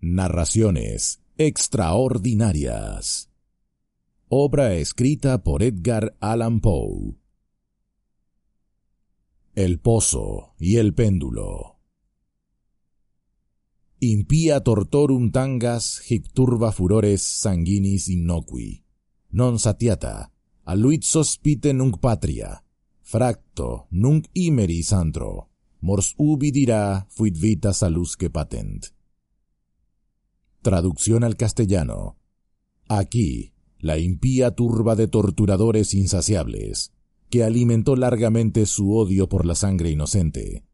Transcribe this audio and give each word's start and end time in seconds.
Narraciones 0.00 1.20
extraordinarias. 1.38 3.32
Obra 4.28 4.74
escrita 4.74 5.42
por 5.42 5.64
Edgar 5.64 6.16
Allan 6.20 6.60
Poe. 6.60 7.16
El 9.56 9.80
pozo 9.80 10.54
y 10.60 10.76
el 10.76 10.94
péndulo. 10.94 11.80
Impia 13.98 14.62
tortorum 14.62 15.32
tangas 15.32 16.08
hic 16.08 16.30
turba 16.32 16.70
furores 16.70 17.20
sanguinis 17.22 18.06
innocui. 18.06 18.84
Non 19.30 19.58
satiata, 19.58 20.30
aluit 20.62 21.02
sospite 21.02 21.72
nunc 21.74 21.98
patria. 21.98 22.62
Fracto 23.02 23.88
nunc 23.90 24.30
imeris 24.32 24.92
antro. 24.92 25.48
Mors 25.80 26.14
ubi 26.18 26.52
dirá 26.52 27.04
fuit 27.10 27.34
vita 27.34 27.72
salusque 27.72 28.30
patent. 28.30 28.94
Traducción 30.62 31.24
al 31.24 31.36
castellano. 31.36 32.16
Aquí, 32.88 33.52
la 33.78 33.98
impía 33.98 34.52
turba 34.52 34.96
de 34.96 35.08
torturadores 35.08 35.94
insaciables, 35.94 36.92
que 37.30 37.44
alimentó 37.44 37.96
largamente 37.96 38.66
su 38.66 38.94
odio 38.94 39.28
por 39.28 39.44
la 39.44 39.54
sangre 39.54 39.90
inocente. 39.90 40.64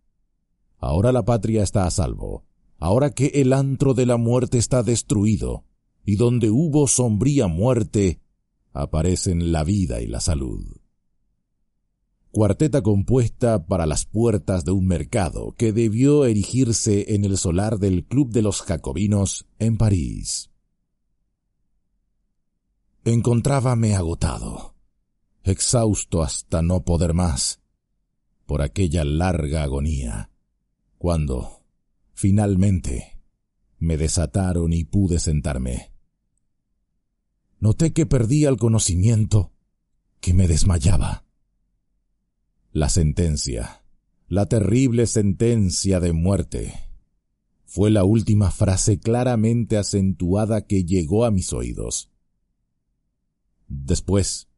Ahora 0.78 1.12
la 1.12 1.24
patria 1.24 1.62
está 1.62 1.86
a 1.86 1.90
salvo, 1.90 2.44
ahora 2.78 3.10
que 3.10 3.27
el 3.34 3.52
antro 3.52 3.94
de 3.94 4.06
la 4.06 4.16
muerte 4.16 4.58
está 4.58 4.82
destruido, 4.82 5.64
y 6.05 6.16
donde 6.16 6.50
hubo 6.50 6.86
sombría 6.86 7.46
muerte, 7.46 8.20
aparecen 8.72 9.52
la 9.52 9.64
vida 9.64 10.00
y 10.00 10.06
la 10.06 10.20
salud 10.20 10.83
cuarteta 12.34 12.82
compuesta 12.82 13.64
para 13.64 13.86
las 13.86 14.06
puertas 14.06 14.64
de 14.64 14.72
un 14.72 14.88
mercado 14.88 15.54
que 15.56 15.72
debió 15.72 16.24
erigirse 16.24 17.14
en 17.14 17.24
el 17.24 17.38
solar 17.38 17.78
del 17.78 18.04
Club 18.04 18.32
de 18.32 18.42
los 18.42 18.60
Jacobinos 18.60 19.46
en 19.60 19.77
París. 19.77 20.50
Encontrábame 23.05 23.94
agotado, 23.94 24.74
exhausto 25.44 26.24
hasta 26.24 26.60
no 26.60 26.84
poder 26.84 27.14
más, 27.14 27.60
por 28.46 28.62
aquella 28.62 29.05
larga 29.05 29.62
agonía, 29.62 30.32
cuando, 30.98 31.62
finalmente, 32.14 33.20
me 33.78 33.96
desataron 33.96 34.72
y 34.72 34.82
pude 34.82 35.20
sentarme. 35.20 35.92
Noté 37.60 37.92
que 37.92 38.06
perdía 38.06 38.48
el 38.48 38.56
conocimiento, 38.56 39.52
que 40.18 40.34
me 40.34 40.48
desmayaba 40.48 41.23
la 42.75 42.89
sentencia, 42.89 43.84
la 44.27 44.47
terrible 44.47 45.06
sentencia 45.06 46.00
de 46.00 46.12
muerte, 46.12 46.75
fue 47.64 47.89
la 47.89 48.03
última 48.03 48.50
frase 48.50 48.98
claramente 48.98 49.77
acentuada 49.77 50.67
que 50.67 50.83
llegó 50.83 51.25
a 51.25 51.30
mis 51.30 51.52
oídos. 51.52 52.11
Después, 53.69 54.48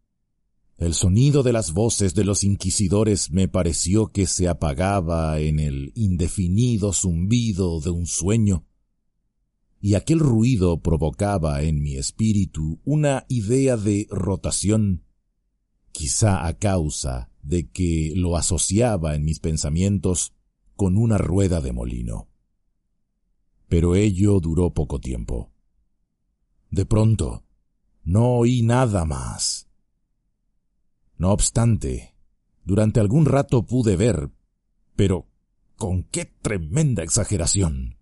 el 0.79 0.95
sonido 0.95 1.43
de 1.43 1.53
las 1.53 1.75
voces 1.75 2.15
de 2.15 2.25
los 2.25 2.43
inquisidores 2.43 3.31
me 3.33 3.49
pareció 3.49 4.07
que 4.07 4.27
se 4.27 4.49
apagaba 4.49 5.39
en 5.39 5.61
el 5.61 5.93
indefinido 5.95 6.95
zumbido 6.95 7.81
de 7.81 7.91
un 7.91 8.07
sueño, 8.07 8.65
y 9.79 9.93
aquel 9.93 10.21
ruido 10.21 10.81
provocaba 10.81 11.63
en 11.65 11.83
mi 11.83 11.97
espíritu 11.97 12.81
una 12.83 13.27
idea 13.29 13.77
de 13.77 14.07
rotación, 14.09 15.05
quizá 15.93 16.47
a 16.47 16.57
causa 16.57 17.31
de 17.47 17.69
que 17.71 18.13
lo 18.17 18.37
asociaba 18.37 19.15
en 19.15 19.25
mis 19.25 19.39
pensamientos 19.39 20.33
con 20.75 20.97
una 20.97 21.17
rueda 21.17 21.61
de 21.61 21.73
molino. 21.73 22.29
Pero 23.69 23.95
ello 23.95 24.41
duró 24.41 24.75
poco 24.75 25.01
tiempo. 25.01 25.51
De 26.71 26.85
pronto, 26.85 27.45
no 28.05 28.37
oí 28.39 28.63
nada 28.63 29.05
más. 29.05 29.69
No 31.19 31.33
obstante, 31.33 32.15
durante 32.65 33.01
algún 33.01 33.27
rato 33.27 33.65
pude 33.65 33.97
ver, 33.97 34.31
pero 34.97 35.27
con 35.77 36.03
qué 36.03 36.25
tremenda 36.25 37.03
exageración. 37.03 37.97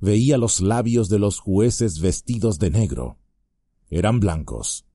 Veía 0.00 0.36
los 0.36 0.60
labios 0.60 1.08
de 1.08 1.18
los 1.18 1.38
jueces 1.38 2.00
vestidos 2.00 2.58
de 2.58 2.70
negro. 2.70 3.18
Eran 3.88 4.20
blancos, 4.20 4.85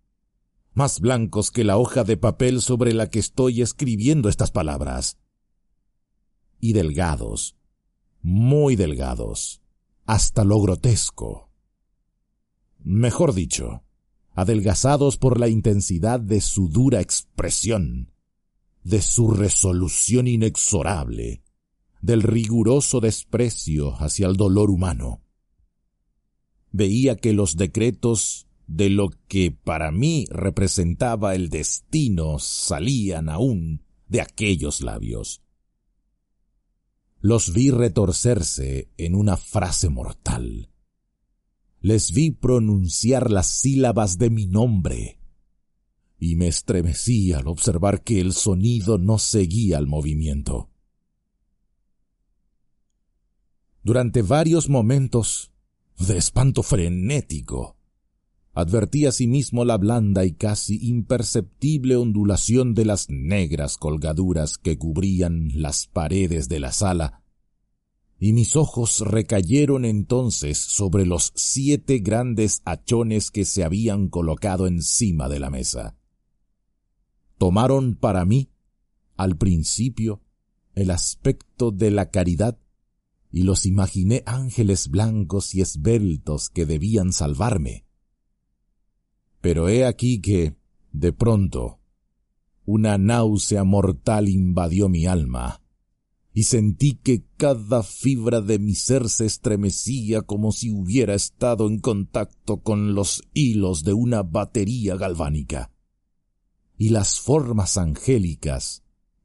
más 0.73 0.99
blancos 0.99 1.51
que 1.51 1.63
la 1.63 1.77
hoja 1.77 2.03
de 2.03 2.17
papel 2.17 2.61
sobre 2.61 2.93
la 2.93 3.09
que 3.09 3.19
estoy 3.19 3.61
escribiendo 3.61 4.29
estas 4.29 4.51
palabras. 4.51 5.17
Y 6.59 6.73
delgados, 6.73 7.57
muy 8.21 8.75
delgados, 8.75 9.61
hasta 10.05 10.43
lo 10.43 10.61
grotesco. 10.61 11.49
Mejor 12.79 13.33
dicho, 13.33 13.83
adelgazados 14.33 15.17
por 15.17 15.39
la 15.39 15.49
intensidad 15.49 16.19
de 16.19 16.41
su 16.41 16.69
dura 16.69 17.01
expresión, 17.01 18.11
de 18.83 19.01
su 19.01 19.31
resolución 19.31 20.27
inexorable, 20.27 21.43
del 22.01 22.23
riguroso 22.23 22.99
desprecio 22.99 23.95
hacia 24.01 24.27
el 24.27 24.35
dolor 24.35 24.71
humano. 24.71 25.21
Veía 26.71 27.17
que 27.17 27.33
los 27.33 27.57
decretos 27.57 28.47
de 28.71 28.89
lo 28.89 29.09
que 29.27 29.51
para 29.51 29.91
mí 29.91 30.25
representaba 30.29 31.35
el 31.35 31.49
destino 31.49 32.39
salían 32.39 33.27
aún 33.27 33.83
de 34.07 34.21
aquellos 34.21 34.79
labios. 34.79 35.43
Los 37.19 37.51
vi 37.51 37.69
retorcerse 37.69 38.89
en 38.97 39.15
una 39.15 39.35
frase 39.35 39.89
mortal. 39.89 40.71
Les 41.81 42.13
vi 42.13 42.31
pronunciar 42.31 43.29
las 43.29 43.47
sílabas 43.47 44.17
de 44.17 44.29
mi 44.29 44.45
nombre. 44.47 45.19
Y 46.17 46.35
me 46.35 46.47
estremecí 46.47 47.33
al 47.33 47.47
observar 47.47 48.03
que 48.03 48.21
el 48.21 48.31
sonido 48.31 48.97
no 48.97 49.19
seguía 49.19 49.79
el 49.79 49.87
movimiento. 49.87 50.69
Durante 53.83 54.21
varios 54.21 54.69
momentos 54.69 55.51
de 55.97 56.17
espanto 56.17 56.63
frenético, 56.63 57.80
Advertí 58.53 59.05
asimismo 59.05 59.63
la 59.63 59.77
blanda 59.77 60.25
y 60.25 60.33
casi 60.33 60.77
imperceptible 60.85 61.95
ondulación 61.95 62.73
de 62.73 62.83
las 62.83 63.09
negras 63.09 63.77
colgaduras 63.77 64.57
que 64.57 64.77
cubrían 64.77 65.51
las 65.55 65.87
paredes 65.87 66.49
de 66.49 66.59
la 66.59 66.73
sala, 66.73 67.23
y 68.19 68.33
mis 68.33 68.57
ojos 68.57 68.99
recayeron 68.99 69.85
entonces 69.85 70.57
sobre 70.57 71.05
los 71.05 71.31
siete 71.35 71.99
grandes 71.99 72.61
hachones 72.65 73.31
que 73.31 73.45
se 73.45 73.63
habían 73.63 74.09
colocado 74.09 74.67
encima 74.67 75.29
de 75.29 75.39
la 75.39 75.49
mesa. 75.49 75.95
Tomaron 77.37 77.95
para 77.95 78.25
mí, 78.25 78.51
al 79.15 79.37
principio, 79.37 80.21
el 80.75 80.91
aspecto 80.91 81.71
de 81.71 81.89
la 81.89 82.11
caridad 82.11 82.59
y 83.31 83.43
los 83.43 83.65
imaginé 83.65 84.23
ángeles 84.25 84.89
blancos 84.89 85.55
y 85.55 85.61
esbeltos 85.61 86.49
que 86.49 86.65
debían 86.65 87.13
salvarme 87.13 87.85
pero 89.41 89.67
he 89.67 89.85
aquí 89.85 90.21
que, 90.21 90.55
de 90.91 91.11
pronto, 91.11 91.79
una 92.65 92.97
náusea 92.97 93.63
mortal 93.63 94.29
invadió 94.29 94.87
mi 94.87 95.07
alma, 95.07 95.61
y 96.33 96.43
sentí 96.43 96.93
que 96.93 97.25
cada 97.35 97.83
fibra 97.83 98.39
de 98.39 98.59
mi 98.59 98.75
ser 98.75 99.09
se 99.09 99.25
estremecía 99.25 100.21
como 100.21 100.51
si 100.51 100.71
hubiera 100.71 101.13
estado 101.13 101.67
en 101.67 101.79
contacto 101.79 102.61
con 102.61 102.93
los 102.93 103.23
hilos 103.33 103.83
de 103.83 103.93
una 103.93 104.23
batería 104.23 104.95
galvánica. 104.95 105.71
Y 106.77 106.89
las 106.89 107.19
formas 107.19 107.77
angélicas 107.77 108.83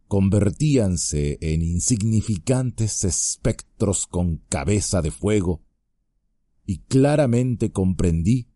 convertíanse 0.08 1.38
en 1.40 1.62
insignificantes 1.62 3.04
espectros 3.04 4.06
con 4.06 4.38
cabeza 4.48 5.02
de 5.02 5.10
fuego, 5.10 5.62
y 6.64 6.78
claramente 6.78 7.70
comprendí 7.70 8.48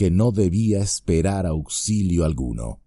que 0.00 0.10
no 0.10 0.32
debía 0.32 0.80
esperar 0.80 1.44
auxilio 1.44 2.24
alguno. 2.24 2.80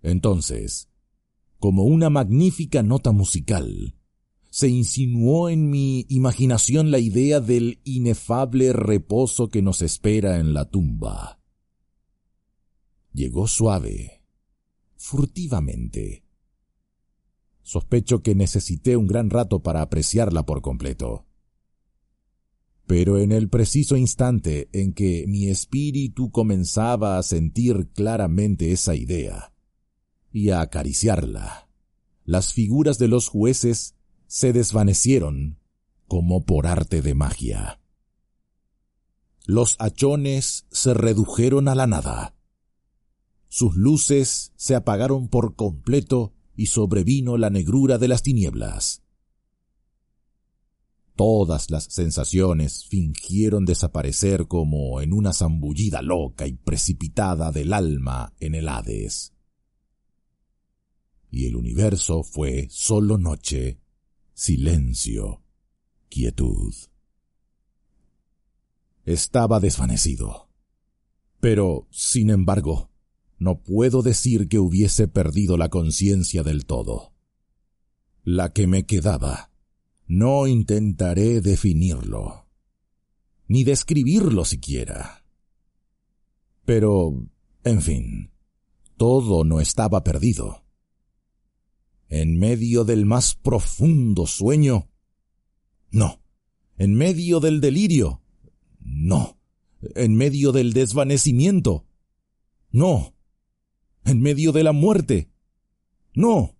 Entonces, 0.00 0.88
como 1.58 1.84
una 1.84 2.08
magnífica 2.08 2.82
nota 2.82 3.12
musical, 3.12 3.94
se 4.48 4.70
insinuó 4.70 5.50
en 5.50 5.68
mi 5.68 6.06
imaginación 6.08 6.90
la 6.90 6.98
idea 6.98 7.40
del 7.40 7.82
inefable 7.84 8.72
reposo 8.72 9.50
que 9.50 9.60
nos 9.60 9.82
espera 9.82 10.38
en 10.38 10.54
la 10.54 10.70
tumba. 10.70 11.42
Llegó 13.12 13.46
suave, 13.46 14.22
furtivamente. 14.96 16.24
Sospecho 17.62 18.22
que 18.22 18.34
necesité 18.34 18.96
un 18.96 19.08
gran 19.08 19.28
rato 19.28 19.62
para 19.62 19.82
apreciarla 19.82 20.46
por 20.46 20.62
completo. 20.62 21.26
Pero 22.86 23.18
en 23.18 23.32
el 23.32 23.48
preciso 23.48 23.96
instante 23.96 24.68
en 24.72 24.92
que 24.92 25.24
mi 25.26 25.48
espíritu 25.48 26.30
comenzaba 26.30 27.18
a 27.18 27.22
sentir 27.22 27.88
claramente 27.94 28.72
esa 28.72 28.94
idea 28.94 29.52
y 30.32 30.50
a 30.50 30.60
acariciarla, 30.60 31.68
las 32.24 32.52
figuras 32.52 32.98
de 32.98 33.08
los 33.08 33.28
jueces 33.28 33.94
se 34.26 34.52
desvanecieron 34.52 35.58
como 36.08 36.44
por 36.44 36.66
arte 36.66 37.02
de 37.02 37.14
magia. 37.14 37.80
Los 39.46 39.76
hachones 39.78 40.66
se 40.70 40.94
redujeron 40.94 41.68
a 41.68 41.74
la 41.74 41.86
nada. 41.86 42.34
Sus 43.48 43.76
luces 43.76 44.52
se 44.56 44.74
apagaron 44.74 45.28
por 45.28 45.54
completo 45.54 46.32
y 46.56 46.66
sobrevino 46.66 47.36
la 47.36 47.50
negrura 47.50 47.98
de 47.98 48.08
las 48.08 48.22
tinieblas. 48.22 49.03
Todas 51.16 51.70
las 51.70 51.84
sensaciones 51.84 52.86
fingieron 52.86 53.64
desaparecer 53.64 54.48
como 54.48 55.00
en 55.00 55.12
una 55.12 55.32
zambullida 55.32 56.02
loca 56.02 56.46
y 56.46 56.54
precipitada 56.54 57.52
del 57.52 57.72
alma 57.72 58.34
en 58.40 58.56
el 58.56 58.68
Hades. 58.68 59.32
Y 61.30 61.46
el 61.46 61.54
universo 61.54 62.24
fue 62.24 62.66
solo 62.68 63.16
noche, 63.16 63.80
silencio, 64.34 65.42
quietud. 66.08 66.74
Estaba 69.04 69.60
desvanecido. 69.60 70.48
Pero, 71.38 71.86
sin 71.90 72.30
embargo, 72.30 72.90
no 73.38 73.62
puedo 73.62 74.02
decir 74.02 74.48
que 74.48 74.58
hubiese 74.58 75.06
perdido 75.06 75.56
la 75.56 75.68
conciencia 75.68 76.42
del 76.42 76.66
todo. 76.66 77.12
La 78.24 78.52
que 78.52 78.66
me 78.66 78.86
quedaba 78.86 79.53
no 80.06 80.46
intentaré 80.46 81.40
definirlo, 81.40 82.46
ni 83.48 83.64
describirlo 83.64 84.44
siquiera. 84.44 85.24
Pero, 86.64 87.26
en 87.64 87.82
fin, 87.82 88.30
todo 88.96 89.44
no 89.44 89.60
estaba 89.60 90.04
perdido. 90.04 90.64
En 92.08 92.38
medio 92.38 92.84
del 92.84 93.06
más 93.06 93.34
profundo 93.34 94.26
sueño, 94.26 94.88
no. 95.90 96.20
En 96.76 96.94
medio 96.94 97.40
del 97.40 97.60
delirio, 97.60 98.22
no. 98.80 99.38
En 99.94 100.16
medio 100.16 100.52
del 100.52 100.72
desvanecimiento, 100.72 101.86
no. 102.70 103.14
En 104.04 104.20
medio 104.20 104.52
de 104.52 104.64
la 104.64 104.72
muerte, 104.72 105.30
no. 106.14 106.56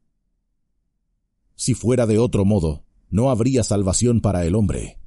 Si 1.54 1.74
fuera 1.74 2.06
de 2.06 2.18
otro 2.18 2.44
modo, 2.44 2.84
no 3.14 3.30
habría 3.30 3.62
salvación 3.62 4.20
para 4.20 4.44
el 4.44 4.56
hombre. 4.56 4.98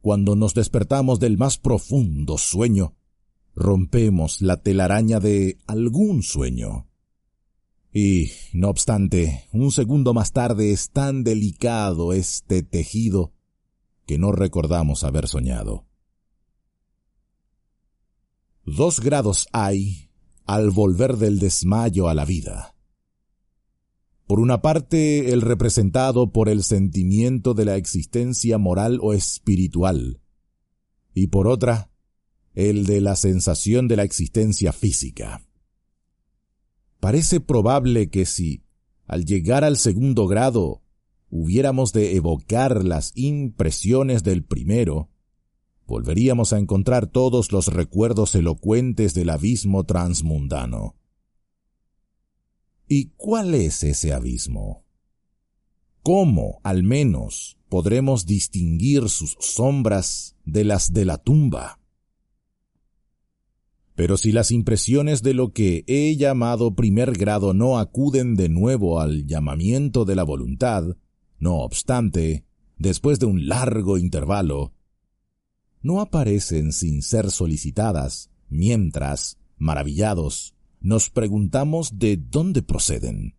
Cuando 0.00 0.34
nos 0.34 0.54
despertamos 0.54 1.20
del 1.20 1.36
más 1.36 1.58
profundo 1.58 2.38
sueño, 2.38 2.96
rompemos 3.54 4.40
la 4.40 4.56
telaraña 4.62 5.20
de 5.20 5.58
algún 5.66 6.22
sueño. 6.22 6.88
Y, 7.92 8.30
no 8.54 8.70
obstante, 8.70 9.44
un 9.52 9.70
segundo 9.72 10.14
más 10.14 10.32
tarde 10.32 10.72
es 10.72 10.88
tan 10.88 11.22
delicado 11.22 12.14
este 12.14 12.62
tejido 12.62 13.34
que 14.06 14.16
no 14.16 14.32
recordamos 14.32 15.04
haber 15.04 15.28
soñado. 15.28 15.84
Dos 18.64 19.00
grados 19.00 19.48
hay 19.52 20.08
al 20.46 20.70
volver 20.70 21.18
del 21.18 21.40
desmayo 21.40 22.08
a 22.08 22.14
la 22.14 22.24
vida. 22.24 22.77
Por 24.28 24.40
una 24.40 24.60
parte, 24.60 25.32
el 25.32 25.40
representado 25.40 26.32
por 26.32 26.50
el 26.50 26.62
sentimiento 26.62 27.54
de 27.54 27.64
la 27.64 27.76
existencia 27.76 28.58
moral 28.58 28.98
o 29.00 29.14
espiritual, 29.14 30.20
y 31.14 31.28
por 31.28 31.48
otra, 31.48 31.90
el 32.52 32.84
de 32.84 33.00
la 33.00 33.16
sensación 33.16 33.88
de 33.88 33.96
la 33.96 34.02
existencia 34.02 34.74
física. 34.74 35.48
Parece 37.00 37.40
probable 37.40 38.10
que 38.10 38.26
si, 38.26 38.64
al 39.06 39.24
llegar 39.24 39.64
al 39.64 39.78
segundo 39.78 40.26
grado, 40.26 40.82
hubiéramos 41.30 41.94
de 41.94 42.14
evocar 42.14 42.84
las 42.84 43.12
impresiones 43.14 44.24
del 44.24 44.44
primero, 44.44 45.08
volveríamos 45.86 46.52
a 46.52 46.58
encontrar 46.58 47.06
todos 47.06 47.50
los 47.50 47.68
recuerdos 47.68 48.34
elocuentes 48.34 49.14
del 49.14 49.30
abismo 49.30 49.84
transmundano. 49.84 50.97
¿Y 52.88 53.10
cuál 53.16 53.54
es 53.54 53.84
ese 53.84 54.14
abismo? 54.14 54.82
¿Cómo, 56.02 56.58
al 56.62 56.82
menos, 56.82 57.58
podremos 57.68 58.24
distinguir 58.24 59.10
sus 59.10 59.36
sombras 59.40 60.36
de 60.46 60.64
las 60.64 60.94
de 60.94 61.04
la 61.04 61.18
tumba? 61.18 61.80
Pero 63.94 64.16
si 64.16 64.32
las 64.32 64.50
impresiones 64.50 65.22
de 65.22 65.34
lo 65.34 65.52
que 65.52 65.84
he 65.86 66.16
llamado 66.16 66.74
primer 66.74 67.12
grado 67.12 67.52
no 67.52 67.78
acuden 67.78 68.36
de 68.36 68.48
nuevo 68.48 69.00
al 69.00 69.26
llamamiento 69.26 70.06
de 70.06 70.16
la 70.16 70.22
voluntad, 70.22 70.96
no 71.38 71.56
obstante, 71.58 72.46
después 72.78 73.18
de 73.18 73.26
un 73.26 73.48
largo 73.48 73.98
intervalo, 73.98 74.72
no 75.82 76.00
aparecen 76.00 76.72
sin 76.72 77.02
ser 77.02 77.30
solicitadas, 77.30 78.30
mientras, 78.48 79.36
maravillados, 79.58 80.54
nos 80.80 81.10
preguntamos 81.10 81.98
de 81.98 82.16
dónde 82.16 82.62
proceden. 82.62 83.34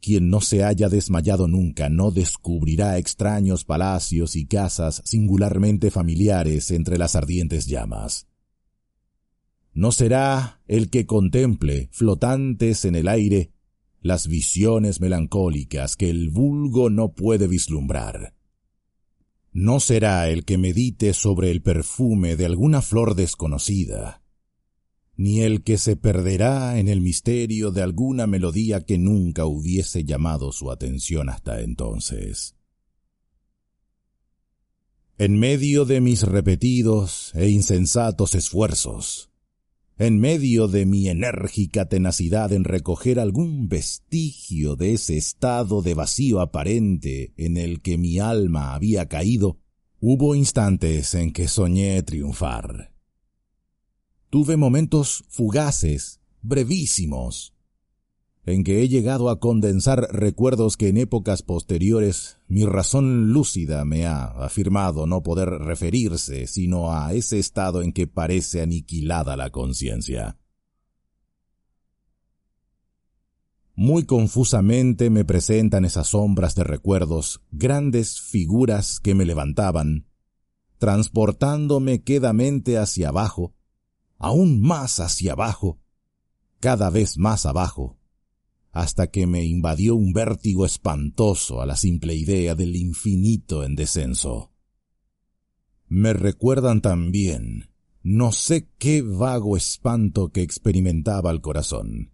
Quien 0.00 0.30
no 0.30 0.40
se 0.40 0.64
haya 0.64 0.88
desmayado 0.88 1.46
nunca 1.46 1.90
no 1.90 2.10
descubrirá 2.10 2.96
extraños 2.96 3.64
palacios 3.64 4.34
y 4.34 4.46
casas 4.46 5.02
singularmente 5.04 5.90
familiares 5.90 6.70
entre 6.70 6.96
las 6.96 7.16
ardientes 7.16 7.66
llamas. 7.66 8.26
No 9.72 9.92
será 9.92 10.62
el 10.66 10.90
que 10.90 11.06
contemple, 11.06 11.90
flotantes 11.92 12.84
en 12.84 12.96
el 12.96 13.08
aire, 13.08 13.52
las 14.00 14.26
visiones 14.26 15.00
melancólicas 15.00 15.96
que 15.96 16.08
el 16.08 16.30
vulgo 16.30 16.88
no 16.88 17.12
puede 17.12 17.46
vislumbrar. 17.46 18.34
No 19.52 19.80
será 19.80 20.28
el 20.28 20.44
que 20.44 20.58
medite 20.58 21.12
sobre 21.12 21.50
el 21.50 21.60
perfume 21.60 22.36
de 22.36 22.46
alguna 22.46 22.82
flor 22.82 23.14
desconocida, 23.14 24.19
ni 25.20 25.42
el 25.42 25.62
que 25.62 25.76
se 25.76 25.96
perderá 25.96 26.78
en 26.78 26.88
el 26.88 27.02
misterio 27.02 27.72
de 27.72 27.82
alguna 27.82 28.26
melodía 28.26 28.86
que 28.86 28.96
nunca 28.96 29.44
hubiese 29.44 30.04
llamado 30.04 30.50
su 30.50 30.70
atención 30.70 31.28
hasta 31.28 31.60
entonces. 31.60 32.56
En 35.18 35.38
medio 35.38 35.84
de 35.84 36.00
mis 36.00 36.22
repetidos 36.22 37.32
e 37.34 37.50
insensatos 37.50 38.34
esfuerzos, 38.34 39.28
en 39.98 40.18
medio 40.18 40.68
de 40.68 40.86
mi 40.86 41.10
enérgica 41.10 41.86
tenacidad 41.86 42.50
en 42.54 42.64
recoger 42.64 43.20
algún 43.20 43.68
vestigio 43.68 44.74
de 44.74 44.94
ese 44.94 45.18
estado 45.18 45.82
de 45.82 45.92
vacío 45.92 46.40
aparente 46.40 47.34
en 47.36 47.58
el 47.58 47.82
que 47.82 47.98
mi 47.98 48.20
alma 48.20 48.72
había 48.72 49.06
caído, 49.06 49.58
hubo 50.00 50.34
instantes 50.34 51.12
en 51.12 51.34
que 51.34 51.46
soñé 51.46 52.02
triunfar. 52.04 52.89
Tuve 54.30 54.56
momentos 54.56 55.24
fugaces, 55.28 56.20
brevísimos, 56.40 57.52
en 58.46 58.62
que 58.62 58.80
he 58.80 58.88
llegado 58.88 59.28
a 59.28 59.40
condensar 59.40 60.06
recuerdos 60.12 60.76
que 60.76 60.86
en 60.86 60.98
épocas 60.98 61.42
posteriores 61.42 62.38
mi 62.46 62.64
razón 62.64 63.32
lúcida 63.32 63.84
me 63.84 64.06
ha 64.06 64.26
afirmado 64.26 65.06
no 65.08 65.24
poder 65.24 65.48
referirse 65.48 66.46
sino 66.46 66.92
a 66.92 67.12
ese 67.12 67.40
estado 67.40 67.82
en 67.82 67.92
que 67.92 68.06
parece 68.06 68.62
aniquilada 68.62 69.36
la 69.36 69.50
conciencia. 69.50 70.38
Muy 73.74 74.04
confusamente 74.04 75.10
me 75.10 75.24
presentan 75.24 75.84
esas 75.84 76.08
sombras 76.08 76.54
de 76.54 76.62
recuerdos, 76.62 77.40
grandes 77.50 78.20
figuras 78.20 79.00
que 79.00 79.16
me 79.16 79.24
levantaban, 79.24 80.06
transportándome 80.78 82.04
quedamente 82.04 82.78
hacia 82.78 83.08
abajo, 83.08 83.54
aún 84.20 84.60
más 84.60 85.00
hacia 85.00 85.32
abajo, 85.32 85.80
cada 86.60 86.90
vez 86.90 87.18
más 87.18 87.46
abajo, 87.46 87.98
hasta 88.70 89.08
que 89.08 89.26
me 89.26 89.44
invadió 89.44 89.96
un 89.96 90.12
vértigo 90.12 90.64
espantoso 90.64 91.60
a 91.60 91.66
la 91.66 91.74
simple 91.74 92.14
idea 92.14 92.54
del 92.54 92.76
infinito 92.76 93.64
en 93.64 93.74
descenso. 93.74 94.52
Me 95.88 96.12
recuerdan 96.12 96.82
también 96.82 97.70
no 98.02 98.30
sé 98.32 98.68
qué 98.78 99.02
vago 99.02 99.56
espanto 99.56 100.30
que 100.30 100.42
experimentaba 100.42 101.30
el 101.30 101.40
corazón, 101.40 102.12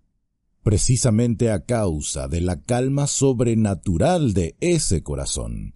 precisamente 0.62 1.50
a 1.50 1.64
causa 1.64 2.28
de 2.28 2.40
la 2.40 2.62
calma 2.62 3.06
sobrenatural 3.06 4.32
de 4.32 4.56
ese 4.60 5.02
corazón. 5.02 5.74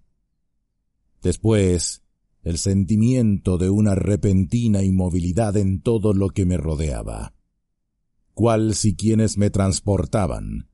Después, 1.21 2.00
el 2.43 2.57
sentimiento 2.57 3.57
de 3.57 3.69
una 3.69 3.95
repentina 3.95 4.81
inmovilidad 4.83 5.57
en 5.57 5.81
todo 5.81 6.13
lo 6.13 6.29
que 6.29 6.45
me 6.45 6.57
rodeaba, 6.57 7.33
cual 8.33 8.73
si 8.73 8.95
quienes 8.95 9.37
me 9.37 9.49
transportaban, 9.49 10.69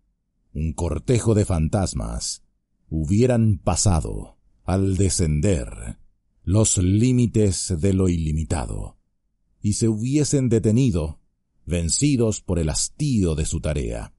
un 0.54 0.74
cortejo 0.74 1.36
de 1.36 1.46
fantasmas, 1.46 2.44
hubieran 2.90 3.58
pasado, 3.58 4.38
al 4.64 4.96
descender, 4.98 6.00
los 6.44 6.78
límites 6.78 7.76
de 7.80 7.94
lo 7.94 8.08
ilimitado, 8.08 8.98
y 9.62 9.74
se 9.74 9.90
hubiesen 9.90 10.50
detenido, 10.50 11.20
vencidos 11.66 12.42
por 12.42 12.60
el 12.60 12.70
hastío 12.70 13.36
de 13.36 13.46
su 13.46 13.60
tarea. 13.60 14.14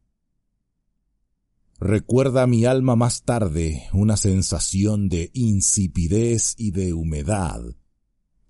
Recuerda 1.80 2.48
mi 2.48 2.64
alma 2.64 2.96
más 2.96 3.22
tarde 3.22 3.84
una 3.92 4.16
sensación 4.16 5.08
de 5.08 5.30
insipidez 5.32 6.54
y 6.58 6.72
de 6.72 6.92
humedad. 6.92 7.62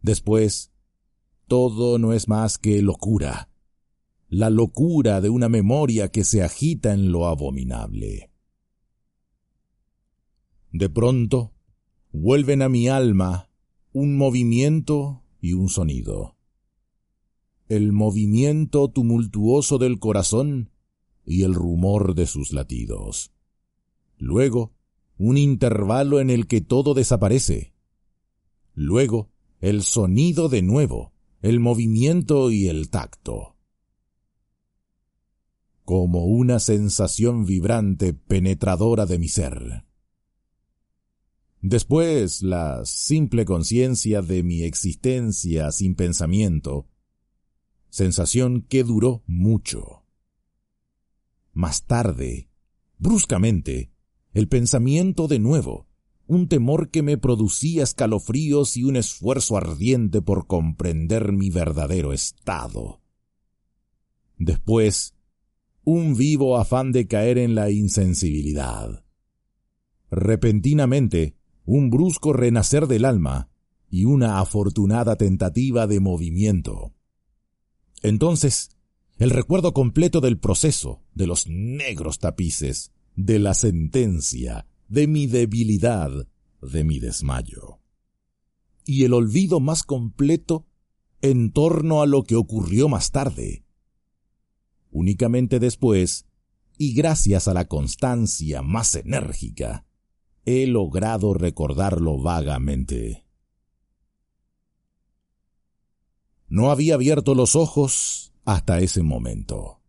Después, 0.01 0.73
todo 1.47 1.99
no 1.99 2.15
es 2.15 2.27
más 2.27 2.57
que 2.57 2.81
locura, 2.81 3.51
la 4.29 4.49
locura 4.49 5.21
de 5.21 5.29
una 5.29 5.51
memoria 5.51 6.09
que 6.09 6.25
se 6.25 6.43
agita 6.43 6.95
en 6.95 7.13
lo 7.13 7.27
abominable. 7.27 8.31
De 10.73 10.89
pronto, 10.89 11.53
vuelven 12.13 12.63
a 12.63 12.71
mi 12.71 12.89
alma 12.89 13.51
un 13.93 14.17
movimiento 14.17 15.23
y 15.39 15.53
un 15.53 15.69
sonido. 15.69 16.37
El 17.69 17.93
movimiento 17.93 18.89
tumultuoso 18.89 19.77
del 19.77 19.99
corazón 19.99 20.71
y 21.29 21.43
el 21.43 21.55
rumor 21.55 22.15
de 22.15 22.27
sus 22.27 22.53
latidos. 22.53 23.33
Luego, 24.17 24.73
un 25.19 25.37
intervalo 25.37 26.21
en 26.21 26.31
el 26.31 26.47
que 26.47 26.61
todo 26.61 26.95
desaparece. 26.95 27.75
Luego, 28.75 29.31
el 29.61 29.83
sonido 29.83 30.49
de 30.49 30.63
nuevo, 30.63 31.13
el 31.43 31.61
movimiento 31.61 32.51
y 32.51 32.69
el 32.69 32.91
tacto. 32.91 33.57
Como 35.85 36.27
una 36.27 36.61
sensación 36.61 37.45
vibrante 37.45 38.15
penetradora 38.15 39.07
de 39.07 39.19
mi 39.19 39.29
ser. 39.29 39.85
Después, 41.61 42.43
la 42.43 42.85
simple 42.85 43.45
conciencia 43.45 44.23
de 44.23 44.45
mi 44.45 44.63
existencia 44.63 45.73
sin 45.73 45.97
pensamiento, 45.97 46.87
sensación 47.91 48.63
que 48.63 48.85
duró 48.85 49.25
mucho. 49.27 49.98
Más 51.59 51.87
tarde, 51.87 52.49
bruscamente, 52.99 53.91
el 54.33 54.47
pensamiento 54.47 55.27
de 55.27 55.41
nuevo, 55.41 55.89
un 56.29 56.47
temor 56.47 56.89
que 56.89 57.03
me 57.03 57.19
producía 57.19 57.83
escalofríos 57.83 58.77
y 58.77 58.85
un 58.85 58.95
esfuerzo 58.95 59.57
ardiente 59.57 60.23
por 60.23 60.47
comprender 60.47 61.33
mi 61.33 61.51
verdadero 61.51 62.13
estado. 62.13 63.01
Después, 64.37 65.17
un 65.83 66.15
vivo 66.15 66.59
afán 66.59 66.93
de 66.93 67.09
caer 67.09 67.39
en 67.39 67.57
la 67.57 67.73
insensibilidad. 67.73 69.05
Repentinamente, 70.13 71.35
un 71.65 71.91
brusco 71.91 72.33
renacer 72.33 72.87
del 72.87 73.05
alma 73.05 73.51
y 73.91 74.05
una 74.05 74.39
afortunada 74.39 75.17
tentativa 75.17 75.89
de 75.89 75.99
movimiento. 75.99 76.95
Entonces, 78.05 78.78
el 79.19 79.31
recuerdo 79.31 79.75
completo 79.75 80.21
del 80.21 80.39
proceso, 80.39 81.03
de 81.15 81.27
los 81.27 81.49
negros 81.49 82.21
tapices, 82.21 82.93
de 83.17 83.41
la 83.41 83.53
sentencia, 83.55 84.67
de 84.87 85.09
mi 85.09 85.27
debilidad, 85.27 86.29
de 86.63 86.85
mi 86.85 87.01
desmayo. 87.01 87.81
Y 88.85 89.05
el 89.05 89.13
olvido 89.13 89.59
más 89.59 89.83
completo 89.83 90.67
en 91.21 91.51
torno 91.53 92.01
a 92.01 92.07
lo 92.07 92.23
que 92.23 92.37
ocurrió 92.37 92.89
más 92.89 93.11
tarde. 93.11 93.65
Únicamente 94.93 95.59
después, 95.59 96.27
y 96.79 96.95
gracias 96.95 97.49
a 97.49 97.55
la 97.55 97.67
constancia 97.67 98.63
más 98.63 98.95
enérgica, 98.95 99.85
he 100.45 100.69
logrado 100.69 101.35
recordarlo 101.35 102.23
vagamente. 102.23 103.27
No 106.47 106.71
había 106.71 106.95
abierto 106.95 107.35
los 107.35 107.57
ojos 107.57 108.28
hasta 108.49 108.81
ese 108.81 109.03
momento. 109.03 109.83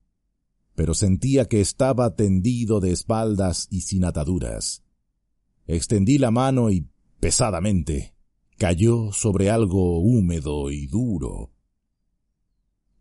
Pero 0.76 0.94
sentía 0.94 1.46
que 1.46 1.62
estaba 1.62 2.18
tendido 2.18 2.82
de 2.82 2.92
espaldas 2.92 3.70
y 3.72 3.82
sin 3.82 4.04
ataduras. 4.04 4.84
Extendí 5.66 6.18
la 6.18 6.30
mano 6.30 6.70
y, 6.70 6.90
pesadamente, 7.22 8.16
cayó 8.58 9.14
sobre 9.14 9.50
algo 9.50 10.00
húmedo 10.00 10.72
y 10.72 10.88
duro. 10.88 11.54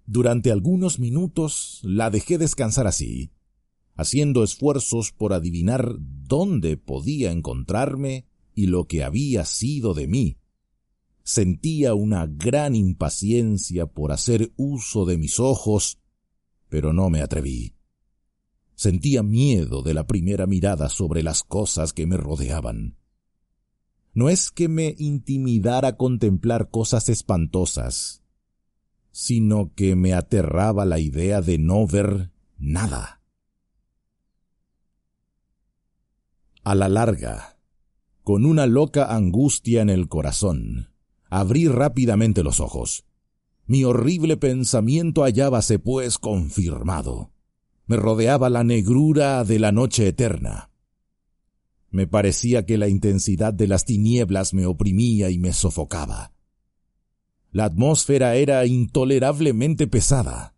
Durante 0.06 0.52
algunos 0.52 1.00
minutos 1.00 1.80
la 1.82 2.10
dejé 2.10 2.38
descansar 2.38 2.86
así, 2.86 3.32
haciendo 3.96 4.44
esfuerzos 4.44 5.10
por 5.10 5.32
adivinar 5.32 5.96
dónde 5.98 6.76
podía 6.76 7.32
encontrarme 7.32 8.28
y 8.54 8.66
lo 8.66 8.86
que 8.86 9.02
había 9.02 9.44
sido 9.44 9.92
de 9.92 10.06
mí 10.06 10.37
sentía 11.28 11.92
una 11.92 12.26
gran 12.26 12.74
impaciencia 12.74 13.84
por 13.84 14.12
hacer 14.12 14.50
uso 14.56 15.04
de 15.04 15.18
mis 15.18 15.38
ojos, 15.38 15.98
pero 16.70 16.94
no 16.94 17.10
me 17.10 17.20
atreví. 17.20 17.74
Sentía 18.74 19.22
miedo 19.22 19.82
de 19.82 19.92
la 19.92 20.06
primera 20.06 20.46
mirada 20.46 20.88
sobre 20.88 21.22
las 21.22 21.42
cosas 21.42 21.92
que 21.92 22.06
me 22.06 22.16
rodeaban. 22.16 22.96
No 24.14 24.30
es 24.30 24.50
que 24.50 24.68
me 24.68 24.94
intimidara 24.96 25.98
contemplar 25.98 26.70
cosas 26.70 27.10
espantosas, 27.10 28.22
sino 29.10 29.74
que 29.74 29.96
me 29.96 30.14
aterraba 30.14 30.86
la 30.86 30.98
idea 30.98 31.42
de 31.42 31.58
no 31.58 31.86
ver 31.86 32.32
nada. 32.56 33.20
A 36.64 36.74
la 36.74 36.88
larga, 36.88 37.58
con 38.22 38.46
una 38.46 38.66
loca 38.66 39.14
angustia 39.14 39.82
en 39.82 39.90
el 39.90 40.08
corazón, 40.08 40.88
Abrí 41.30 41.68
rápidamente 41.68 42.42
los 42.42 42.60
ojos. 42.60 43.04
Mi 43.66 43.84
horrible 43.84 44.38
pensamiento 44.38 45.24
hallábase, 45.24 45.78
pues, 45.78 46.18
confirmado. 46.18 47.32
Me 47.86 47.96
rodeaba 47.96 48.48
la 48.48 48.64
negrura 48.64 49.44
de 49.44 49.58
la 49.58 49.72
noche 49.72 50.08
eterna. 50.08 50.70
Me 51.90 52.06
parecía 52.06 52.64
que 52.64 52.78
la 52.78 52.88
intensidad 52.88 53.52
de 53.52 53.66
las 53.66 53.84
tinieblas 53.84 54.54
me 54.54 54.66
oprimía 54.66 55.30
y 55.30 55.38
me 55.38 55.52
sofocaba. 55.52 56.32
La 57.50 57.64
atmósfera 57.66 58.36
era 58.36 58.64
intolerablemente 58.66 59.86
pesada. 59.86 60.54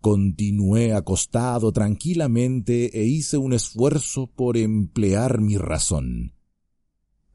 Continué 0.00 0.92
acostado 0.92 1.72
tranquilamente 1.72 3.00
e 3.00 3.04
hice 3.04 3.36
un 3.36 3.52
esfuerzo 3.52 4.26
por 4.26 4.56
emplear 4.56 5.40
mi 5.40 5.56
razón 5.56 6.34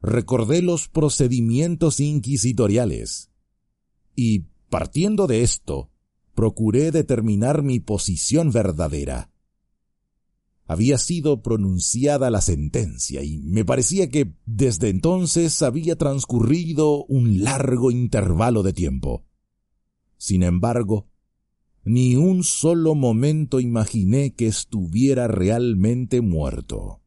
recordé 0.02 0.62
los 0.62 0.88
procedimientos 0.88 2.00
inquisitoriales 2.00 3.30
y, 4.14 4.46
partiendo 4.68 5.26
de 5.26 5.42
esto, 5.42 5.90
procuré 6.34 6.90
determinar 6.90 7.62
mi 7.62 7.80
posición 7.80 8.50
verdadera. 8.50 9.30
Había 10.66 10.98
sido 10.98 11.42
pronunciada 11.42 12.30
la 12.30 12.40
sentencia 12.40 13.24
y 13.24 13.38
me 13.38 13.64
parecía 13.64 14.08
que 14.08 14.36
desde 14.46 14.88
entonces 14.88 15.62
había 15.62 15.96
transcurrido 15.96 17.04
un 17.06 17.42
largo 17.42 17.90
intervalo 17.90 18.62
de 18.62 18.72
tiempo. 18.72 19.26
Sin 20.16 20.44
embargo, 20.44 21.08
ni 21.82 22.14
un 22.14 22.44
solo 22.44 22.94
momento 22.94 23.58
imaginé 23.58 24.34
que 24.34 24.46
estuviera 24.46 25.26
realmente 25.26 26.20
muerto. 26.20 27.00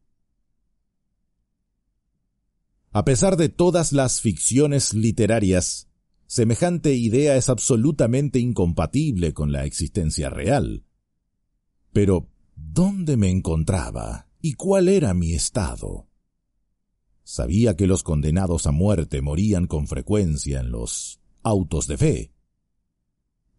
A 2.96 3.04
pesar 3.04 3.36
de 3.36 3.48
todas 3.48 3.92
las 3.92 4.20
ficciones 4.20 4.94
literarias, 4.94 5.88
semejante 6.28 6.94
idea 6.94 7.36
es 7.36 7.48
absolutamente 7.48 8.38
incompatible 8.38 9.34
con 9.34 9.50
la 9.50 9.64
existencia 9.64 10.30
real. 10.30 10.84
Pero, 11.92 12.28
¿dónde 12.54 13.16
me 13.16 13.30
encontraba 13.30 14.28
y 14.40 14.52
cuál 14.52 14.88
era 14.88 15.12
mi 15.12 15.32
estado? 15.32 16.06
Sabía 17.24 17.74
que 17.74 17.88
los 17.88 18.04
condenados 18.04 18.64
a 18.68 18.70
muerte 18.70 19.22
morían 19.22 19.66
con 19.66 19.88
frecuencia 19.88 20.60
en 20.60 20.70
los 20.70 21.20
autos 21.42 21.88
de 21.88 21.98
fe. 21.98 22.32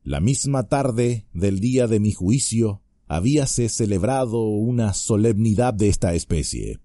La 0.01 0.21
misma 0.21 0.69
tarde 0.69 1.27
del 1.33 1.59
día 1.59 1.87
de 1.87 1.99
mi 1.99 2.13
juicio 2.13 2.83
habíase 3.05 3.67
celebrado 3.67 4.45
una 4.45 4.93
solemnidad 4.93 5.73
de 5.73 5.89
esta 5.89 6.13
especie. 6.13 6.79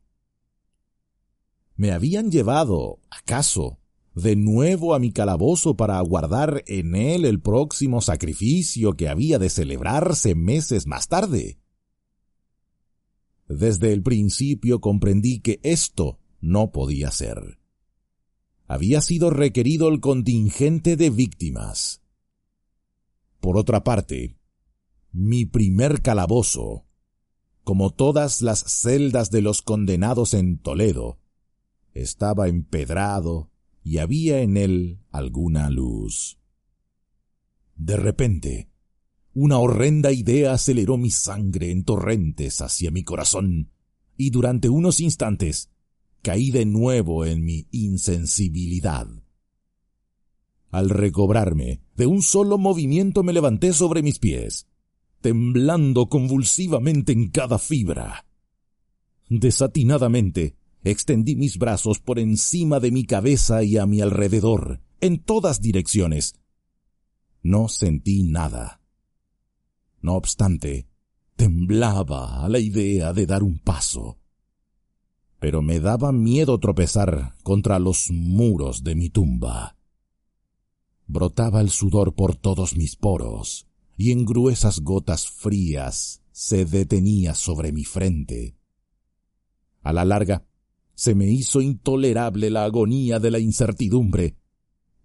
¿Me 1.81 1.93
habían 1.93 2.31
llevado, 2.31 3.01
acaso, 3.09 3.79
de 4.15 4.37
nuevo 4.37 4.95
a 4.95 4.99
mi 4.99 5.13
calabozo 5.13 5.79
para 5.79 5.97
aguardar 5.97 6.63
en 6.67 6.95
él 6.95 7.25
el 7.25 7.41
próximo 7.41 8.03
sacrificio 8.03 8.99
que 8.99 9.09
había 9.09 9.39
de 9.39 9.49
celebrarse 9.49 10.35
meses 10.35 10.87
más 10.87 11.09
tarde. 11.09 11.59
Desde 13.49 13.95
el 13.95 14.03
principio 14.03 14.83
comprendí 14.83 15.41
que 15.41 15.59
esto 15.63 16.19
no 16.43 16.71
podía 16.71 17.11
ser. 17.11 17.59
Había 18.67 19.01
sido 19.01 19.31
requerido 19.31 19.89
el 19.89 20.01
contingente 20.01 20.99
de 20.99 21.09
víctimas. 21.09 22.03
Por 23.41 23.57
otra 23.57 23.85
parte, 23.85 24.37
mi 25.13 25.47
primer 25.47 26.03
calabozo, 26.03 26.85
como 27.65 27.89
todas 27.89 28.43
las 28.43 28.61
celdas 28.67 29.31
de 29.31 29.41
los 29.41 29.63
condenados 29.63 30.35
en 30.35 30.59
Toledo, 30.59 31.17
estaba 31.95 32.49
empedrado 32.49 33.51
y 33.83 33.99
había 33.99 34.41
en 34.41 34.57
él 34.57 35.01
alguna 35.11 35.71
luz. 35.71 36.39
De 37.77 37.97
repente, 37.97 38.71
una 39.33 39.59
horrenda 39.59 40.13
idea 40.13 40.53
aceleró 40.53 40.97
mi 40.97 41.11
sangre 41.11 41.71
en 41.71 41.85
torrentes 41.85 42.61
hacia 42.61 42.91
mi 42.91 43.05
corazón, 43.05 43.71
y 44.17 44.31
durante 44.31 44.69
unos 44.69 45.01
instantes 45.01 45.71
caí 46.23 46.51
de 46.51 46.67
nuevo 46.67 47.25
en 47.25 47.45
mi 47.45 47.67
insensibilidad. 47.71 49.09
Al 50.71 50.91
recobrarme, 50.91 51.81
de 51.97 52.07
un 52.07 52.23
solo 52.23 52.59
movimiento 52.59 53.23
me 53.23 53.33
levanté 53.33 53.73
sobre 53.73 54.03
mis 54.03 54.19
pies, 54.19 54.67
temblando 55.21 56.09
convulsivamente 56.09 57.13
en 57.13 57.31
cada 57.31 57.59
fibra. 57.59 58.27
Desatinadamente, 59.29 60.57
extendí 60.85 61.37
mis 61.37 61.59
brazos 61.59 62.01
por 62.01 62.19
encima 62.19 62.81
de 62.81 62.91
mi 62.91 63.05
cabeza 63.05 63.63
y 63.63 63.77
a 63.77 63.87
mi 63.87 64.01
alrededor, 64.01 64.81
en 65.01 65.23
todas 65.23 65.61
direcciones. 65.61 66.35
No 67.43 67.69
sentí 67.69 68.23
nada. 68.23 68.81
No 70.03 70.15
obstante, 70.15 70.89
temblaba 71.37 72.45
a 72.45 72.49
la 72.49 72.59
idea 72.59 73.13
de 73.13 73.27
dar 73.27 73.43
un 73.43 73.59
paso. 73.59 74.19
Pero 75.39 75.63
me 75.63 75.81
daba 75.81 76.13
miedo 76.13 76.59
tropezar 76.59 77.35
contra 77.43 77.79
los 77.79 78.11
muros 78.11 78.85
de 78.85 78.95
mi 78.95 79.09
tumba. 79.09 79.77
Brotaba 81.07 81.61
el 81.61 81.71
sudor 81.71 82.15
por 82.15 82.37
todos 82.37 82.77
mis 82.77 82.97
poros, 82.97 83.67
y 83.97 84.13
en 84.13 84.25
gruesas 84.25 84.81
gotas 84.81 85.29
frías 85.29 86.23
se 86.31 86.65
detenía 86.65 87.35
sobre 87.35 87.73
mi 87.73 87.85
frente. 87.85 88.57
A 89.83 89.93
la 89.93 90.05
larga, 90.05 90.47
se 91.01 91.15
me 91.15 91.25
hizo 91.29 91.63
intolerable 91.63 92.51
la 92.51 92.65
agonía 92.65 93.19
de 93.21 93.31
la 93.31 93.39
incertidumbre, 93.39 94.37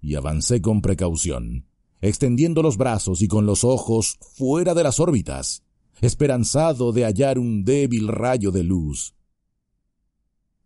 y 0.01 0.15
avancé 0.15 0.61
con 0.61 0.81
precaución, 0.81 1.69
extendiendo 2.01 2.61
los 2.61 2.75
brazos 2.75 3.21
y 3.21 3.29
con 3.29 3.45
los 3.45 3.63
ojos 3.63 4.17
fuera 4.19 4.73
de 4.73 4.83
las 4.83 4.99
órbitas, 4.99 5.63
esperanzado 6.01 6.91
de 6.91 7.05
hallar 7.05 7.39
un 7.39 7.63
débil 7.63 8.09
rayo 8.09 8.51
de 8.51 8.63
luz. 8.63 9.15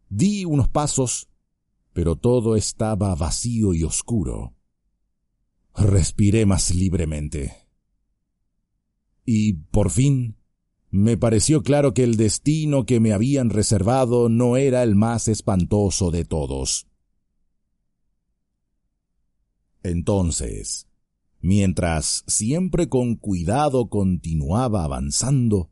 Di 0.10 0.46
unos 0.46 0.68
pasos, 0.68 1.30
pero 1.94 2.16
todo 2.16 2.56
estaba 2.56 3.14
vacío 3.14 3.76
y 3.76 3.84
oscuro. 3.84 4.56
Respiré 5.76 6.48
más 6.48 6.74
libremente. 6.74 7.68
Y, 9.26 9.54
por 9.54 9.92
fin, 9.92 10.39
me 10.92 11.18
pareció 11.18 11.62
claro 11.62 11.94
que 11.94 12.04
el 12.04 12.18
destino 12.18 12.86
que 12.86 13.00
me 13.00 13.14
habían 13.14 13.50
reservado 13.50 14.28
no 14.30 14.58
era 14.58 14.82
el 14.84 14.96
más 14.96 15.28
espantoso 15.28 16.10
de 16.10 16.26
todos. 16.26 16.88
Entonces, 19.84 20.88
mientras 21.42 22.24
siempre 22.28 22.90
con 22.90 23.16
cuidado 23.16 23.90
continuaba 23.90 24.84
avanzando, 24.84 25.70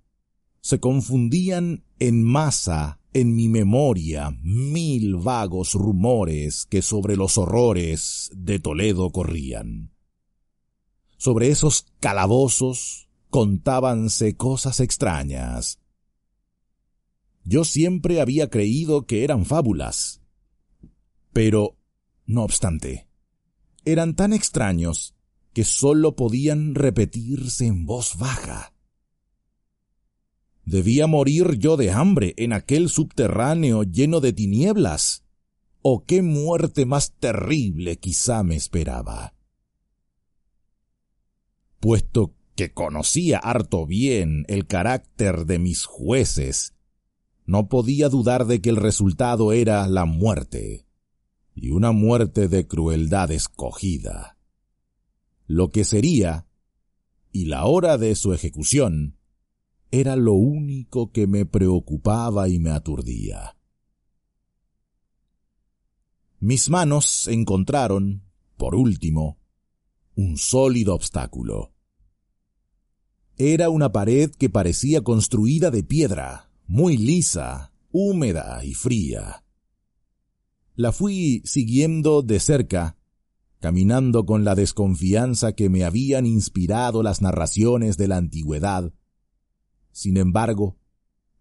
se 0.62 0.80
confundían 0.80 1.84
en 2.00 2.24
masa 2.24 3.00
en 3.14 3.36
mi 3.36 3.50
memoria 3.50 4.38
mil 4.44 5.16
vagos 5.16 5.74
rumores 5.74 6.68
que 6.68 6.84
sobre 6.84 7.16
los 7.16 7.38
horrores 7.38 8.30
de 8.36 8.60
Toledo 8.60 9.10
corrían. 9.10 9.92
Sobre 11.18 11.50
esos 11.50 11.88
calabozos 12.00 13.07
contábanse 13.30 14.36
cosas 14.36 14.80
extrañas. 14.80 15.80
Yo 17.44 17.64
siempre 17.64 18.20
había 18.22 18.50
creído 18.50 19.06
que 19.06 19.24
eran 19.24 19.46
fábulas. 19.46 20.22
Pero, 21.32 21.78
no 22.26 22.44
obstante, 22.44 23.08
eran 23.86 24.16
tan 24.16 24.34
extraños 24.34 25.16
que 25.54 25.64
sólo 25.64 26.16
podían 26.16 26.76
repetirse 26.76 27.66
en 27.66 27.86
voz 27.86 28.18
baja. 28.18 28.74
¿Debía 30.66 31.08
morir 31.08 31.58
yo 31.58 31.78
de 31.78 31.92
hambre 31.92 32.34
en 32.36 32.52
aquel 32.52 32.90
subterráneo 32.90 33.84
lleno 33.84 34.20
de 34.20 34.34
tinieblas? 34.34 35.24
¿O 35.82 36.04
qué 36.04 36.22
muerte 36.22 36.86
más 36.86 37.14
terrible 37.14 37.98
quizá 37.98 38.44
me 38.44 38.58
esperaba? 38.58 39.34
Puesto 41.80 42.37
que 42.58 42.74
conocía 42.74 43.38
harto 43.38 43.86
bien 43.86 44.44
el 44.48 44.66
carácter 44.66 45.46
de 45.46 45.60
mis 45.60 45.86
jueces, 45.86 46.74
no 47.46 47.70
podía 47.70 48.10
dudar 48.10 48.48
de 48.48 48.62
que 48.62 48.72
el 48.72 48.78
resultado 48.78 49.54
era 49.54 49.88
la 49.88 50.06
muerte, 50.06 50.88
y 51.54 51.70
una 51.70 51.92
muerte 51.92 52.48
de 52.48 52.68
crueldad 52.68 53.32
escogida. 53.32 54.38
Lo 55.46 55.70
que 55.70 55.86
sería, 55.86 56.48
y 57.32 57.46
la 57.46 57.66
hora 57.66 58.00
de 58.00 58.16
su 58.16 58.34
ejecución, 58.34 59.20
era 59.92 60.16
lo 60.16 60.34
único 60.34 61.12
que 61.12 61.28
me 61.28 61.46
preocupaba 61.46 62.50
y 62.50 62.58
me 62.58 62.72
aturdía. 62.72 63.56
Mis 66.40 66.70
manos 66.70 67.28
encontraron, 67.28 68.24
por 68.58 68.74
último, 68.74 69.38
un 70.16 70.38
sólido 70.38 70.96
obstáculo. 70.96 71.77
Era 73.38 73.70
una 73.70 73.92
pared 73.92 74.32
que 74.32 74.50
parecía 74.50 75.02
construida 75.02 75.72
de 75.72 75.84
piedra, 75.84 76.50
muy 76.66 76.98
lisa, 76.98 77.72
húmeda 77.92 78.64
y 78.66 78.74
fría. 78.74 79.44
La 80.76 80.92
fui 80.92 81.42
siguiendo 81.46 82.22
de 82.22 82.40
cerca, 82.40 82.98
caminando 83.60 84.26
con 84.26 84.44
la 84.44 84.56
desconfianza 84.56 85.54
que 85.54 85.70
me 85.70 85.84
habían 85.84 86.26
inspirado 86.26 87.04
las 87.04 87.22
narraciones 87.22 87.98
de 87.98 88.08
la 88.08 88.18
antigüedad 88.18 88.92
sin 89.98 90.18
embargo, 90.18 90.78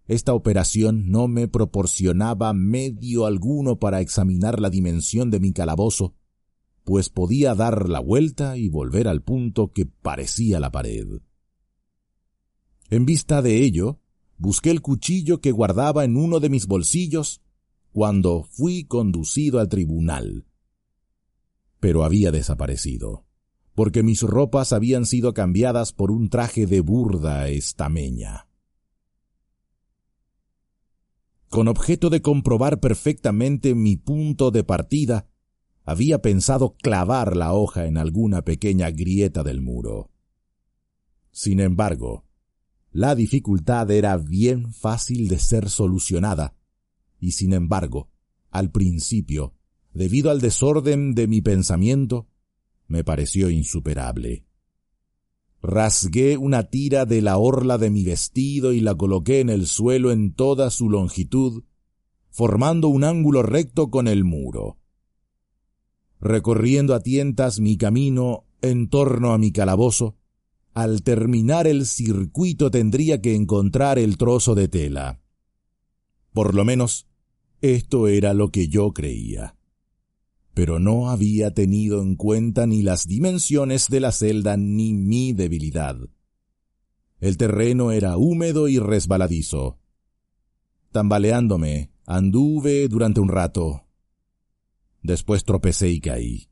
esta 0.06 0.32
operación 0.32 1.10
no 1.10 1.28
me 1.28 1.46
proporcionaba 1.46 2.54
medio 2.54 3.26
alguno 3.26 3.78
para 3.78 4.00
examinar 4.00 4.62
la 4.62 4.70
dimensión 4.70 5.30
de 5.30 5.40
mi 5.40 5.52
calabozo, 5.52 6.14
pues 6.82 7.10
podía 7.10 7.54
dar 7.54 7.86
la 7.90 8.00
vuelta 8.00 8.56
y 8.56 8.70
volver 8.70 9.08
al 9.08 9.22
punto 9.22 9.74
que 9.74 9.84
parecía 9.84 10.58
la 10.58 10.72
pared. 10.72 11.20
En 12.90 13.04
vista 13.06 13.42
de 13.42 13.62
ello, 13.62 14.00
busqué 14.38 14.70
el 14.70 14.82
cuchillo 14.82 15.40
que 15.40 15.52
guardaba 15.52 16.04
en 16.04 16.16
uno 16.16 16.40
de 16.40 16.48
mis 16.48 16.66
bolsillos 16.66 17.42
cuando 17.92 18.44
fui 18.44 18.84
conducido 18.84 19.60
al 19.60 19.68
tribunal. 19.68 20.46
Pero 21.80 22.04
había 22.04 22.30
desaparecido 22.30 23.26
porque 23.76 24.02
mis 24.02 24.22
ropas 24.22 24.72
habían 24.72 25.04
sido 25.04 25.34
cambiadas 25.34 25.92
por 25.92 26.10
un 26.10 26.30
traje 26.30 26.66
de 26.66 26.80
burda 26.80 27.48
estameña. 27.48 28.48
Con 31.50 31.68
objeto 31.68 32.08
de 32.08 32.22
comprobar 32.22 32.80
perfectamente 32.80 33.74
mi 33.74 33.96
punto 33.96 34.50
de 34.50 34.64
partida, 34.64 35.28
había 35.84 36.22
pensado 36.22 36.74
clavar 36.74 37.36
la 37.36 37.52
hoja 37.52 37.84
en 37.84 37.98
alguna 37.98 38.42
pequeña 38.42 38.90
grieta 38.90 39.44
del 39.44 39.60
muro. 39.60 40.10
Sin 41.30 41.60
embargo, 41.60 42.24
la 42.96 43.14
dificultad 43.14 43.90
era 43.90 44.16
bien 44.16 44.72
fácil 44.72 45.28
de 45.28 45.38
ser 45.38 45.68
solucionada, 45.68 46.54
y 47.20 47.32
sin 47.32 47.52
embargo, 47.52 48.08
al 48.50 48.70
principio, 48.70 49.52
debido 49.92 50.30
al 50.30 50.40
desorden 50.40 51.14
de 51.14 51.26
mi 51.26 51.42
pensamiento, 51.42 52.26
me 52.88 53.04
pareció 53.04 53.50
insuperable. 53.50 54.46
Rasgué 55.60 56.38
una 56.38 56.70
tira 56.70 57.04
de 57.04 57.20
la 57.20 57.36
orla 57.36 57.76
de 57.76 57.90
mi 57.90 58.02
vestido 58.02 58.72
y 58.72 58.80
la 58.80 58.94
coloqué 58.94 59.40
en 59.40 59.50
el 59.50 59.66
suelo 59.66 60.10
en 60.10 60.32
toda 60.32 60.70
su 60.70 60.88
longitud, 60.88 61.64
formando 62.30 62.88
un 62.88 63.04
ángulo 63.04 63.42
recto 63.42 63.90
con 63.90 64.08
el 64.08 64.24
muro. 64.24 64.78
Recorriendo 66.18 66.94
a 66.94 67.00
tientas 67.00 67.60
mi 67.60 67.76
camino 67.76 68.46
en 68.62 68.88
torno 68.88 69.34
a 69.34 69.38
mi 69.38 69.52
calabozo, 69.52 70.16
al 70.76 71.02
terminar 71.02 71.66
el 71.66 71.86
circuito 71.86 72.70
tendría 72.70 73.20
que 73.20 73.34
encontrar 73.34 73.98
el 73.98 74.16
trozo 74.16 74.54
de 74.54 74.68
tela. 74.68 75.20
Por 76.32 76.54
lo 76.54 76.64
menos, 76.64 77.08
esto 77.60 78.06
era 78.06 78.32
lo 78.32 78.52
que 78.52 78.68
yo 78.68 78.92
creía 78.92 79.56
pero 80.56 80.78
no 80.78 81.10
había 81.10 81.52
tenido 81.52 82.00
en 82.00 82.16
cuenta 82.16 82.66
ni 82.66 82.82
las 82.82 83.06
dimensiones 83.06 83.90
de 83.90 84.00
la 84.00 84.10
celda 84.10 84.56
ni 84.56 84.94
mi 84.94 85.34
debilidad. 85.34 85.98
El 87.20 87.36
terreno 87.36 87.92
era 87.92 88.16
húmedo 88.16 88.66
y 88.66 88.78
resbaladizo. 88.78 89.78
Tambaleándome, 90.92 91.90
anduve 92.06 92.88
durante 92.88 93.20
un 93.20 93.28
rato. 93.28 93.84
Después 95.02 95.44
tropecé 95.44 95.90
y 95.90 96.00
caí. 96.00 96.48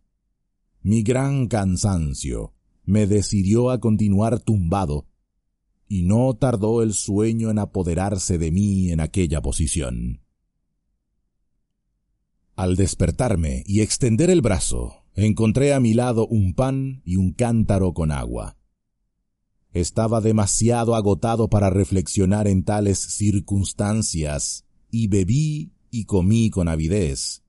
Mi 0.82 1.02
gran 1.02 1.48
cansancio 1.48 2.53
me 2.84 3.06
decidió 3.06 3.70
a 3.70 3.80
continuar 3.80 4.40
tumbado, 4.40 5.06
y 5.88 6.02
no 6.02 6.34
tardó 6.34 6.82
el 6.82 6.92
sueño 6.92 7.50
en 7.50 7.58
apoderarse 7.58 8.38
de 8.38 8.50
mí 8.50 8.90
en 8.90 9.00
aquella 9.00 9.40
posición. 9.42 10.22
Al 12.56 12.76
despertarme 12.76 13.64
y 13.66 13.80
extender 13.80 14.30
el 14.30 14.40
brazo, 14.40 15.04
encontré 15.14 15.72
a 15.74 15.80
mi 15.80 15.94
lado 15.94 16.26
un 16.26 16.54
pan 16.54 17.02
y 17.04 17.16
un 17.16 17.32
cántaro 17.32 17.94
con 17.94 18.12
agua. 18.12 18.56
Estaba 19.72 20.20
demasiado 20.20 20.94
agotado 20.94 21.48
para 21.48 21.68
reflexionar 21.68 22.46
en 22.46 22.64
tales 22.64 23.00
circunstancias, 23.00 24.64
y 24.90 25.08
bebí 25.08 25.72
y 25.90 26.04
comí 26.04 26.50
con 26.50 26.68
avidez. 26.68 27.42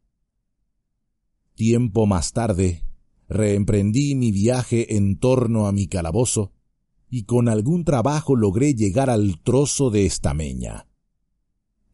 Tiempo 1.54 2.08
más 2.08 2.34
tarde, 2.34 2.85
reemprendí 3.28 4.16
mi 4.16 4.32
viaje 4.32 4.96
en 4.96 5.18
torno 5.18 5.68
a 5.68 5.72
mi 5.72 5.88
calabozo, 5.88 6.52
y 7.10 7.24
con 7.24 7.48
algún 7.50 7.86
trabajo 7.86 8.36
logré 8.36 8.74
llegar 8.74 9.10
al 9.10 9.40
trozo 9.42 9.90
de 9.90 10.06
estameña. 10.06 10.88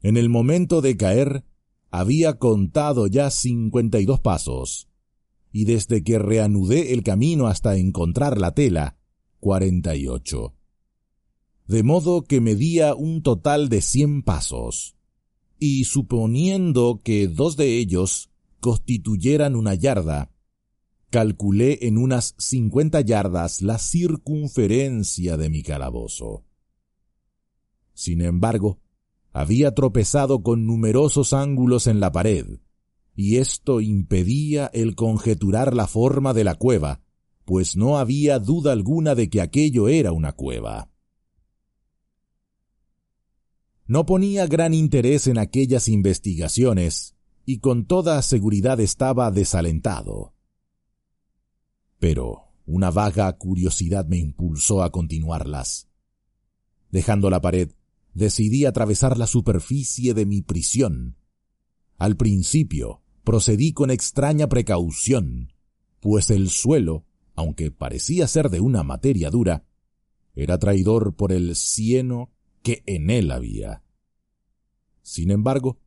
En 0.01 0.17
el 0.17 0.29
momento 0.29 0.81
de 0.81 0.97
caer, 0.97 1.45
había 1.89 2.39
contado 2.39 3.07
ya 3.07 3.29
cincuenta 3.29 3.99
y 3.99 4.05
dos 4.05 4.19
pasos, 4.19 4.87
y 5.51 5.65
desde 5.65 6.03
que 6.03 6.17
reanudé 6.17 6.93
el 6.93 7.03
camino 7.03 7.47
hasta 7.47 7.77
encontrar 7.77 8.39
la 8.39 8.53
tela, 8.53 8.97
cuarenta 9.39 9.95
y 9.95 10.07
ocho. 10.07 10.55
De 11.67 11.83
modo 11.83 12.23
que 12.23 12.41
medía 12.41 12.95
un 12.95 13.21
total 13.21 13.69
de 13.69 13.81
cien 13.81 14.23
pasos, 14.23 14.95
y 15.59 15.83
suponiendo 15.83 17.01
que 17.03 17.27
dos 17.27 17.57
de 17.57 17.77
ellos 17.77 18.31
constituyeran 18.59 19.55
una 19.55 19.75
yarda, 19.75 20.31
calculé 21.11 21.85
en 21.87 21.97
unas 21.97 22.35
cincuenta 22.39 23.01
yardas 23.01 23.61
la 23.61 23.77
circunferencia 23.77 25.37
de 25.37 25.49
mi 25.49 25.61
calabozo. 25.61 26.45
Sin 27.93 28.21
embargo, 28.21 28.79
había 29.33 29.75
tropezado 29.75 30.41
con 30.41 30.65
numerosos 30.65 31.33
ángulos 31.33 31.87
en 31.87 31.99
la 31.99 32.11
pared, 32.11 32.59
y 33.13 33.37
esto 33.37 33.81
impedía 33.81 34.71
el 34.73 34.95
conjeturar 34.95 35.75
la 35.75 35.85
forma 35.85 36.33
de 36.33 36.45
la 36.45 36.55
cueva, 36.55 37.01
pues 37.43 37.75
no 37.75 37.97
había 37.97 38.39
duda 38.39 38.71
alguna 38.71 39.13
de 39.13 39.29
que 39.29 39.41
aquello 39.41 39.89
era 39.89 40.13
una 40.13 40.31
cueva. 40.31 40.89
No 43.85 44.05
ponía 44.05 44.47
gran 44.47 44.73
interés 44.73 45.27
en 45.27 45.37
aquellas 45.37 45.89
investigaciones, 45.89 47.15
y 47.45 47.59
con 47.59 47.85
toda 47.85 48.21
seguridad 48.21 48.79
estaba 48.79 49.29
desalentado. 49.29 50.33
Pero 52.01 52.47
una 52.65 52.89
vaga 52.89 53.31
curiosidad 53.37 54.07
me 54.07 54.17
impulsó 54.17 54.81
a 54.81 54.91
continuarlas. 54.91 55.87
Dejando 56.89 57.29
la 57.29 57.41
pared, 57.41 57.73
decidí 58.15 58.65
atravesar 58.65 59.19
la 59.19 59.27
superficie 59.27 60.15
de 60.15 60.25
mi 60.25 60.41
prisión. 60.41 61.15
Al 61.99 62.17
principio 62.17 63.03
procedí 63.23 63.71
con 63.73 63.91
extraña 63.91 64.49
precaución, 64.49 65.53
pues 65.99 66.31
el 66.31 66.49
suelo, 66.49 67.05
aunque 67.35 67.69
parecía 67.69 68.27
ser 68.27 68.49
de 68.49 68.61
una 68.61 68.81
materia 68.81 69.29
dura, 69.29 69.67
era 70.33 70.57
traidor 70.57 71.15
por 71.15 71.31
el 71.31 71.55
cieno 71.55 72.31
que 72.63 72.81
en 72.87 73.11
él 73.11 73.29
había. 73.29 73.83
Sin 75.03 75.29
embargo, 75.29 75.77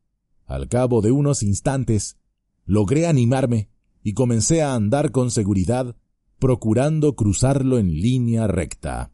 al 0.47 0.69
cabo 0.69 1.01
de 1.01 1.11
unos 1.11 1.43
instantes, 1.43 2.19
logré 2.67 3.09
animarme 3.09 3.69
y 4.05 4.13
comencé 4.13 4.63
a 4.63 4.77
andar 4.77 5.11
con 5.11 5.33
seguridad, 5.33 5.97
procurando 6.39 7.15
cruzarlo 7.15 7.79
en 7.79 8.01
línea 8.01 8.47
recta. 8.47 9.13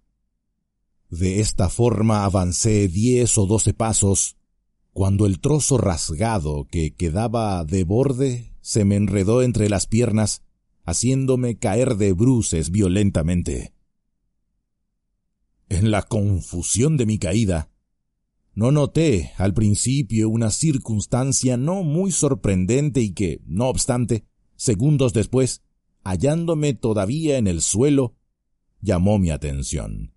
De 1.08 1.40
esta 1.40 1.68
forma 1.68 2.24
avancé 2.24 2.88
diez 2.88 3.36
o 3.38 3.46
doce 3.46 3.74
pasos, 3.74 4.36
cuando 4.92 5.26
el 5.26 5.40
trozo 5.40 5.78
rasgado 5.78 6.66
que 6.70 6.94
quedaba 6.94 7.64
de 7.64 7.84
borde 7.84 8.54
se 8.60 8.84
me 8.84 8.96
enredó 8.96 9.42
entre 9.42 9.68
las 9.68 9.86
piernas, 9.86 10.42
haciéndome 10.84 11.58
caer 11.58 11.96
de 11.96 12.12
bruces 12.12 12.70
violentamente. 12.70 13.72
En 15.68 15.90
la 15.90 16.02
confusión 16.02 16.96
de 16.96 17.06
mi 17.06 17.18
caída, 17.18 17.70
no 18.54 18.72
noté 18.72 19.32
al 19.36 19.54
principio 19.54 20.28
una 20.28 20.50
circunstancia 20.50 21.56
no 21.56 21.82
muy 21.82 22.10
sorprendente 22.10 23.00
y 23.00 23.12
que, 23.12 23.40
no 23.46 23.68
obstante, 23.68 24.24
segundos 24.56 25.12
después, 25.12 25.62
hallándome 26.04 26.74
todavía 26.74 27.38
en 27.38 27.46
el 27.46 27.60
suelo, 27.62 28.14
llamó 28.80 29.18
mi 29.18 29.30
atención. 29.30 30.14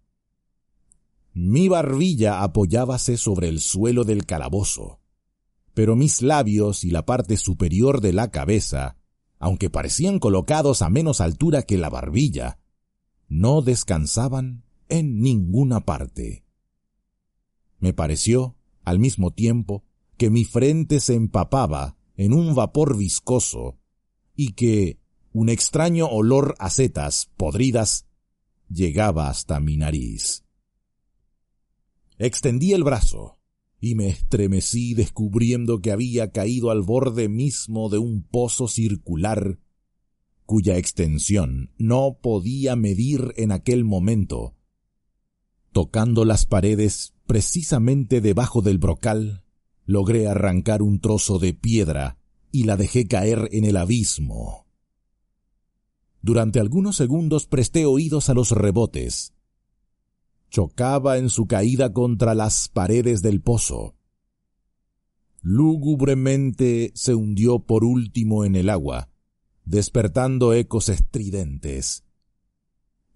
Mi 1.34 1.67
barbilla 1.67 2.43
apoyábase 2.43 3.17
sobre 3.17 3.50
el 3.50 3.60
suelo 3.60 4.04
del 4.04 4.26
calabozo, 4.26 5.00
pero 5.74 5.96
mis 5.96 6.22
labios 6.22 6.84
y 6.84 6.91
la 6.91 7.06
parte 7.06 7.38
superior 7.38 8.02
de 8.02 8.13
la 8.13 8.30
cabeza, 8.30 8.98
aunque 9.39 9.69
parecían 9.69 10.19
colocados 10.19 10.82
a 10.82 10.89
menos 10.89 11.22
altura 11.22 11.63
que 11.63 11.78
la 11.78 11.89
barbilla, 11.89 12.60
no 13.28 13.62
descansaban 13.62 14.63
en 14.89 15.22
ninguna 15.22 15.82
parte. 15.86 16.46
Me 17.80 17.93
pareció, 17.93 18.56
al 18.86 19.00
mismo 19.00 19.32
tiempo, 19.32 19.84
que 20.17 20.30
mi 20.30 20.46
frente 20.46 21.00
se 21.00 21.15
empapaba 21.15 21.98
en 22.15 22.34
un 22.34 22.54
vapor 22.54 22.96
viscoso 22.96 23.80
y 24.36 24.54
que 24.54 25.03
un 25.34 25.50
extraño 25.50 26.08
olor 26.08 26.56
a 26.60 26.69
setas 26.69 27.30
podridas 27.38 28.06
llegaba 28.69 29.30
hasta 29.30 29.60
mi 29.60 29.78
nariz. 29.78 30.43
Extendí 32.17 32.74
el 32.74 32.84
brazo 32.84 33.39
y 33.80 33.96
me 33.96 34.08
estremecí 34.08 34.93
descubriendo 34.93 35.82
que 35.82 35.91
había 35.91 36.32
caído 36.32 36.72
al 36.72 36.84
borde 36.84 37.28
mismo 37.28 37.89
de 37.89 37.98
un 37.98 38.24
pozo 38.24 38.67
circular 38.67 39.60
cuya 40.46 40.78
extensión 40.78 41.72
no 41.78 42.19
podía 42.22 42.76
medir 42.76 43.34
en 43.38 43.52
aquel 43.52 43.84
momento. 43.84 44.56
Tocando 45.72 46.26
las 46.26 46.46
paredes 46.46 47.13
precisamente 47.26 48.22
debajo 48.22 48.62
del 48.62 48.78
brocal, 48.78 49.43
logré 49.86 50.28
arrancar 50.28 50.82
un 50.82 51.00
trozo 51.00 51.39
de 51.39 51.54
piedra 51.54 52.19
y 52.52 52.65
la 52.65 52.78
dejé 52.78 53.08
caer 53.08 53.50
en 53.52 53.65
el 53.65 53.78
abismo. 53.78 54.62
Durante 56.24 56.62
algunos 56.62 56.96
segundos 56.96 57.48
presté 57.48 57.86
oídos 57.86 58.30
a 58.30 58.34
los 58.34 58.52
rebotes, 58.52 59.34
chocaba 60.50 61.18
en 61.18 61.30
su 61.30 61.48
caída 61.48 61.92
contra 61.92 62.34
las 62.34 62.70
paredes 62.70 63.22
del 63.22 63.42
pozo. 63.42 63.98
Lúgubremente 65.42 66.94
se 66.96 67.14
hundió 67.14 67.60
por 67.60 67.84
último 67.84 68.46
en 68.46 68.56
el 68.56 68.70
agua, 68.70 69.10
despertando 69.66 70.54
ecos 70.54 70.88
estridentes. 70.88 72.06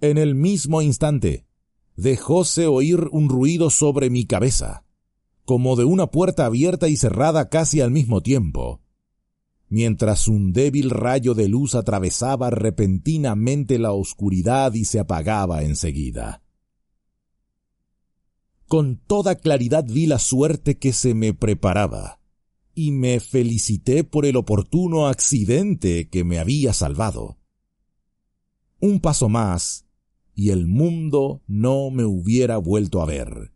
En 0.01 0.17
el 0.17 0.35
mismo 0.35 0.81
instante, 0.81 1.47
dejóse 1.95 2.67
oír 2.67 3.07
un 3.13 3.29
ruido 3.29 3.69
sobre 3.69 4.09
mi 4.09 4.25
cabeza, 4.25 4.83
como 5.45 5.77
de 5.77 5.85
una 5.85 6.07
puerta 6.07 6.45
abierta 6.45 6.89
y 6.89 6.97
cerrada 6.97 7.47
casi 7.47 7.79
al 7.79 7.89
mismo 7.89 8.21
tiempo, 8.21 8.81
mientras 9.69 10.27
un 10.27 10.53
débil 10.53 10.89
rayo 10.89 11.33
de 11.33 11.47
luz 11.47 11.75
atravesaba 11.75 12.49
repentinamente 12.49 13.79
la 13.79 13.91
oscuridad 13.91 14.73
y 14.73 14.85
se 14.85 14.99
apagaba 14.99 15.63
enseguida. 15.63 16.41
Con 18.67 18.97
toda 18.97 19.35
claridad 19.35 19.85
vi 19.85 20.07
la 20.07 20.19
suerte 20.19 20.77
que 20.77 20.93
se 20.93 21.13
me 21.13 21.33
preparaba, 21.33 22.19
y 22.75 22.91
me 22.91 23.19
felicité 23.19 24.03
por 24.03 24.25
el 24.25 24.35
oportuno 24.35 25.07
accidente 25.07 26.09
que 26.09 26.23
me 26.23 26.37
había 26.37 26.73
salvado. 26.73 27.37
Un 28.79 28.99
paso 28.99 29.29
más, 29.29 29.85
y 30.35 30.51
el 30.51 30.67
mundo 30.67 31.41
no 31.47 31.89
me 31.89 32.05
hubiera 32.05 32.57
vuelto 32.57 33.01
a 33.01 33.05
ver. 33.05 33.53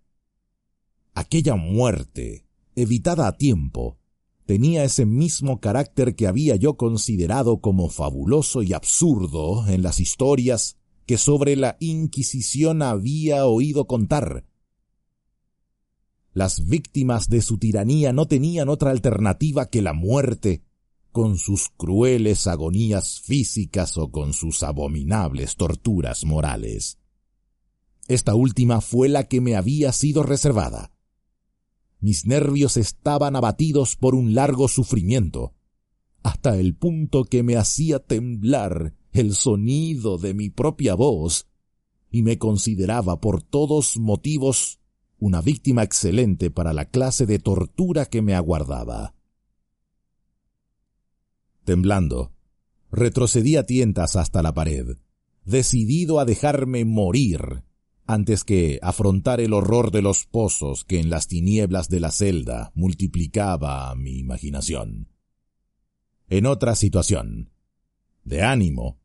Aquella 1.13 1.55
muerte, 1.55 2.47
evitada 2.75 3.27
a 3.27 3.37
tiempo, 3.37 3.99
tenía 4.45 4.83
ese 4.83 5.05
mismo 5.05 5.59
carácter 5.59 6.15
que 6.15 6.27
había 6.27 6.55
yo 6.55 6.75
considerado 6.75 7.61
como 7.61 7.89
fabuloso 7.89 8.63
y 8.63 8.73
absurdo 8.73 9.67
en 9.67 9.83
las 9.83 9.99
historias 9.99 10.77
que 11.05 11.17
sobre 11.17 11.55
la 11.55 11.77
Inquisición 11.79 12.81
había 12.81 13.45
oído 13.45 13.85
contar, 13.85 14.45
las 16.33 16.65
víctimas 16.65 17.27
de 17.27 17.41
su 17.41 17.57
tiranía 17.57 18.13
no 18.13 18.25
tenían 18.25 18.69
otra 18.69 18.91
alternativa 18.91 19.69
que 19.69 19.81
la 19.81 19.93
muerte, 19.93 20.63
con 21.11 21.37
sus 21.37 21.67
crueles 21.75 22.47
agonías 22.47 23.19
físicas 23.19 23.97
o 23.97 24.11
con 24.11 24.31
sus 24.31 24.63
abominables 24.63 25.57
torturas 25.57 26.23
morales. 26.23 26.99
Esta 28.07 28.33
última 28.33 28.79
fue 28.79 29.09
la 29.09 29.25
que 29.25 29.41
me 29.41 29.57
había 29.57 29.91
sido 29.91 30.23
reservada. 30.23 30.93
Mis 32.01 32.25
nervios 32.25 32.77
estaban 32.77 33.35
abatidos 33.35 33.95
por 33.95 34.15
un 34.15 34.33
largo 34.33 34.67
sufrimiento, 34.67 35.53
hasta 36.23 36.57
el 36.57 36.75
punto 36.75 37.23
que 37.25 37.43
me 37.43 37.57
hacía 37.57 37.99
temblar 37.99 38.95
el 39.11 39.35
sonido 39.35 40.17
de 40.17 40.33
mi 40.33 40.49
propia 40.49 40.95
voz, 40.95 41.47
y 42.09 42.23
me 42.23 42.39
consideraba 42.39 43.21
por 43.21 43.43
todos 43.43 43.97
motivos 43.97 44.79
una 45.19 45.41
víctima 45.41 45.83
excelente 45.83 46.49
para 46.49 46.73
la 46.73 46.85
clase 46.85 47.27
de 47.27 47.37
tortura 47.37 48.07
que 48.07 48.23
me 48.23 48.33
aguardaba. 48.33 49.13
Temblando, 51.63 52.31
retrocedí 52.91 53.57
a 53.57 53.65
tientas 53.67 54.15
hasta 54.15 54.41
la 54.41 54.55
pared, 54.55 54.97
decidido 55.45 56.19
a 56.19 56.25
dejarme 56.25 56.83
morir 56.83 57.63
antes 58.05 58.43
que 58.43 58.79
afrontar 58.81 59.39
el 59.41 59.53
horror 59.53 59.91
de 59.91 60.01
los 60.01 60.25
pozos 60.25 60.83
que 60.83 60.99
en 60.99 61.09
las 61.09 61.27
tinieblas 61.27 61.89
de 61.89 61.99
la 61.99 62.11
celda 62.11 62.71
multiplicaba 62.75 63.93
mi 63.95 64.17
imaginación. 64.17 65.09
En 66.29 66.45
otra 66.45 66.75
situación, 66.75 67.51
de 68.23 68.43
ánimo, 68.43 68.99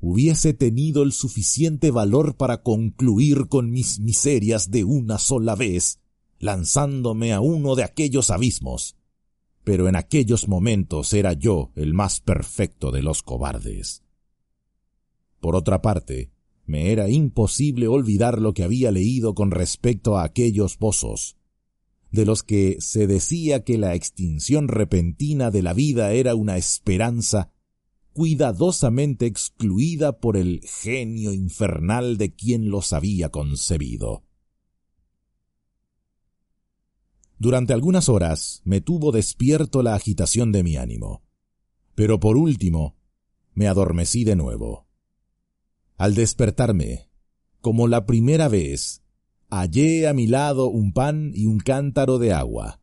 hubiese 0.00 0.52
tenido 0.52 1.04
el 1.04 1.12
suficiente 1.12 1.92
valor 1.92 2.36
para 2.36 2.62
concluir 2.62 3.46
con 3.46 3.70
mis 3.70 4.00
miserias 4.00 4.70
de 4.70 4.82
una 4.82 5.18
sola 5.18 5.54
vez, 5.54 6.00
lanzándome 6.40 7.32
a 7.32 7.40
uno 7.40 7.76
de 7.76 7.84
aquellos 7.84 8.30
abismos. 8.30 8.96
Pero 9.62 9.88
en 9.88 9.94
aquellos 9.94 10.48
momentos 10.48 11.12
era 11.12 11.34
yo 11.34 11.70
el 11.76 11.94
más 11.94 12.20
perfecto 12.20 12.90
de 12.90 13.02
los 13.02 13.22
cobardes. 13.22 14.02
Por 15.38 15.54
otra 15.54 15.82
parte, 15.82 16.31
me 16.64 16.92
era 16.92 17.08
imposible 17.08 17.88
olvidar 17.88 18.40
lo 18.40 18.54
que 18.54 18.64
había 18.64 18.90
leído 18.90 19.34
con 19.34 19.50
respecto 19.50 20.16
a 20.16 20.24
aquellos 20.24 20.76
pozos, 20.76 21.36
de 22.10 22.24
los 22.24 22.42
que 22.42 22.76
se 22.80 23.06
decía 23.06 23.64
que 23.64 23.78
la 23.78 23.94
extinción 23.94 24.68
repentina 24.68 25.50
de 25.50 25.62
la 25.62 25.72
vida 25.72 26.12
era 26.12 26.34
una 26.34 26.56
esperanza 26.56 27.50
cuidadosamente 28.12 29.26
excluida 29.26 30.20
por 30.20 30.36
el 30.36 30.60
genio 30.62 31.32
infernal 31.32 32.18
de 32.18 32.34
quien 32.34 32.70
los 32.70 32.92
había 32.92 33.30
concebido. 33.30 34.22
Durante 37.38 37.72
algunas 37.72 38.08
horas 38.08 38.60
me 38.64 38.80
tuvo 38.80 39.10
despierto 39.10 39.82
la 39.82 39.94
agitación 39.94 40.52
de 40.52 40.62
mi 40.62 40.76
ánimo, 40.76 41.22
pero 41.94 42.20
por 42.20 42.36
último 42.36 42.96
me 43.54 43.66
adormecí 43.66 44.24
de 44.24 44.36
nuevo. 44.36 44.86
Al 45.96 46.14
despertarme, 46.14 47.08
como 47.60 47.88
la 47.88 48.06
primera 48.06 48.48
vez, 48.48 49.02
hallé 49.50 50.08
a 50.08 50.14
mi 50.14 50.26
lado 50.26 50.66
un 50.68 50.92
pan 50.92 51.32
y 51.34 51.46
un 51.46 51.58
cántaro 51.58 52.18
de 52.18 52.32
agua. 52.32 52.80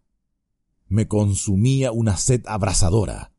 Me 0.88 1.08
consumía 1.08 1.91
una 1.91 2.17
sed 2.17 2.43
abrasadora, 2.48 3.34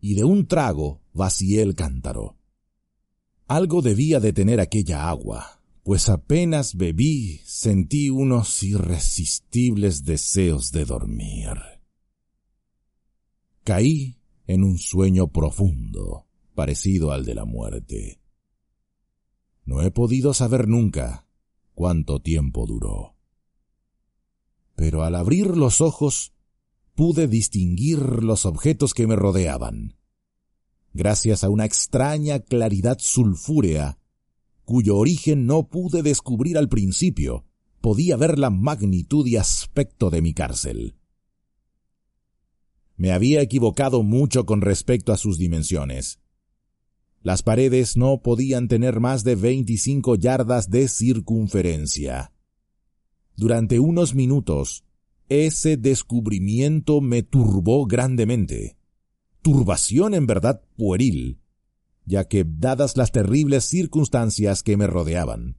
y 0.00 0.14
de 0.14 0.24
un 0.24 0.46
trago 0.46 1.00
vacié 1.12 1.62
el 1.62 1.74
cántaro. 1.74 2.36
Algo 3.46 3.82
debía 3.82 4.20
de 4.20 4.32
tener 4.32 4.60
aquella 4.60 5.08
agua, 5.08 5.60
pues 5.82 6.08
apenas 6.08 6.76
bebí 6.76 7.40
sentí 7.44 8.08
unos 8.08 8.62
irresistibles 8.62 10.04
deseos 10.04 10.72
de 10.72 10.86
dormir. 10.86 11.58
Caí 13.62 14.18
en 14.46 14.64
un 14.64 14.78
sueño 14.78 15.28
profundo, 15.28 16.26
parecido 16.54 17.12
al 17.12 17.24
de 17.24 17.34
la 17.34 17.44
muerte. 17.44 18.23
No 19.64 19.82
he 19.82 19.90
podido 19.90 20.34
saber 20.34 20.68
nunca 20.68 21.26
cuánto 21.74 22.20
tiempo 22.20 22.66
duró. 22.66 23.14
Pero 24.76 25.02
al 25.02 25.14
abrir 25.14 25.56
los 25.56 25.80
ojos 25.80 26.32
pude 26.94 27.26
distinguir 27.28 27.98
los 28.22 28.46
objetos 28.46 28.94
que 28.94 29.06
me 29.06 29.16
rodeaban. 29.16 29.96
Gracias 30.92 31.42
a 31.42 31.48
una 31.48 31.64
extraña 31.64 32.38
claridad 32.38 32.98
sulfúrea, 33.00 33.98
cuyo 34.64 34.96
origen 34.96 35.46
no 35.46 35.68
pude 35.68 36.02
descubrir 36.02 36.56
al 36.56 36.68
principio, 36.68 37.44
podía 37.80 38.16
ver 38.16 38.38
la 38.38 38.50
magnitud 38.50 39.26
y 39.26 39.36
aspecto 39.36 40.08
de 40.10 40.22
mi 40.22 40.34
cárcel. 40.34 40.96
Me 42.96 43.12
había 43.12 43.42
equivocado 43.42 44.02
mucho 44.02 44.46
con 44.46 44.60
respecto 44.60 45.12
a 45.12 45.16
sus 45.16 45.36
dimensiones. 45.36 46.20
Las 47.24 47.42
paredes 47.42 47.96
no 47.96 48.20
podían 48.20 48.68
tener 48.68 49.00
más 49.00 49.24
de 49.24 49.34
25 49.34 50.16
yardas 50.16 50.68
de 50.68 50.88
circunferencia. 50.88 52.34
Durante 53.34 53.80
unos 53.80 54.14
minutos, 54.14 54.84
ese 55.30 55.78
descubrimiento 55.78 57.00
me 57.00 57.22
turbó 57.22 57.86
grandemente. 57.86 58.76
Turbación 59.40 60.12
en 60.12 60.26
verdad 60.26 60.60
pueril, 60.76 61.38
ya 62.04 62.28
que 62.28 62.44
dadas 62.46 62.98
las 62.98 63.10
terribles 63.10 63.64
circunstancias 63.64 64.62
que 64.62 64.76
me 64.76 64.86
rodeaban, 64.86 65.56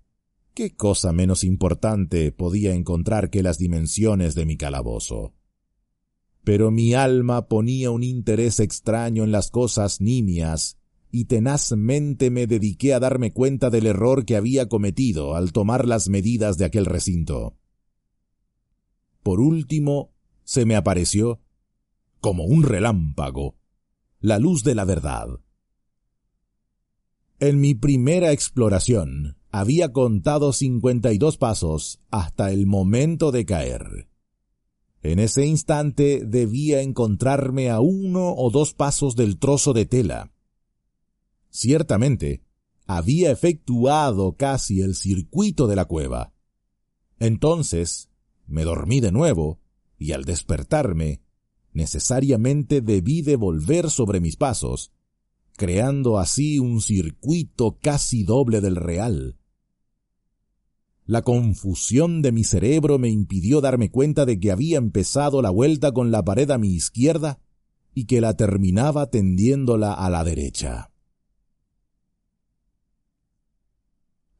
¿qué 0.54 0.76
cosa 0.76 1.14
menos 1.14 1.44
importante 1.44 2.32
podía 2.32 2.76
encontrar 2.76 3.32
que 3.32 3.42
las 3.42 3.58
dimensiones 3.58 4.36
de 4.36 4.46
mi 4.46 4.56
calabozo? 4.56 5.34
Pero 6.44 6.70
mi 6.70 6.94
alma 6.94 7.48
ponía 7.48 7.90
un 7.90 8.04
interés 8.04 8.60
extraño 8.60 9.24
en 9.24 9.32
las 9.32 9.50
cosas 9.50 10.00
nimias 10.00 10.78
y 11.16 11.24
tenazmente 11.24 12.30
me 12.30 12.46
dediqué 12.46 12.94
a 12.94 13.00
darme 13.00 13.32
cuenta 13.32 13.70
del 13.70 13.88
error 13.88 14.26
que 14.26 14.36
había 14.36 14.68
cometido 14.68 15.36
al 15.36 15.54
tomar 15.54 15.88
las 15.88 16.10
medidas 16.10 16.58
de 16.58 16.66
aquel 16.66 16.86
recinto. 16.86 17.56
Por 19.24 19.40
último, 19.40 20.12
se 20.44 20.66
me 20.66 20.76
apareció, 20.76 21.40
como 22.20 22.44
un 22.44 22.64
relámpago, 22.64 23.56
la 24.20 24.40
luz 24.40 24.66
de 24.66 24.76
la 24.76 24.84
verdad. 24.84 25.40
En 27.40 27.62
mi 27.62 27.76
primera 27.76 28.34
exploración 28.34 29.38
había 29.52 29.94
contado 29.94 30.52
cincuenta 30.52 31.14
y 31.14 31.18
dos 31.18 31.38
pasos 31.38 32.02
hasta 32.12 32.52
el 32.52 32.66
momento 32.66 33.32
de 33.32 33.46
caer. 33.46 34.10
En 35.02 35.20
ese 35.20 35.46
instante 35.46 36.26
debía 36.26 36.82
encontrarme 36.82 37.70
a 37.70 37.80
uno 37.80 38.34
o 38.36 38.50
dos 38.52 38.74
pasos 38.74 39.16
del 39.16 39.40
trozo 39.40 39.72
de 39.72 39.86
tela, 39.86 40.35
Ciertamente, 41.56 42.42
había 42.86 43.32
efectuado 43.32 44.36
casi 44.36 44.82
el 44.82 44.94
circuito 44.94 45.68
de 45.68 45.78
la 45.78 45.86
cueva. 45.86 46.34
Entonces, 47.18 48.10
me 48.46 48.66
dormí 48.66 49.00
de 49.00 49.14
nuevo, 49.14 49.62
y 49.98 50.12
al 50.12 50.26
despertarme, 50.26 51.22
necesariamente 51.72 52.82
debí 52.82 53.22
de 53.22 53.38
volver 53.38 53.90
sobre 53.90 54.20
mis 54.20 54.36
pasos, 54.36 54.92
creando 55.56 56.20
así 56.20 56.60
un 56.60 56.82
circuito 56.82 57.80
casi 57.82 58.26
doble 58.26 58.60
del 58.60 58.76
real. 58.76 59.38
La 61.06 61.22
confusión 61.22 62.22
de 62.22 62.34
mi 62.34 62.44
cerebro 62.44 63.00
me 63.00 63.08
impidió 63.08 63.62
darme 63.62 63.90
cuenta 63.90 64.26
de 64.26 64.42
que 64.42 64.52
había 64.52 64.78
empezado 64.78 65.42
la 65.42 65.52
vuelta 65.52 65.94
con 65.94 66.12
la 66.12 66.22
pared 66.26 66.52
a 66.52 66.58
mi 66.58 66.74
izquierda 66.74 67.40
y 67.94 68.08
que 68.08 68.20
la 68.20 68.36
terminaba 68.36 69.10
tendiéndola 69.10 69.94
a 69.94 70.10
la 70.10 70.26
derecha. 70.26 70.92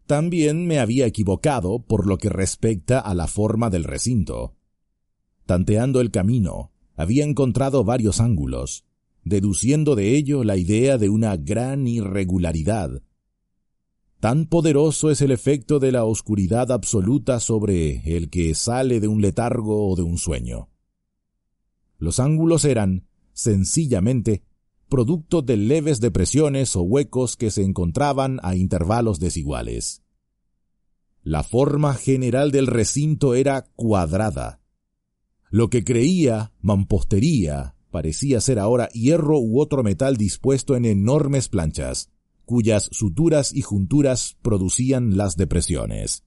También 0.08 0.68
me 0.68 0.80
había 0.80 1.08
equivocado 1.08 1.80
por 1.80 2.06
lo 2.06 2.18
que 2.18 2.30
respecta 2.30 3.00
a 3.00 3.16
la 3.16 3.28
forma 3.28 3.70
del 3.70 3.84
recinto. 3.84 4.56
Tanteando 5.46 6.00
el 6.00 6.12
camino, 6.12 6.72
había 6.96 7.26
encontrado 7.26 7.84
varios 7.84 8.20
ángulos, 8.20 8.86
deduciendo 9.24 9.96
de 9.96 10.16
ello 10.16 10.44
la 10.44 10.58
idea 10.58 10.98
de 10.98 11.10
una 11.10 11.36
gran 11.38 11.88
irregularidad. 11.88 13.02
Tan 14.20 14.46
poderoso 14.46 15.12
es 15.12 15.22
el 15.22 15.32
efecto 15.32 15.80
de 15.80 15.92
la 15.92 16.06
oscuridad 16.06 16.72
absoluta 16.72 17.40
sobre 17.40 18.16
el 18.16 18.30
que 18.30 18.56
sale 18.56 19.00
de 19.00 19.08
un 19.08 19.22
letargo 19.22 19.90
o 19.90 19.96
de 19.96 20.04
un 20.04 20.18
sueño. 20.18 20.70
Los 21.98 22.20
ángulos 22.20 22.66
eran, 22.66 23.08
sencillamente, 23.34 24.44
producto 24.90 25.42
de 25.42 25.58
leves 25.58 26.00
depresiones 26.00 26.76
o 26.76 26.82
huecos 26.82 27.38
que 27.38 27.52
se 27.52 27.64
encontraban 27.64 28.40
a 28.44 28.56
intervalos 28.56 29.20
desiguales. 29.20 30.04
La 31.24 31.44
forma 31.44 31.96
general 31.96 32.52
del 32.52 32.68
recinto 32.68 33.34
era 33.34 33.66
cuadrada. 33.76 34.62
Lo 35.50 35.70
que 35.70 35.84
creía 35.84 36.54
mampostería 36.62 37.76
parecía 37.90 38.42
ser 38.42 38.60
ahora 38.60 38.90
hierro 38.90 39.40
u 39.40 39.60
otro 39.60 39.82
metal 39.82 40.18
dispuesto 40.18 40.76
en 40.76 40.86
enormes 40.86 41.50
planchas, 41.50 42.12
cuyas 42.46 42.90
suturas 42.92 43.54
y 43.54 43.62
junturas 43.62 44.38
producían 44.42 45.18
las 45.18 45.36
depresiones. 45.36 46.24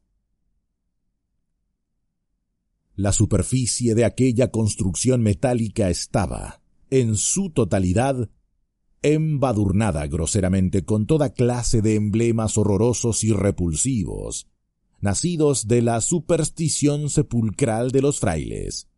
La 2.96 3.12
superficie 3.12 3.94
de 3.94 4.04
aquella 4.04 4.50
construcción 4.50 5.22
metálica 5.22 5.88
estaba, 5.90 6.60
en 6.90 7.16
su 7.16 7.50
totalidad, 7.50 8.30
embadurnada 9.02 10.06
groseramente 10.06 10.84
con 10.84 11.06
toda 11.06 11.32
clase 11.32 11.82
de 11.82 11.94
emblemas 11.94 12.58
horrorosos 12.58 13.24
y 13.24 13.32
repulsivos, 13.32 14.48
nacidos 15.00 15.68
de 15.68 15.82
la 15.82 16.00
superstición 16.00 17.08
sepulcral 17.10 17.90
de 17.90 18.02
los 18.02 18.20
frailes. 18.20 18.88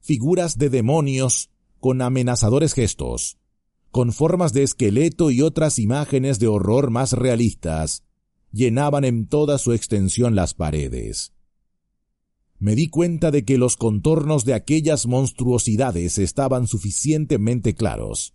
Figuras 0.00 0.58
de 0.58 0.70
demonios 0.70 1.50
con 1.80 2.02
amenazadores 2.02 2.74
gestos, 2.74 3.38
con 3.90 4.12
formas 4.12 4.52
de 4.52 4.62
esqueleto 4.62 5.30
y 5.30 5.42
otras 5.42 5.78
imágenes 5.78 6.38
de 6.38 6.48
horror 6.48 6.90
más 6.90 7.12
realistas, 7.12 8.04
llenaban 8.52 9.04
en 9.04 9.26
toda 9.26 9.58
su 9.58 9.72
extensión 9.72 10.34
las 10.34 10.54
paredes. 10.54 11.32
Me 12.58 12.74
di 12.74 12.88
cuenta 12.88 13.30
de 13.30 13.44
que 13.44 13.56
los 13.56 13.76
contornos 13.76 14.44
de 14.44 14.54
aquellas 14.54 15.06
monstruosidades 15.06 16.18
estaban 16.18 16.66
suficientemente 16.66 17.74
claros, 17.74 18.34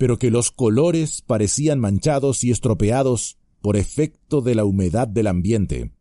pero 0.00 0.18
que 0.18 0.30
los 0.30 0.50
colores 0.50 1.20
parecían 1.20 1.78
manchados 1.78 2.42
y 2.42 2.50
estropeados 2.50 3.36
por 3.60 3.76
efecto 3.76 4.40
de 4.40 4.54
la 4.54 4.64
humedad 4.64 5.06
del 5.06 5.26
ambiente. 5.26 5.92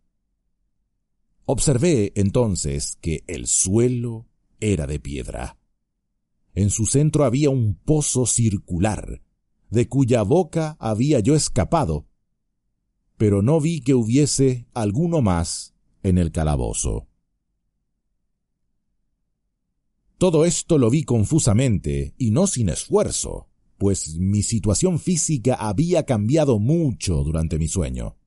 Observé 1.44 2.14
entonces 2.16 2.98
que 3.02 3.26
el 3.28 3.46
suelo 3.46 4.26
era 4.62 4.88
de 4.88 5.02
piedra. 5.02 5.58
En 6.56 6.70
su 6.70 6.86
centro 6.86 7.26
había 7.26 7.50
un 7.50 7.76
pozo 7.76 8.26
circular, 8.26 9.22
de 9.70 9.90
cuya 9.90 10.22
boca 10.22 10.78
había 10.80 11.20
yo 11.20 11.36
escapado, 11.36 12.08
pero 13.18 13.42
no 13.42 13.60
vi 13.60 13.82
que 13.82 13.96
hubiese 13.96 14.66
alguno 14.74 15.22
más 15.22 15.74
en 16.04 16.18
el 16.18 16.32
calabozo. 16.32 17.10
Todo 20.18 20.46
esto 20.46 20.78
lo 20.78 20.90
vi 20.90 21.04
confusamente 21.04 22.14
y 22.18 22.32
no 22.32 22.48
sin 22.48 22.70
esfuerzo, 22.70 23.49
pues 23.80 24.18
mi 24.18 24.44
situación 24.44 25.00
física 25.00 25.56
había 25.56 26.04
cambiado 26.04 26.60
mucho 26.60 27.24
durante 27.24 27.58
mi 27.58 27.68
sueño. 27.68 28.18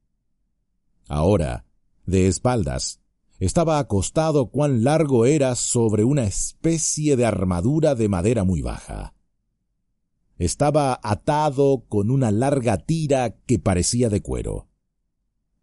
Ahora, 1.06 1.66
de 2.06 2.26
espaldas, 2.26 3.00
estaba 3.38 3.78
acostado 3.78 4.50
cuán 4.50 4.82
largo 4.82 5.26
era 5.26 5.54
sobre 5.54 6.04
una 6.04 6.24
especie 6.24 7.16
de 7.16 7.26
armadura 7.26 7.94
de 7.94 8.08
madera 8.08 8.44
muy 8.44 8.62
baja. 8.62 9.14
Estaba 10.38 10.98
atado 11.02 11.84
con 11.86 12.10
una 12.10 12.30
larga 12.30 12.78
tira 12.78 13.36
que 13.46 13.58
parecía 13.58 14.08
de 14.08 14.22
cuero. 14.22 14.68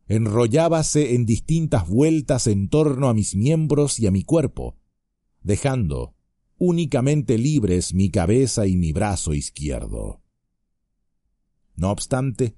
Enrollábase 0.07 1.15
en 1.15 1.25
distintas 1.25 1.87
vueltas 1.87 2.45
en 2.47 2.69
torno 2.69 3.09
a 3.09 3.13
mis 3.13 3.35
miembros 3.35 3.99
y 3.99 4.05
a 4.07 4.11
mi 4.11 4.23
cuerpo, 4.23 4.77
dejando 5.41 6.13
únicamente 6.59 7.37
libres 7.37 7.93
mi 7.93 8.11
cabeza 8.11 8.67
y 8.67 8.75
mi 8.75 8.91
brazo 8.91 9.33
izquierdo. 9.33 10.21
No 11.75 11.91
obstante, 11.91 12.55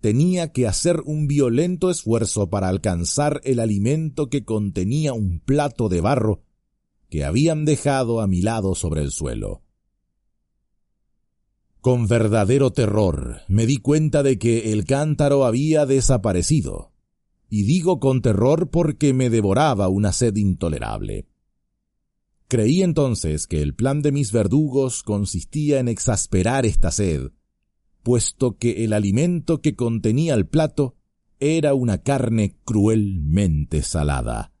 tenía 0.00 0.52
que 0.52 0.68
hacer 0.68 1.00
un 1.04 1.26
violento 1.26 1.90
esfuerzo 1.90 2.50
para 2.50 2.68
alcanzar 2.68 3.40
el 3.44 3.58
alimento 3.58 4.28
que 4.28 4.44
contenía 4.44 5.14
un 5.14 5.40
plato 5.40 5.88
de 5.88 6.00
barro 6.00 6.42
que 7.08 7.24
habían 7.24 7.64
dejado 7.64 8.20
a 8.20 8.26
mi 8.26 8.42
lado 8.42 8.74
sobre 8.74 9.00
el 9.00 9.10
suelo. 9.10 9.62
Con 11.80 12.06
verdadero 12.06 12.72
terror 12.72 13.40
me 13.48 13.64
di 13.64 13.78
cuenta 13.78 14.22
de 14.22 14.38
que 14.38 14.72
el 14.72 14.84
cántaro 14.84 15.46
había 15.46 15.86
desaparecido, 15.86 16.92
y 17.48 17.62
digo 17.62 17.98
con 17.98 18.20
terror 18.20 18.68
porque 18.70 19.14
me 19.14 19.30
devoraba 19.30 19.88
una 19.88 20.12
sed 20.12 20.36
intolerable. 20.36 21.26
Creí 22.48 22.82
entonces 22.82 23.46
que 23.46 23.60
el 23.60 23.74
plan 23.74 24.00
de 24.00 24.10
mis 24.10 24.32
verdugos 24.32 25.02
consistía 25.02 25.80
en 25.80 25.88
exasperar 25.88 26.64
esta 26.64 26.90
sed, 26.90 27.32
puesto 28.02 28.56
que 28.56 28.84
el 28.84 28.94
alimento 28.94 29.60
que 29.60 29.76
contenía 29.76 30.32
el 30.32 30.46
plato 30.46 30.96
era 31.40 31.74
una 31.74 31.98
carne 31.98 32.56
cruelmente 32.64 33.82
salada. 33.82 34.54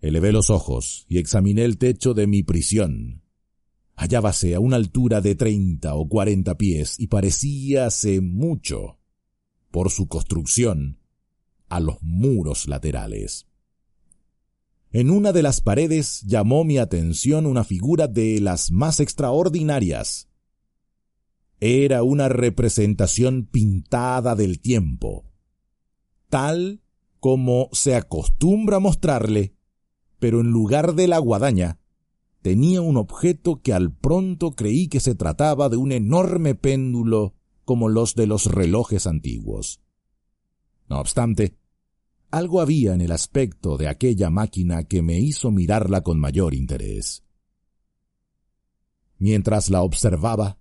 Elevé 0.00 0.30
los 0.30 0.48
ojos 0.48 1.06
y 1.08 1.18
examiné 1.18 1.64
el 1.64 1.76
techo 1.76 2.14
de 2.14 2.28
mi 2.28 2.44
prisión. 2.44 3.24
Hallábase 3.96 4.54
a 4.54 4.60
una 4.60 4.76
altura 4.76 5.20
de 5.20 5.34
treinta 5.34 5.96
o 5.96 6.08
cuarenta 6.08 6.56
pies 6.56 7.00
y 7.00 7.08
parecíase 7.08 8.20
mucho, 8.20 9.00
por 9.72 9.90
su 9.90 10.06
construcción, 10.06 11.00
a 11.68 11.80
los 11.80 12.00
muros 12.00 12.68
laterales. 12.68 13.48
En 14.96 15.10
una 15.10 15.32
de 15.32 15.42
las 15.42 15.60
paredes 15.60 16.22
llamó 16.22 16.64
mi 16.64 16.78
atención 16.78 17.44
una 17.44 17.64
figura 17.64 18.08
de 18.08 18.40
las 18.40 18.70
más 18.70 18.98
extraordinarias. 18.98 20.30
Era 21.60 22.02
una 22.02 22.30
representación 22.30 23.44
pintada 23.44 24.34
del 24.34 24.58
tiempo, 24.58 25.30
tal 26.30 26.80
como 27.20 27.68
se 27.72 27.94
acostumbra 27.94 28.78
mostrarle, 28.78 29.54
pero 30.18 30.40
en 30.40 30.46
lugar 30.46 30.94
de 30.94 31.08
la 31.08 31.18
guadaña, 31.18 31.78
tenía 32.40 32.80
un 32.80 32.96
objeto 32.96 33.60
que 33.60 33.74
al 33.74 33.94
pronto 33.94 34.52
creí 34.52 34.88
que 34.88 35.00
se 35.00 35.14
trataba 35.14 35.68
de 35.68 35.76
un 35.76 35.92
enorme 35.92 36.54
péndulo 36.54 37.34
como 37.66 37.90
los 37.90 38.14
de 38.14 38.26
los 38.26 38.46
relojes 38.46 39.06
antiguos. 39.06 39.82
No 40.88 40.98
obstante, 41.00 41.58
algo 42.36 42.60
había 42.60 42.92
en 42.92 43.00
el 43.00 43.12
aspecto 43.12 43.78
de 43.78 43.88
aquella 43.88 44.28
máquina 44.28 44.84
que 44.84 45.00
me 45.00 45.18
hizo 45.18 45.50
mirarla 45.50 46.02
con 46.02 46.20
mayor 46.20 46.52
interés. 46.52 47.24
Mientras 49.18 49.70
la 49.70 49.80
observaba, 49.82 50.58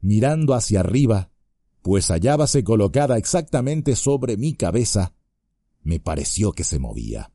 mirando 0.00 0.54
hacia 0.54 0.80
arriba, 0.80 1.30
pues 1.82 2.10
hallábase 2.10 2.64
colocada 2.64 3.18
exactamente 3.18 3.94
sobre 3.94 4.38
mi 4.38 4.54
cabeza, 4.54 5.14
me 5.82 6.00
pareció 6.00 6.52
que 6.52 6.64
se 6.64 6.78
movía. 6.78 7.30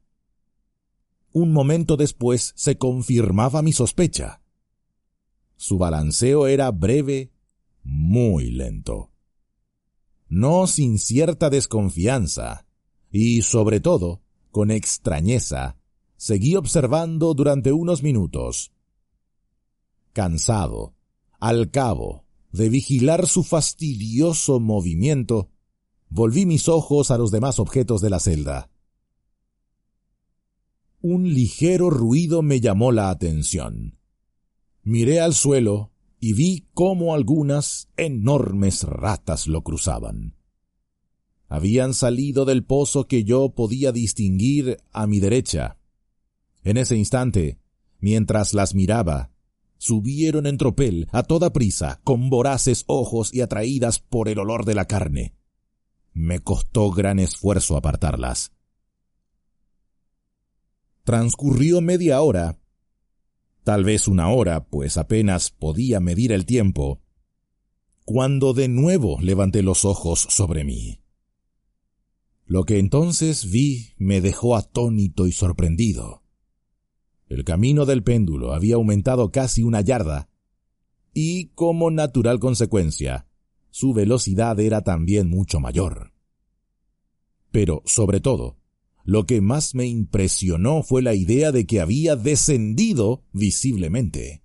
Un 1.32 1.52
momento 1.52 1.96
después 1.96 2.52
se 2.56 2.80
confirmaba 2.80 3.62
mi 3.62 3.74
sospecha. 3.74 4.42
Su 5.56 5.78
balanceo 5.78 6.48
era 6.48 6.72
breve, 6.72 7.32
muy 7.84 8.50
lento. 8.50 9.12
No 10.30 10.66
sin 10.66 10.98
cierta 10.98 11.52
desconfianza, 11.52 12.66
y, 13.14 13.44
sobre 13.44 13.80
todo, 13.80 14.22
con 14.50 14.72
extrañeza, 14.72 15.78
seguí 16.18 16.56
observando 16.56 17.36
durante 17.36 17.72
unos 17.72 18.02
minutos. 18.02 18.74
Cansado, 20.14 20.96
al 21.40 21.70
cabo 21.70 22.26
de 22.52 22.70
vigilar 22.70 23.28
su 23.28 23.44
fastidioso 23.44 24.60
movimiento, 24.60 25.52
volví 26.10 26.48
mis 26.48 26.68
ojos 26.68 27.12
a 27.12 27.20
los 27.20 27.30
demás 27.30 27.60
objetos 27.60 28.02
de 28.02 28.10
la 28.10 28.20
celda. 28.20 28.72
Un 31.00 31.32
ligero 31.32 31.92
ruido 31.92 32.42
me 32.42 32.62
llamó 32.62 32.92
la 32.92 33.12
atención. 33.12 34.00
Miré 34.82 35.20
al 35.20 35.36
suelo 35.36 35.92
y 36.20 36.34
vi 36.34 36.68
cómo 36.74 37.14
algunas 37.14 37.90
enormes 37.96 38.84
ratas 38.84 39.46
lo 39.46 39.62
cruzaban. 39.62 40.36
Habían 41.54 41.94
salido 41.94 42.46
del 42.46 42.64
pozo 42.64 43.06
que 43.06 43.26
yo 43.26 43.50
podía 43.50 43.92
distinguir 43.92 44.80
a 44.92 45.06
mi 45.06 45.20
derecha. 45.20 45.78
En 46.64 46.78
ese 46.78 46.98
instante, 46.98 47.60
mientras 48.00 48.56
las 48.56 48.74
miraba, 48.74 49.30
subieron 49.78 50.48
en 50.48 50.58
tropel 50.58 51.08
a 51.12 51.22
toda 51.22 51.54
prisa, 51.54 52.02
con 52.04 52.32
voraces 52.32 52.86
ojos 52.88 53.32
y 53.32 53.42
atraídas 53.42 54.00
por 54.00 54.30
el 54.30 54.40
olor 54.40 54.66
de 54.66 54.74
la 54.74 54.86
carne. 54.86 55.36
Me 56.12 56.40
costó 56.40 56.90
gran 56.90 57.20
esfuerzo 57.20 57.78
apartarlas. 57.78 58.52
Transcurrió 61.04 61.82
media 61.82 62.20
hora, 62.22 62.58
tal 63.64 63.84
vez 63.84 64.08
una 64.08 64.30
hora, 64.30 64.66
pues 64.66 64.98
apenas 64.98 65.52
podía 65.52 66.00
medir 66.00 66.32
el 66.32 66.48
tiempo, 66.48 67.04
cuando 68.06 68.56
de 68.56 68.70
nuevo 68.70 69.20
levanté 69.22 69.62
los 69.62 69.86
ojos 69.86 70.20
sobre 70.20 70.64
mí. 70.64 71.03
Lo 72.46 72.66
que 72.66 72.78
entonces 72.78 73.50
vi 73.50 73.94
me 73.98 74.22
dejó 74.22 74.56
atónito 74.56 75.28
y 75.28 75.32
sorprendido. 75.32 76.24
El 77.28 77.46
camino 77.46 77.86
del 77.86 78.04
péndulo 78.04 78.54
había 78.54 78.76
aumentado 78.76 79.32
casi 79.32 79.64
una 79.64 79.82
yarda, 79.82 80.30
y 81.14 81.48
como 81.56 81.90
natural 81.90 82.40
consecuencia, 82.40 83.28
su 83.70 83.94
velocidad 83.94 84.60
era 84.60 84.82
también 84.82 85.30
mucho 85.30 85.60
mayor. 85.60 86.14
Pero, 87.52 87.82
sobre 87.86 88.20
todo, 88.20 88.58
lo 89.04 89.26
que 89.26 89.42
más 89.42 89.76
me 89.76 89.86
impresionó 89.86 90.84
fue 90.84 91.02
la 91.02 91.14
idea 91.14 91.52
de 91.52 91.66
que 91.66 91.82
había 91.82 92.16
descendido 92.16 93.24
visiblemente. 93.32 94.44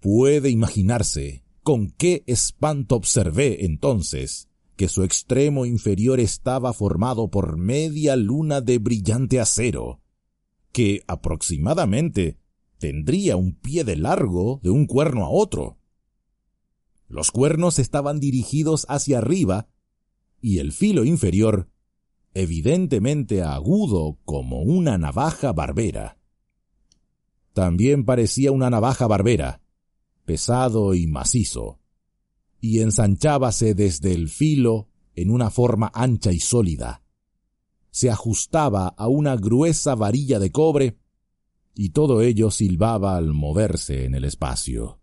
Puede 0.00 0.50
imaginarse 0.50 1.44
con 1.62 1.90
qué 1.90 2.24
espanto 2.26 2.96
observé 2.96 3.64
entonces 3.64 4.48
que 4.76 4.88
su 4.88 5.04
extremo 5.04 5.66
inferior 5.66 6.20
estaba 6.20 6.72
formado 6.72 7.30
por 7.30 7.56
media 7.56 8.16
luna 8.16 8.60
de 8.60 8.78
brillante 8.78 9.40
acero, 9.40 10.00
que 10.72 11.02
aproximadamente 11.06 12.38
tendría 12.78 13.36
un 13.36 13.54
pie 13.54 13.84
de 13.84 13.96
largo 13.96 14.60
de 14.62 14.70
un 14.70 14.86
cuerno 14.86 15.24
a 15.24 15.30
otro. 15.30 15.78
Los 17.08 17.30
cuernos 17.30 17.78
estaban 17.78 18.18
dirigidos 18.18 18.86
hacia 18.88 19.18
arriba 19.18 19.68
y 20.40 20.58
el 20.58 20.72
filo 20.72 21.04
inferior, 21.04 21.70
evidentemente 22.34 23.42
agudo 23.42 24.18
como 24.24 24.62
una 24.62 24.98
navaja 24.98 25.52
barbera. 25.52 26.18
También 27.52 28.04
parecía 28.04 28.50
una 28.50 28.68
navaja 28.68 29.06
barbera, 29.06 29.62
pesado 30.24 30.94
y 30.94 31.06
macizo, 31.06 31.78
y 32.64 32.80
ensanchábase 32.80 33.74
desde 33.74 34.14
el 34.14 34.30
filo 34.30 34.88
en 35.14 35.30
una 35.30 35.50
forma 35.50 35.92
ancha 35.92 36.32
y 36.32 36.40
sólida. 36.40 37.02
Se 37.90 38.10
ajustaba 38.10 38.88
a 38.88 39.06
una 39.06 39.36
gruesa 39.36 39.94
varilla 39.94 40.38
de 40.38 40.50
cobre, 40.50 40.96
y 41.74 41.90
todo 41.90 42.22
ello 42.22 42.50
silbaba 42.50 43.18
al 43.18 43.34
moverse 43.34 44.06
en 44.06 44.14
el 44.14 44.24
espacio. 44.24 44.98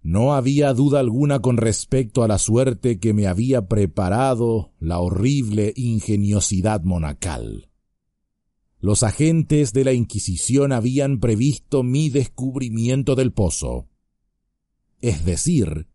No 0.00 0.32
había 0.32 0.72
duda 0.72 1.00
alguna 1.00 1.40
con 1.40 1.58
respecto 1.58 2.22
a 2.22 2.28
la 2.28 2.38
suerte 2.38 2.98
que 2.98 3.12
me 3.12 3.26
había 3.26 3.68
preparado 3.68 4.72
la 4.80 4.98
horrible 4.98 5.74
ingeniosidad 5.76 6.84
monacal. 6.84 7.68
Los 8.78 9.02
agentes 9.02 9.74
de 9.74 9.84
la 9.84 9.92
Inquisición 9.92 10.72
habían 10.72 11.20
previsto 11.20 11.82
mi 11.82 12.08
descubrimiento 12.08 13.14
del 13.14 13.34
pozo. 13.34 13.91
Es 15.02 15.24
decir, 15.24 15.88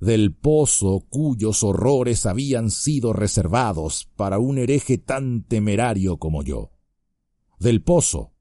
del 0.00 0.34
pozo 0.34 1.06
cuyos 1.08 1.62
horrores 1.62 2.26
habían 2.26 2.72
sido 2.72 3.12
reservados 3.12 4.10
para 4.16 4.40
un 4.40 4.58
hereje 4.58 4.98
tan 4.98 5.44
temerario 5.44 6.18
como 6.18 6.42
yo. 6.42 6.72
Del 7.60 7.82
pozo, 7.82 8.34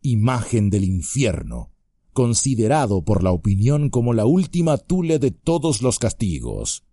imagen 0.00 0.70
del 0.70 0.84
infierno, 0.84 1.70
considerado 2.14 3.04
por 3.04 3.22
la 3.22 3.30
opinión 3.30 3.90
como 3.90 4.14
la 4.14 4.24
última 4.24 4.78
tule 4.78 5.18
de 5.18 5.32
todos 5.32 5.82
los 5.82 5.98
castigos. 5.98 6.84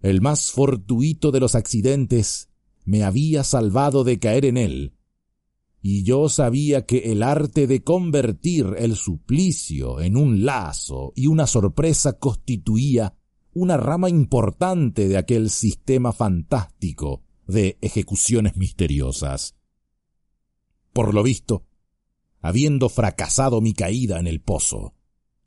El 0.00 0.20
más 0.20 0.52
fortuito 0.52 1.32
de 1.32 1.40
los 1.40 1.56
accidentes 1.56 2.50
me 2.84 3.02
había 3.02 3.42
salvado 3.42 4.04
de 4.04 4.20
caer 4.20 4.44
en 4.44 4.56
él, 4.56 4.94
y 5.82 6.04
yo 6.04 6.28
sabía 6.28 6.86
que 6.86 7.10
el 7.10 7.24
arte 7.24 7.66
de 7.66 7.82
convertir 7.82 8.74
el 8.78 8.94
suplicio 8.94 10.00
en 10.00 10.16
un 10.16 10.44
lazo 10.44 11.12
y 11.16 11.26
una 11.26 11.48
sorpresa 11.48 12.20
constituía 12.20 13.14
una 13.52 13.76
rama 13.76 14.08
importante 14.08 15.08
de 15.08 15.18
aquel 15.18 15.50
sistema 15.50 16.12
fantástico 16.12 17.24
de 17.48 17.78
ejecuciones 17.80 18.56
misteriosas. 18.56 19.56
Por 20.92 21.14
lo 21.14 21.24
visto, 21.24 21.66
habiendo 22.40 22.88
fracasado 22.88 23.60
mi 23.60 23.74
caída 23.74 24.20
en 24.20 24.28
el 24.28 24.40
pozo, 24.40 24.94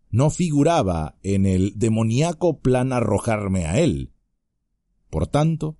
no 0.09 0.29
figuraba 0.29 1.17
en 1.23 1.45
el 1.45 1.73
demoníaco 1.77 2.59
plan 2.59 2.91
arrojarme 2.91 3.65
a 3.65 3.79
él. 3.79 4.11
Por 5.09 5.27
tanto, 5.27 5.77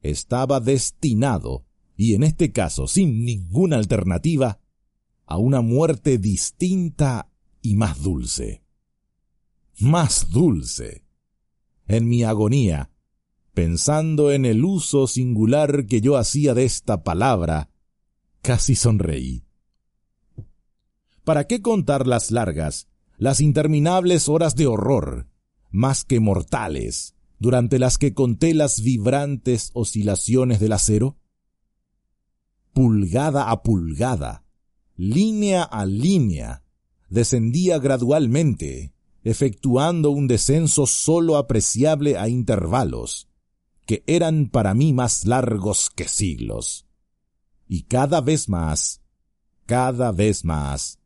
estaba 0.00 0.58
destinado 0.60 1.66
y 2.00 2.14
en 2.14 2.22
este 2.22 2.50
caso 2.50 2.86
sin 2.86 3.26
ninguna 3.26 3.76
alternativa, 3.76 4.58
a 5.26 5.36
una 5.36 5.60
muerte 5.60 6.16
distinta 6.16 7.30
y 7.60 7.74
más 7.74 8.02
dulce. 8.02 8.64
Más 9.80 10.30
dulce. 10.30 11.04
En 11.86 12.08
mi 12.08 12.24
agonía, 12.24 12.90
pensando 13.52 14.32
en 14.32 14.46
el 14.46 14.64
uso 14.64 15.08
singular 15.08 15.84
que 15.84 16.00
yo 16.00 16.16
hacía 16.16 16.54
de 16.54 16.64
esta 16.64 17.04
palabra, 17.04 17.68
casi 18.40 18.76
sonreí. 18.76 19.44
¿Para 21.22 21.46
qué 21.46 21.60
contar 21.60 22.06
las 22.06 22.30
largas, 22.30 22.88
las 23.18 23.42
interminables 23.42 24.26
horas 24.30 24.56
de 24.56 24.66
horror, 24.66 25.28
más 25.70 26.04
que 26.04 26.18
mortales, 26.18 27.14
durante 27.38 27.78
las 27.78 27.98
que 27.98 28.14
conté 28.14 28.54
las 28.54 28.80
vibrantes 28.80 29.70
oscilaciones 29.74 30.60
del 30.60 30.72
acero? 30.72 31.19
Pulgada 32.72 33.50
a 33.50 33.62
pulgada, 33.62 34.44
línea 34.96 35.62
a 35.62 35.86
línea, 35.86 36.62
descendía 37.08 37.78
gradualmente, 37.78 38.92
efectuando 39.22 40.10
un 40.10 40.28
descenso 40.28 40.86
sólo 40.86 41.36
apreciable 41.36 42.16
a 42.16 42.28
intervalos, 42.28 43.28
que 43.86 44.04
eran 44.06 44.48
para 44.48 44.74
mí 44.74 44.92
más 44.92 45.26
largos 45.26 45.90
que 45.90 46.08
siglos. 46.08 46.86
Y 47.66 47.82
cada 47.82 48.20
vez 48.20 48.48
más, 48.48 49.00
cada 49.66 50.12
vez 50.12 50.44
más, 50.44 50.98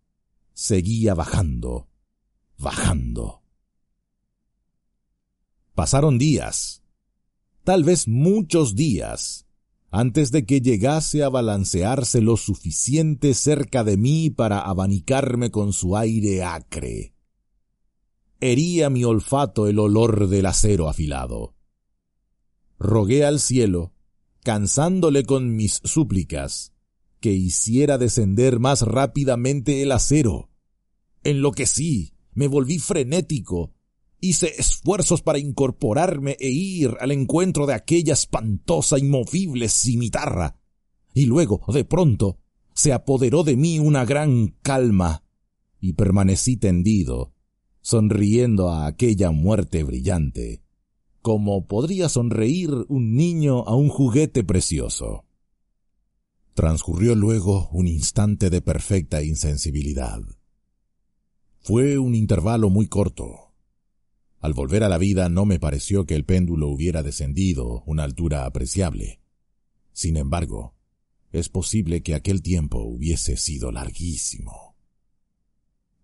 seguía 0.53 1.15
bajando, 1.15 1.89
bajando. 2.59 3.43
Pasaron 5.75 6.19
días, 6.19 6.83
tal 7.65 7.83
vez 7.83 8.07
muchos 8.07 8.77
días, 8.77 9.47
antes 9.97 10.33
de 10.33 10.45
que 10.45 10.61
llegase 10.61 11.23
a 11.23 11.29
balancearse 11.29 12.21
lo 12.21 12.37
suficiente 12.37 13.33
cerca 13.33 13.85
de 13.85 13.97
mí 13.97 14.29
para 14.29 14.59
abanicarme 14.59 15.53
con 15.53 15.73
su 15.73 15.97
aire 15.97 16.43
acre. 16.43 17.15
Hería 18.41 18.91
mi 18.91 19.05
olfato 19.05 19.69
el 19.69 19.79
olor 19.79 20.27
del 20.27 20.47
acero 20.47 20.89
afilado. 20.89 21.55
Rogué 22.77 23.25
al 23.25 23.39
cielo, 23.39 23.95
cansándole 24.43 25.23
con 25.23 25.55
mis 25.55 25.81
súplicas, 25.85 26.73
que 27.21 27.31
hiciera 27.31 27.97
descender 27.97 28.59
más 28.59 28.83
rápidamente 28.83 29.81
el 29.81 29.93
acero. 29.93 30.51
Enloquecí, 31.23 32.15
me 32.33 32.49
volví 32.49 32.81
frenético, 32.81 33.74
hice 34.25 34.55
esfuerzos 34.59 35.23
para 35.23 35.39
incorporarme 35.39 36.37
e 36.41 36.49
ir 36.49 36.97
al 37.01 37.13
encuentro 37.13 37.67
de 37.67 37.75
aquella 37.75 38.15
espantosa 38.15 38.99
y 38.99 39.03
movible 39.03 39.69
cimitarra. 39.69 40.57
Y 41.13 41.27
luego, 41.27 41.61
de 41.73 41.85
pronto, 41.85 42.39
se 42.75 42.93
apoderó 42.93 43.45
de 43.45 43.57
mí 43.57 43.79
una 43.79 44.05
gran 44.05 44.57
calma, 44.63 45.23
y 45.79 45.93
permanecí 45.93 46.57
tendido, 46.57 47.35
sonriendo 47.83 48.71
a 48.71 48.87
aquella 48.87 49.31
muerte 49.31 49.85
brillante, 49.85 50.63
como 51.21 51.67
podría 51.67 52.09
sonreír 52.09 52.71
un 52.89 53.15
niño 53.15 53.61
a 53.67 53.75
un 53.75 53.91
juguete 53.91 54.43
precioso. 54.43 55.27
Transcurrió 56.55 57.15
luego 57.15 57.69
un 57.73 57.89
instante 57.89 58.49
de 58.49 58.63
perfecta 58.63 59.23
insensibilidad. 59.23 60.21
Fue 61.61 61.99
un 61.99 62.15
intervalo 62.15 62.71
muy 62.71 62.89
corto, 62.89 63.44
al 64.45 64.53
volver 64.53 64.85
a 64.85 64.91
la 64.91 64.99
vida 64.99 65.31
no 65.31 65.47
me 65.47 65.59
pareció 65.59 66.05
que 66.05 66.15
el 66.15 66.27
péndulo 66.27 66.69
hubiera 66.69 67.03
descendido 67.03 67.83
una 67.87 68.03
altura 68.03 68.45
apreciable. 68.45 69.23
Sin 69.95 70.19
embargo, 70.19 70.75
es 71.33 71.49
posible 71.49 72.03
que 72.03 72.15
aquel 72.15 72.43
tiempo 72.43 72.83
hubiese 72.83 73.39
sido 73.39 73.73
larguísimo. 73.73 74.77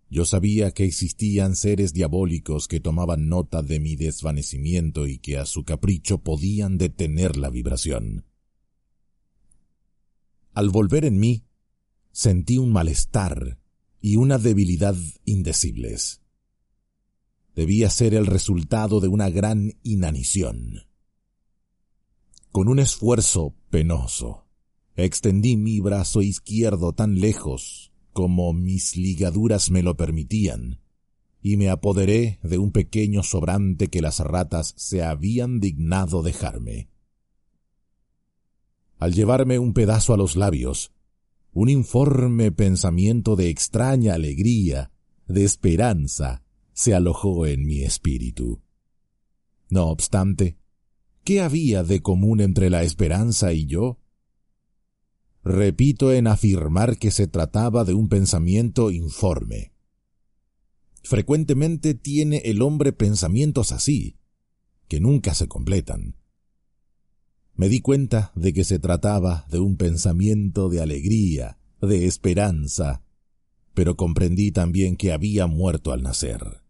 Yo 0.09 0.25
sabía 0.25 0.71
que 0.71 0.85
existían 0.85 1.55
seres 1.55 1.93
diabólicos 1.93 2.67
que 2.67 2.79
tomaban 2.79 3.29
nota 3.29 3.61
de 3.61 3.79
mi 3.79 3.95
desvanecimiento 3.95 5.05
y 5.05 5.19
que 5.19 5.37
a 5.37 5.45
su 5.45 5.63
capricho 5.63 6.23
podían 6.23 6.79
detener 6.79 7.37
la 7.37 7.51
vibración. 7.51 8.25
Al 10.55 10.71
volver 10.71 11.05
en 11.05 11.19
mí, 11.19 11.45
sentí 12.11 12.57
un 12.57 12.71
malestar 12.71 13.59
y 14.01 14.15
una 14.15 14.39
debilidad 14.39 14.95
indecibles 15.25 16.20
debía 17.55 17.89
ser 17.89 18.13
el 18.13 18.25
resultado 18.25 18.99
de 18.99 19.07
una 19.07 19.29
gran 19.29 19.73
inanición. 19.83 20.85
Con 22.51 22.67
un 22.67 22.79
esfuerzo 22.79 23.53
penoso, 23.69 24.45
extendí 24.95 25.57
mi 25.57 25.79
brazo 25.79 26.21
izquierdo 26.21 26.93
tan 26.93 27.19
lejos 27.19 27.91
como 28.13 28.53
mis 28.53 28.97
ligaduras 28.97 29.71
me 29.71 29.83
lo 29.83 29.95
permitían, 29.95 30.81
y 31.41 31.57
me 31.57 31.69
apoderé 31.69 32.39
de 32.43 32.57
un 32.57 32.71
pequeño 32.71 33.23
sobrante 33.23 33.87
que 33.87 34.01
las 34.01 34.19
ratas 34.19 34.73
se 34.77 35.03
habían 35.03 35.59
dignado 35.59 36.21
dejarme. 36.21 36.89
Al 38.99 39.13
llevarme 39.13 39.57
un 39.57 39.73
pedazo 39.73 40.13
a 40.13 40.17
los 40.17 40.35
labios, 40.35 40.91
un 41.53 41.69
informe 41.69 42.51
pensamiento 42.51 43.35
de 43.35 43.49
extraña 43.49 44.13
alegría, 44.13 44.91
de 45.27 45.43
esperanza, 45.43 46.43
se 46.81 46.95
alojó 46.95 47.45
en 47.45 47.63
mi 47.63 47.83
espíritu. 47.83 48.59
No 49.69 49.89
obstante, 49.89 50.57
¿qué 51.23 51.39
había 51.39 51.83
de 51.83 52.01
común 52.01 52.41
entre 52.41 52.71
la 52.71 52.81
esperanza 52.81 53.53
y 53.53 53.67
yo? 53.67 53.99
Repito 55.43 56.11
en 56.11 56.25
afirmar 56.25 56.97
que 56.97 57.11
se 57.11 57.27
trataba 57.27 57.83
de 57.83 57.93
un 57.93 58.09
pensamiento 58.09 58.89
informe. 58.89 59.73
Frecuentemente 61.03 61.93
tiene 61.93 62.37
el 62.45 62.63
hombre 62.63 62.93
pensamientos 62.93 63.71
así, 63.71 64.17
que 64.87 64.99
nunca 64.99 65.35
se 65.35 65.47
completan. 65.47 66.15
Me 67.53 67.69
di 67.69 67.81
cuenta 67.81 68.31
de 68.33 68.53
que 68.53 68.63
se 68.63 68.79
trataba 68.79 69.45
de 69.51 69.59
un 69.59 69.77
pensamiento 69.77 70.67
de 70.67 70.81
alegría, 70.81 71.59
de 71.79 72.07
esperanza, 72.07 73.03
pero 73.75 73.95
comprendí 73.95 74.51
también 74.51 74.95
que 74.95 75.11
había 75.11 75.45
muerto 75.45 75.91
al 75.91 76.01
nacer. 76.01 76.60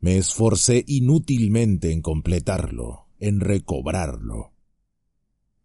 Me 0.00 0.16
esforcé 0.16 0.84
inútilmente 0.86 1.92
en 1.92 2.00
completarlo, 2.00 3.08
en 3.18 3.40
recobrarlo. 3.40 4.54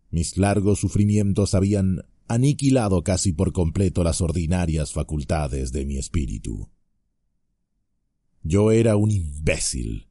Mis 0.10 0.38
largos 0.38 0.80
sufrimientos 0.80 1.56
habían 1.56 2.04
aniquilado 2.28 3.04
casi 3.04 3.34
por 3.34 3.54
completo 3.54 4.04
las 4.04 4.22
ordinarias 4.22 4.92
facultades 4.92 5.72
de 5.72 5.86
mi 5.86 5.98
espíritu. 5.98 6.70
Yo 8.44 8.72
era 8.72 8.96
un 8.96 9.12
imbécil, 9.12 10.08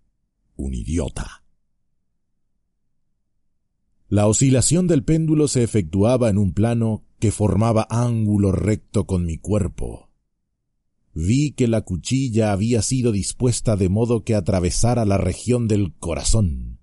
un 0.56 0.74
idiota. 0.74 1.44
La 4.08 4.26
oscilación 4.26 4.86
del 4.86 5.04
péndulo 5.04 5.48
se 5.48 5.62
efectuaba 5.62 6.30
en 6.30 6.38
un 6.38 6.52
plano 6.52 7.04
que 7.18 7.32
formaba 7.32 7.86
ángulo 7.90 8.52
recto 8.52 9.06
con 9.06 9.26
mi 9.26 9.38
cuerpo. 9.38 10.03
Vi 11.14 11.52
que 11.52 11.68
la 11.68 11.82
cuchilla 11.82 12.52
había 12.52 12.82
sido 12.82 13.12
dispuesta 13.12 13.76
de 13.76 13.88
modo 13.88 14.24
que 14.24 14.34
atravesara 14.34 15.04
la 15.04 15.16
región 15.16 15.68
del 15.68 15.94
corazón. 15.94 16.80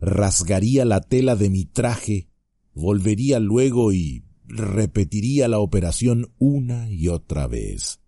Rasgaría 0.00 0.84
la 0.84 1.00
tela 1.00 1.36
de 1.36 1.48
mi 1.48 1.64
traje, 1.64 2.28
volvería 2.74 3.38
luego 3.38 3.92
y 3.92 4.24
repetiría 4.44 5.46
la 5.46 5.60
operación 5.60 6.32
una 6.38 6.90
y 6.90 7.08
otra 7.08 7.46
vez. 7.46 8.00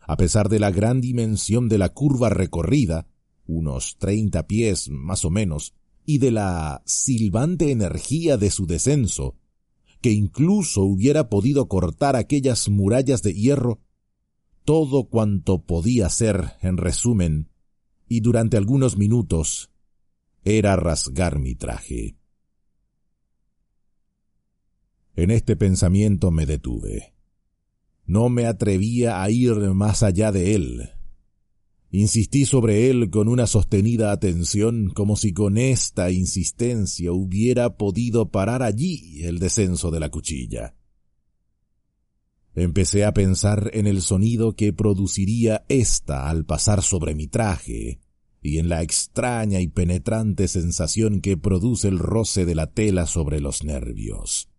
A 0.00 0.16
pesar 0.18 0.50
de 0.50 0.60
la 0.60 0.70
gran 0.70 1.00
dimensión 1.00 1.68
de 1.68 1.78
la 1.78 1.88
curva 1.88 2.28
recorrida, 2.28 3.08
unos 3.46 3.96
treinta 3.96 4.46
pies 4.46 4.90
más 4.90 5.24
o 5.24 5.30
menos, 5.30 5.74
y 6.04 6.18
de 6.18 6.30
la 6.30 6.82
silbante 6.84 7.72
energía 7.72 8.36
de 8.36 8.50
su 8.50 8.66
descenso, 8.66 9.34
que 10.00 10.12
incluso 10.12 10.82
hubiera 10.82 11.28
podido 11.28 11.68
cortar 11.68 12.16
aquellas 12.16 12.68
murallas 12.68 13.22
de 13.22 13.34
hierro, 13.34 13.80
todo 14.64 15.08
cuanto 15.08 15.62
podía 15.62 16.08
ser, 16.10 16.52
en 16.60 16.76
resumen, 16.76 17.50
y 18.08 18.20
durante 18.20 18.56
algunos 18.56 18.96
minutos, 18.96 19.70
era 20.44 20.76
rasgar 20.76 21.38
mi 21.38 21.54
traje. 21.54 22.16
En 25.16 25.30
este 25.30 25.56
pensamiento 25.56 26.30
me 26.30 26.46
detuve. 26.46 27.14
No 28.04 28.28
me 28.28 28.46
atrevía 28.46 29.22
a 29.22 29.30
ir 29.30 29.54
más 29.74 30.02
allá 30.02 30.30
de 30.30 30.54
él. 30.54 30.90
Insistí 31.98 32.44
sobre 32.44 32.90
él 32.90 33.08
con 33.08 33.26
una 33.26 33.46
sostenida 33.46 34.12
atención 34.12 34.90
como 34.90 35.16
si 35.16 35.32
con 35.32 35.56
esta 35.56 36.10
insistencia 36.10 37.10
hubiera 37.10 37.78
podido 37.78 38.30
parar 38.30 38.62
allí 38.62 39.24
el 39.24 39.38
descenso 39.38 39.90
de 39.90 40.00
la 40.00 40.10
cuchilla. 40.10 40.74
Empecé 42.54 43.06
a 43.06 43.14
pensar 43.14 43.70
en 43.72 43.86
el 43.86 44.02
sonido 44.02 44.56
que 44.56 44.74
produciría 44.74 45.64
ésta 45.70 46.28
al 46.28 46.44
pasar 46.44 46.82
sobre 46.82 47.14
mi 47.14 47.28
traje, 47.28 47.98
y 48.42 48.58
en 48.58 48.68
la 48.68 48.82
extraña 48.82 49.62
y 49.62 49.68
penetrante 49.68 50.48
sensación 50.48 51.22
que 51.22 51.38
produce 51.38 51.88
el 51.88 51.98
roce 51.98 52.44
de 52.44 52.56
la 52.56 52.66
tela 52.66 53.06
sobre 53.06 53.40
los 53.40 53.64
nervios. 53.64 54.50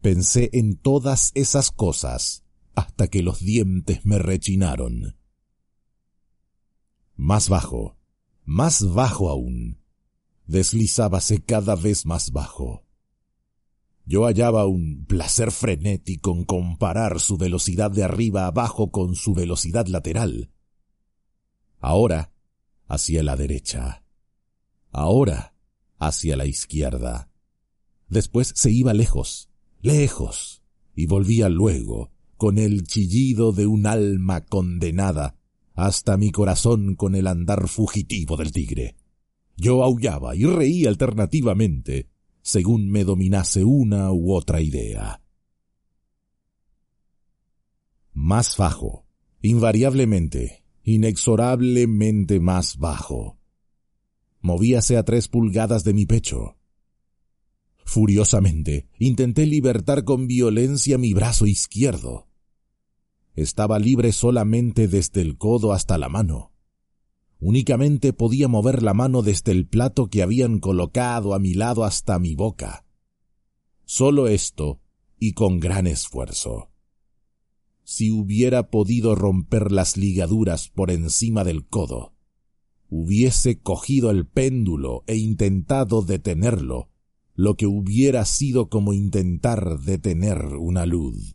Pensé 0.00 0.48
en 0.52 0.76
todas 0.76 1.32
esas 1.34 1.72
cosas 1.72 2.44
hasta 2.76 3.08
que 3.08 3.24
los 3.24 3.40
dientes 3.40 4.06
me 4.06 4.20
rechinaron. 4.20 5.16
Más 7.22 7.48
bajo, 7.48 7.96
más 8.44 8.94
bajo 8.94 9.30
aún. 9.30 9.78
Deslizábase 10.48 11.40
cada 11.40 11.76
vez 11.76 12.04
más 12.04 12.32
bajo. 12.32 12.84
Yo 14.04 14.24
hallaba 14.24 14.66
un 14.66 15.04
placer 15.06 15.52
frenético 15.52 16.32
en 16.32 16.44
comparar 16.44 17.20
su 17.20 17.36
velocidad 17.36 17.92
de 17.92 18.02
arriba 18.02 18.48
abajo 18.48 18.90
con 18.90 19.14
su 19.14 19.34
velocidad 19.34 19.86
lateral. 19.86 20.50
Ahora 21.78 22.32
hacia 22.88 23.22
la 23.22 23.36
derecha. 23.36 24.02
Ahora 24.90 25.54
hacia 26.00 26.36
la 26.36 26.46
izquierda. 26.46 27.30
Después 28.08 28.52
se 28.56 28.72
iba 28.72 28.94
lejos, 28.94 29.48
lejos, 29.80 30.64
y 30.96 31.06
volvía 31.06 31.48
luego, 31.48 32.10
con 32.36 32.58
el 32.58 32.82
chillido 32.82 33.52
de 33.52 33.68
un 33.68 33.86
alma 33.86 34.44
condenada, 34.44 35.36
hasta 35.74 36.16
mi 36.16 36.30
corazón 36.30 36.94
con 36.94 37.14
el 37.14 37.26
andar 37.26 37.68
fugitivo 37.68 38.36
del 38.36 38.52
tigre. 38.52 38.96
Yo 39.56 39.82
aullaba 39.82 40.34
y 40.34 40.44
reí 40.44 40.86
alternativamente, 40.86 42.08
según 42.42 42.90
me 42.90 43.04
dominase 43.04 43.64
una 43.64 44.12
u 44.12 44.32
otra 44.32 44.60
idea. 44.60 45.22
Más 48.12 48.56
bajo, 48.56 49.06
invariablemente, 49.40 50.64
inexorablemente 50.82 52.40
más 52.40 52.76
bajo. 52.76 53.38
Movíase 54.40 54.96
a 54.96 55.04
tres 55.04 55.28
pulgadas 55.28 55.84
de 55.84 55.94
mi 55.94 56.06
pecho, 56.06 56.56
Furiosamente, 57.84 58.88
intenté 58.98 59.46
libertar 59.46 60.04
con 60.04 60.26
violencia 60.26 60.98
mi 60.98 61.12
brazo 61.14 61.46
izquierdo. 61.46 62.28
Estaba 63.34 63.78
libre 63.78 64.12
solamente 64.12 64.88
desde 64.88 65.22
el 65.22 65.38
codo 65.38 65.72
hasta 65.72 65.96
la 65.98 66.08
mano. 66.08 66.52
Únicamente 67.40 68.12
podía 68.12 68.46
mover 68.46 68.82
la 68.82 68.94
mano 68.94 69.22
desde 69.22 69.52
el 69.52 69.66
plato 69.66 70.08
que 70.08 70.22
habían 70.22 70.60
colocado 70.60 71.34
a 71.34 71.38
mi 71.38 71.54
lado 71.54 71.84
hasta 71.84 72.18
mi 72.18 72.34
boca. 72.34 72.84
Solo 73.84 74.28
esto, 74.28 74.80
y 75.18 75.32
con 75.32 75.58
gran 75.58 75.86
esfuerzo. 75.86 76.70
Si 77.84 78.10
hubiera 78.10 78.70
podido 78.70 79.14
romper 79.14 79.72
las 79.72 79.96
ligaduras 79.96 80.68
por 80.68 80.90
encima 80.90 81.42
del 81.42 81.66
codo, 81.66 82.14
hubiese 82.88 83.58
cogido 83.58 84.10
el 84.10 84.26
péndulo 84.26 85.02
e 85.06 85.16
intentado 85.16 86.02
detenerlo, 86.02 86.90
lo 87.34 87.56
que 87.56 87.66
hubiera 87.66 88.24
sido 88.24 88.68
como 88.68 88.92
intentar 88.92 89.80
detener 89.80 90.44
una 90.58 90.86
luz. 90.86 91.34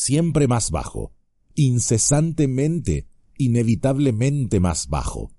Siempre 0.00 0.46
más 0.46 0.70
bajo, 0.70 1.12
incesantemente, 1.56 3.08
inevitablemente 3.36 4.60
más 4.60 4.86
bajo. 4.86 5.32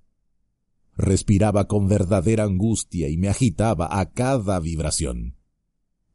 Respiraba 0.97 1.69
con 1.69 1.87
verdadera 1.87 2.43
angustia 2.43 3.07
y 3.07 3.15
me 3.15 3.29
agitaba 3.29 3.87
a 4.01 4.11
cada 4.11 4.59
vibración. 4.59 5.37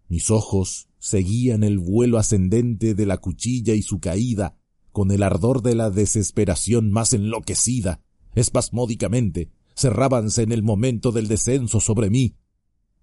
Mis 0.09 0.31
ojos 0.31 0.91
seguían 0.99 1.65
el 1.65 1.79
vuelo 1.79 2.19
ascendente 2.19 2.95
de 2.95 3.07
la 3.07 3.17
cuchilla 3.17 3.73
y 3.73 3.81
su 3.81 3.99
caída 3.99 4.59
con 4.93 5.11
el 5.11 5.23
ardor 5.23 5.63
de 5.63 5.75
la 5.75 5.89
desesperación 5.89 6.91
más 6.91 7.15
enloquecida, 7.15 8.03
espasmódicamente, 8.35 9.53
cerrábanse 9.75 10.43
en 10.43 10.53
el 10.53 10.63
momento 10.63 11.13
del 11.13 11.29
descenso 11.29 11.81
sobre 11.81 12.11
mí, 12.11 12.37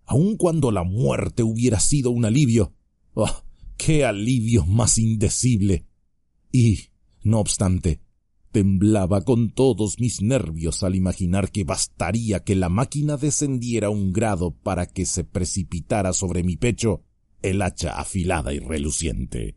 aun 0.06 0.38
cuando 0.38 0.70
la 0.70 0.84
muerte 0.84 1.42
hubiera 1.42 1.80
sido 1.80 2.12
un 2.12 2.26
alivio. 2.26 2.76
¡Oh, 3.16 3.44
qué 3.84 4.06
alivio 4.06 4.66
más 4.66 4.98
indecible! 4.98 5.88
Y, 6.52 6.90
no 7.24 7.40
obstante, 7.40 8.02
temblaba 8.52 9.22
con 9.22 9.52
todos 9.52 10.00
mis 10.00 10.22
nervios 10.22 10.84
al 10.84 10.96
imaginar 10.96 11.52
que 11.52 11.64
bastaría 11.64 12.44
que 12.44 12.56
la 12.56 12.70
máquina 12.70 13.18
descendiera 13.18 13.90
un 13.90 14.14
grado 14.14 14.52
para 14.52 14.86
que 14.86 15.06
se 15.06 15.24
precipitara 15.24 16.14
sobre 16.14 16.44
mi 16.44 16.58
pecho 16.58 17.04
el 17.42 17.62
hacha 17.62 18.00
afilada 18.00 18.54
y 18.54 18.60
reluciente. 18.60 19.56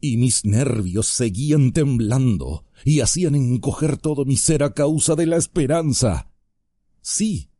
Y 0.00 0.16
mis 0.16 0.44
nervios 0.44 1.06
seguían 1.06 1.72
temblando 1.72 2.64
y 2.84 3.00
hacían 3.00 3.36
encoger 3.36 3.98
todo 3.98 4.24
mi 4.24 4.36
ser 4.36 4.62
a 4.62 4.74
causa 4.74 5.14
de 5.14 5.26
la 5.26 5.36
esperanza 5.36 6.30
sí, 7.04 7.50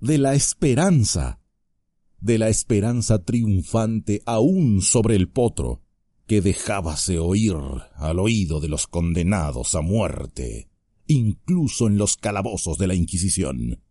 de 0.00 0.16
la 0.16 0.34
esperanza, 0.34 1.40
de 2.22 2.38
la 2.38 2.48
esperanza 2.48 3.24
triunfante 3.24 4.22
aún 4.26 4.80
sobre 4.80 5.16
el 5.16 5.28
potro, 5.28 5.82
que 6.26 6.40
dejábase 6.40 7.18
oír 7.18 7.56
al 7.96 8.20
oído 8.20 8.60
de 8.60 8.68
los 8.68 8.86
condenados 8.86 9.74
a 9.74 9.80
muerte, 9.80 10.68
incluso 11.06 11.88
en 11.88 11.98
los 11.98 12.16
calabozos 12.16 12.78
de 12.78 12.86
la 12.86 12.94
Inquisición. 12.94 13.82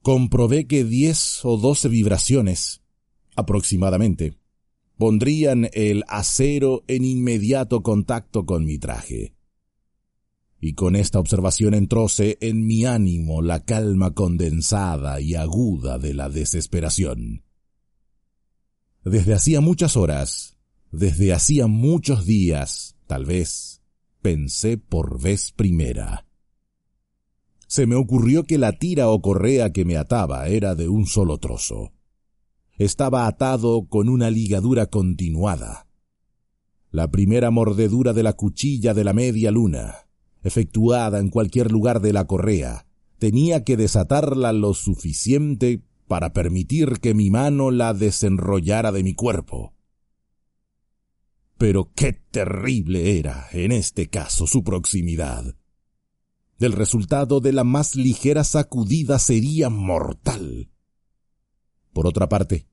Comprobé 0.00 0.66
que 0.66 0.84
diez 0.84 1.44
o 1.44 1.56
doce 1.56 1.88
vibraciones, 1.88 2.82
aproximadamente, 3.34 4.38
pondrían 4.96 5.68
el 5.72 6.04
acero 6.06 6.84
en 6.86 7.04
inmediato 7.04 7.82
contacto 7.82 8.46
con 8.46 8.64
mi 8.64 8.78
traje 8.78 9.33
y 10.64 10.72
con 10.72 10.96
esta 10.96 11.18
observación 11.20 11.74
entróse 11.74 12.38
en 12.40 12.64
mi 12.64 12.86
ánimo 12.86 13.42
la 13.42 13.60
calma 13.66 14.14
condensada 14.14 15.20
y 15.20 15.34
aguda 15.34 15.98
de 15.98 16.14
la 16.14 16.30
desesperación. 16.30 17.44
Desde 19.04 19.34
hacía 19.34 19.60
muchas 19.60 19.94
horas, 19.94 20.56
desde 20.90 21.34
hacía 21.34 21.66
muchos 21.66 22.24
días, 22.24 22.96
tal 23.06 23.26
vez, 23.26 23.82
pensé 24.22 24.78
por 24.78 25.20
vez 25.20 25.52
primera. 25.52 26.26
se 27.66 27.86
me 27.86 27.96
ocurrió 27.96 28.44
que 28.44 28.56
la 28.56 28.72
tira 28.72 29.10
o 29.10 29.20
correa 29.20 29.70
que 29.70 29.84
me 29.84 29.98
ataba 29.98 30.48
era 30.48 30.74
de 30.74 30.88
un 30.88 31.04
solo 31.04 31.36
trozo. 31.36 31.92
Estaba 32.78 33.26
atado 33.26 33.86
con 33.86 34.08
una 34.08 34.30
ligadura 34.30 34.86
continuada. 34.86 35.88
La 36.90 37.10
primera 37.10 37.50
mordedura 37.50 38.14
de 38.14 38.22
la 38.22 38.32
cuchilla 38.32 38.94
de 38.94 39.04
la 39.04 39.12
media 39.12 39.50
luna, 39.50 40.04
efectuada 40.44 41.18
en 41.18 41.30
cualquier 41.30 41.72
lugar 41.72 42.00
de 42.00 42.12
la 42.12 42.26
correa, 42.26 42.86
tenía 43.18 43.64
que 43.64 43.76
desatarla 43.76 44.52
lo 44.52 44.74
suficiente 44.74 45.82
para 46.06 46.32
permitir 46.32 47.00
que 47.00 47.14
mi 47.14 47.30
mano 47.30 47.70
la 47.70 47.94
desenrollara 47.94 48.92
de 48.92 49.02
mi 49.02 49.14
cuerpo. 49.14 49.74
Pero 51.56 51.92
qué 51.94 52.12
terrible 52.12 53.18
era, 53.18 53.48
en 53.52 53.72
este 53.72 54.10
caso, 54.10 54.46
su 54.46 54.62
proximidad. 54.62 55.56
El 56.58 56.72
resultado 56.72 57.40
de 57.40 57.52
la 57.52 57.64
más 57.64 57.96
ligera 57.96 58.44
sacudida 58.44 59.18
sería 59.18 59.70
mortal. 59.70 60.70
Por 61.92 62.06
otra 62.06 62.28
parte, 62.28 62.66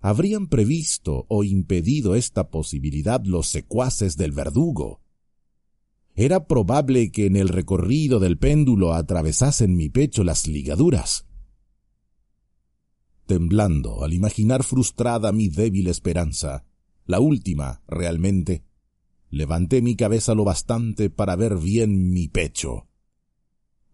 habrían 0.00 0.48
previsto 0.48 1.26
o 1.28 1.44
impedido 1.44 2.14
esta 2.14 2.50
posibilidad 2.50 3.22
los 3.24 3.48
secuaces 3.48 4.16
del 4.16 4.32
verdugo. 4.32 4.99
Era 6.14 6.46
probable 6.46 7.12
que 7.12 7.26
en 7.26 7.36
el 7.36 7.48
recorrido 7.48 8.20
del 8.20 8.36
péndulo 8.36 8.92
atravesasen 8.92 9.76
mi 9.76 9.88
pecho 9.88 10.24
las 10.24 10.46
ligaduras. 10.46 11.26
Temblando 13.26 14.02
al 14.02 14.12
imaginar 14.12 14.64
frustrada 14.64 15.32
mi 15.32 15.48
débil 15.48 15.86
esperanza, 15.86 16.64
la 17.06 17.20
última, 17.20 17.82
realmente, 17.86 18.64
levanté 19.30 19.82
mi 19.82 19.94
cabeza 19.94 20.34
lo 20.34 20.44
bastante 20.44 21.10
para 21.10 21.36
ver 21.36 21.56
bien 21.56 22.12
mi 22.12 22.28
pecho. 22.28 22.88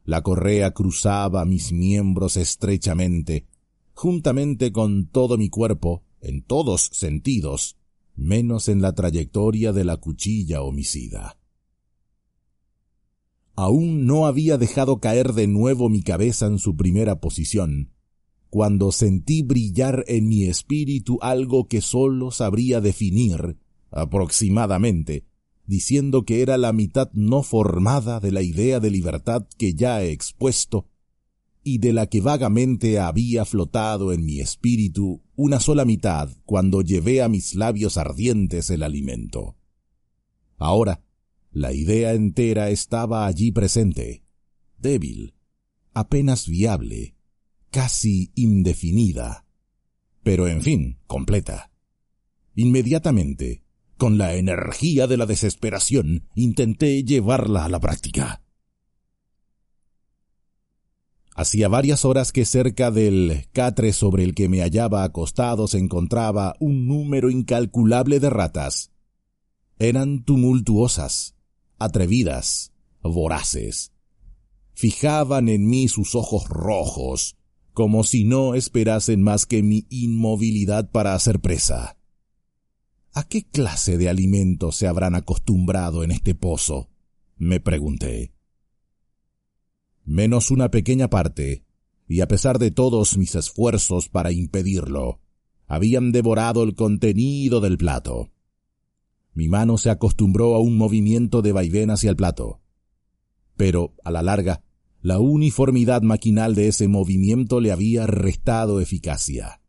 La 0.04 0.22
correa 0.22 0.72
cruzaba 0.72 1.44
mis 1.44 1.72
miembros 1.72 2.36
estrechamente, 2.36 3.46
juntamente 3.92 4.72
con 4.72 5.06
todo 5.08 5.36
mi 5.36 5.48
cuerpo, 5.48 6.04
en 6.20 6.42
todos 6.42 6.90
sentidos, 6.92 7.76
menos 8.14 8.68
en 8.68 8.80
la 8.80 8.94
trayectoria 8.94 9.72
de 9.72 9.84
la 9.84 9.96
cuchilla 9.96 10.62
homicida. 10.62 11.38
Aún 13.56 14.06
no 14.06 14.26
había 14.26 14.58
dejado 14.58 15.00
caer 15.00 15.32
de 15.32 15.46
nuevo 15.46 15.88
mi 15.88 16.02
cabeza 16.02 16.46
en 16.46 16.58
su 16.58 16.76
primera 16.76 17.20
posición, 17.20 17.90
cuando 18.50 18.92
sentí 18.92 19.42
brillar 19.42 20.04
en 20.08 20.28
mi 20.28 20.44
espíritu 20.44 21.18
algo 21.22 21.66
que 21.66 21.80
sólo 21.80 22.30
sabría 22.30 22.82
definir, 22.82 23.56
aproximadamente, 23.90 25.24
diciendo 25.66 26.24
que 26.24 26.42
era 26.42 26.58
la 26.58 26.74
mitad 26.74 27.10
no 27.14 27.42
formada 27.42 28.20
de 28.20 28.30
la 28.30 28.42
idea 28.42 28.78
de 28.78 28.90
libertad 28.90 29.46
que 29.56 29.72
ya 29.72 30.02
he 30.02 30.12
expuesto, 30.12 30.88
y 31.64 31.78
de 31.78 31.94
la 31.94 32.06
que 32.08 32.20
vagamente 32.20 33.00
había 33.00 33.46
flotado 33.46 34.12
en 34.12 34.24
mi 34.24 34.38
espíritu 34.38 35.22
una 35.34 35.60
sola 35.60 35.86
mitad 35.86 36.28
cuando 36.44 36.82
llevé 36.82 37.22
a 37.22 37.28
mis 37.28 37.54
labios 37.54 37.96
ardientes 37.96 38.68
el 38.68 38.82
alimento. 38.82 39.56
Ahora, 40.58 41.02
la 41.56 41.72
idea 41.72 42.12
entera 42.12 42.68
estaba 42.68 43.26
allí 43.26 43.50
presente, 43.50 44.22
débil, 44.76 45.36
apenas 45.94 46.46
viable, 46.46 47.16
casi 47.70 48.30
indefinida, 48.34 49.46
pero 50.22 50.48
en 50.48 50.60
fin, 50.60 50.98
completa. 51.06 51.72
Inmediatamente, 52.54 53.62
con 53.96 54.18
la 54.18 54.34
energía 54.34 55.06
de 55.06 55.16
la 55.16 55.24
desesperación, 55.24 56.28
intenté 56.34 57.02
llevarla 57.04 57.64
a 57.64 57.70
la 57.70 57.80
práctica. 57.80 58.42
Hacía 61.34 61.68
varias 61.68 62.04
horas 62.04 62.32
que 62.32 62.44
cerca 62.44 62.90
del 62.90 63.46
catre 63.54 63.94
sobre 63.94 64.24
el 64.24 64.34
que 64.34 64.50
me 64.50 64.60
hallaba 64.60 65.04
acostado 65.04 65.68
se 65.68 65.78
encontraba 65.78 66.54
un 66.60 66.86
número 66.86 67.30
incalculable 67.30 68.20
de 68.20 68.28
ratas. 68.28 68.92
Eran 69.78 70.22
tumultuosas, 70.22 71.35
atrevidas, 71.78 72.72
voraces. 73.02 73.92
Fijaban 74.74 75.48
en 75.48 75.66
mí 75.66 75.88
sus 75.88 76.14
ojos 76.14 76.48
rojos, 76.48 77.36
como 77.72 78.04
si 78.04 78.24
no 78.24 78.54
esperasen 78.54 79.22
más 79.22 79.46
que 79.46 79.62
mi 79.62 79.86
inmovilidad 79.90 80.90
para 80.90 81.14
hacer 81.14 81.40
presa. 81.40 81.96
¿A 83.12 83.24
qué 83.24 83.44
clase 83.44 83.96
de 83.96 84.08
alimentos 84.08 84.76
se 84.76 84.86
habrán 84.86 85.14
acostumbrado 85.14 86.04
en 86.04 86.10
este 86.10 86.34
pozo? 86.34 86.90
me 87.38 87.60
pregunté. 87.60 88.32
Menos 90.04 90.50
una 90.50 90.70
pequeña 90.70 91.08
parte, 91.08 91.64
y 92.08 92.20
a 92.20 92.28
pesar 92.28 92.58
de 92.58 92.70
todos 92.70 93.18
mis 93.18 93.34
esfuerzos 93.34 94.08
para 94.08 94.32
impedirlo, 94.32 95.20
habían 95.66 96.12
devorado 96.12 96.62
el 96.62 96.74
contenido 96.74 97.60
del 97.60 97.76
plato. 97.76 98.30
Mi 99.36 99.48
mano 99.48 99.76
se 99.76 99.90
acostumbró 99.90 100.54
a 100.54 100.60
un 100.60 100.78
movimiento 100.78 101.42
de 101.42 101.52
vaivén 101.52 101.90
hacia 101.90 102.08
el 102.08 102.16
plato. 102.16 102.62
Pero, 103.54 103.94
a 104.02 104.10
la 104.10 104.22
larga, 104.22 104.62
la 105.02 105.18
uniformidad 105.18 106.00
maquinal 106.00 106.54
de 106.54 106.68
ese 106.68 106.88
movimiento 106.88 107.60
le 107.60 107.70
había 107.70 108.06
restado 108.06 108.80
eficacia. 108.80 109.60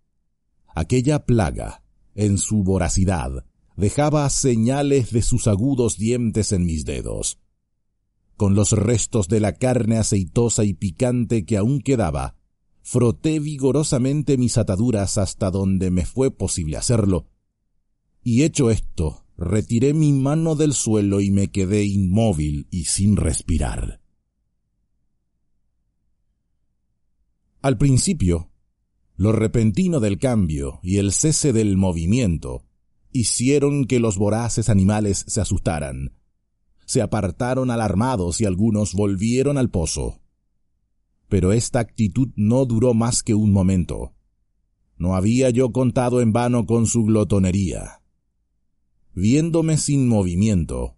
Aquella 0.74 1.26
plaga, 1.26 1.84
en 2.16 2.38
su 2.38 2.64
voracidad, 2.64 3.44
dejaba 3.76 4.30
señales 4.30 5.12
de 5.12 5.22
sus 5.22 5.48
agudos 5.48 5.98
dientes 5.98 6.54
en 6.54 6.66
mis 6.66 6.86
dedos. 6.86 7.38
Con 8.38 8.56
los 8.56 8.72
restos 8.72 9.28
de 9.28 9.42
la 9.42 9.52
carne 9.52 9.98
aceitosa 9.98 10.64
y 10.64 10.76
picante 10.76 11.44
que 11.44 11.58
aún 11.58 11.82
quedaba, 11.82 12.38
froté 12.84 13.42
vigorosamente 13.42 14.38
mis 14.38 14.58
ataduras 14.58 15.18
hasta 15.18 15.52
donde 15.52 15.92
me 15.92 16.06
fue 16.06 16.32
posible 16.32 16.78
hacerlo. 16.78 17.28
Y 18.24 18.44
hecho 18.44 18.72
esto, 18.72 19.27
retiré 19.38 19.94
mi 19.94 20.12
mano 20.14 20.56
del 20.56 20.74
suelo 20.74 21.22
y 21.22 21.30
me 21.32 21.50
quedé 21.50 21.84
inmóvil 21.86 22.68
y 22.72 22.86
sin 22.86 23.16
respirar. 23.16 24.02
Al 27.62 27.78
principio, 27.78 28.52
lo 29.16 29.32
repentino 29.32 30.00
del 30.00 30.20
cambio 30.20 30.80
y 30.84 30.98
el 30.98 31.12
cese 31.12 31.54
del 31.54 31.78
movimiento 31.78 32.66
hicieron 33.12 33.86
que 33.86 34.00
los 34.00 34.18
voraces 34.18 34.70
animales 34.70 35.26
se 35.28 35.42
asustaran. 35.42 36.14
Se 36.86 37.02
apartaron 37.02 37.72
alarmados 37.72 38.40
y 38.42 38.46
algunos 38.46 38.94
volvieron 38.94 39.58
al 39.58 39.70
pozo. 39.70 40.22
Pero 41.28 41.52
esta 41.52 41.80
actitud 41.80 42.30
no 42.36 42.66
duró 42.66 42.94
más 42.94 43.24
que 43.24 43.34
un 43.34 43.52
momento. 43.52 44.14
No 44.98 45.16
había 45.16 45.50
yo 45.50 45.72
contado 45.72 46.22
en 46.22 46.32
vano 46.32 46.66
con 46.66 46.86
su 46.86 47.04
glotonería. 47.04 48.02
Viéndome 49.20 49.80
sin 49.80 50.08
movimiento, 50.08 50.96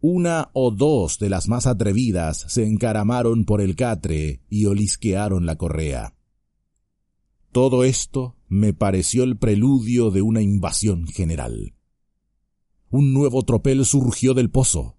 una 0.00 0.50
o 0.52 0.72
dos 0.72 1.20
de 1.20 1.30
las 1.30 1.46
más 1.46 1.68
atrevidas 1.68 2.44
se 2.48 2.66
encaramaron 2.66 3.44
por 3.44 3.60
el 3.60 3.76
catre 3.76 4.42
y 4.50 4.66
olisquearon 4.66 5.46
la 5.46 5.54
correa. 5.54 6.16
Todo 7.52 7.84
esto 7.84 8.34
me 8.48 8.74
pareció 8.74 9.22
el 9.22 9.36
preludio 9.38 10.10
de 10.10 10.22
una 10.22 10.42
invasión 10.42 11.06
general. 11.06 11.76
Un 12.90 13.14
nuevo 13.14 13.44
tropel 13.44 13.84
surgió 13.84 14.34
del 14.34 14.50
pozo. 14.50 14.98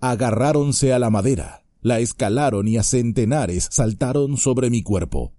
Agarráronse 0.00 0.92
a 0.92 0.98
la 0.98 1.10
madera, 1.10 1.62
la 1.82 2.00
escalaron 2.00 2.66
y 2.66 2.78
a 2.78 2.82
centenares 2.82 3.68
saltaron 3.70 4.38
sobre 4.38 4.70
mi 4.70 4.82
cuerpo. 4.82 5.34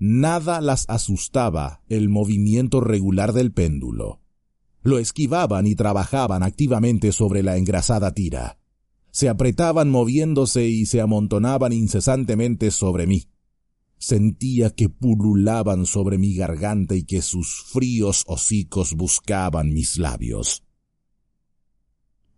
Nada 0.00 0.60
las 0.60 0.84
asustaba 0.88 1.80
el 1.88 2.08
movimiento 2.08 2.80
regular 2.80 3.32
del 3.32 3.52
péndulo. 3.52 4.20
Lo 4.82 4.98
esquivaban 4.98 5.66
y 5.66 5.74
trabajaban 5.74 6.42
activamente 6.42 7.12
sobre 7.12 7.42
la 7.42 7.56
engrasada 7.56 8.12
tira. 8.14 8.58
Se 9.10 9.28
apretaban 9.28 9.90
moviéndose 9.90 10.66
y 10.68 10.86
se 10.86 11.00
amontonaban 11.00 11.72
incesantemente 11.72 12.70
sobre 12.70 13.06
mí. 13.06 13.28
Sentía 13.98 14.70
que 14.70 14.88
pululaban 14.88 15.84
sobre 15.84 16.16
mi 16.16 16.34
garganta 16.34 16.94
y 16.94 17.04
que 17.04 17.20
sus 17.20 17.62
fríos 17.64 18.24
hocicos 18.26 18.94
buscaban 18.94 19.74
mis 19.74 19.98
labios. 19.98 20.64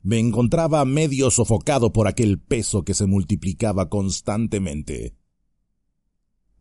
Me 0.03 0.19
encontraba 0.19 0.85
medio 0.85 1.31
sofocado 1.31 1.93
por 1.93 2.09
aquel 2.09 2.41
peso 2.41 2.83
que 2.83 2.95
se 2.95 3.07
multiplicaba 3.07 3.89
constantemente. 3.89 5.15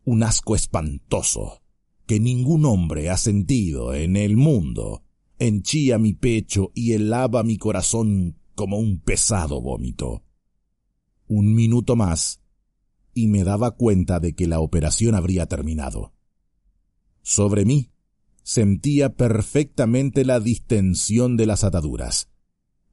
Un 0.04 0.22
asco 0.22 0.54
espantoso 0.54 1.62
que 2.06 2.20
ningún 2.20 2.64
hombre 2.64 3.10
ha 3.10 3.16
sentido 3.16 3.94
en 3.94 4.16
el 4.16 4.36
mundo 4.36 5.01
henchía 5.46 5.98
mi 5.98 6.14
pecho 6.14 6.70
y 6.74 6.92
helaba 6.92 7.42
mi 7.42 7.58
corazón 7.58 8.38
como 8.54 8.78
un 8.78 9.00
pesado 9.00 9.60
vómito. 9.60 10.22
Un 11.26 11.54
minuto 11.54 11.96
más 11.96 12.40
y 13.12 13.26
me 13.26 13.42
daba 13.42 13.72
cuenta 13.72 14.20
de 14.20 14.34
que 14.34 14.46
la 14.46 14.60
operación 14.60 15.14
habría 15.14 15.46
terminado. 15.46 16.12
Sobre 17.22 17.64
mí 17.64 17.90
sentía 18.44 19.14
perfectamente 19.16 20.24
la 20.24 20.38
distensión 20.38 21.36
de 21.36 21.46
las 21.46 21.64
ataduras. 21.64 22.28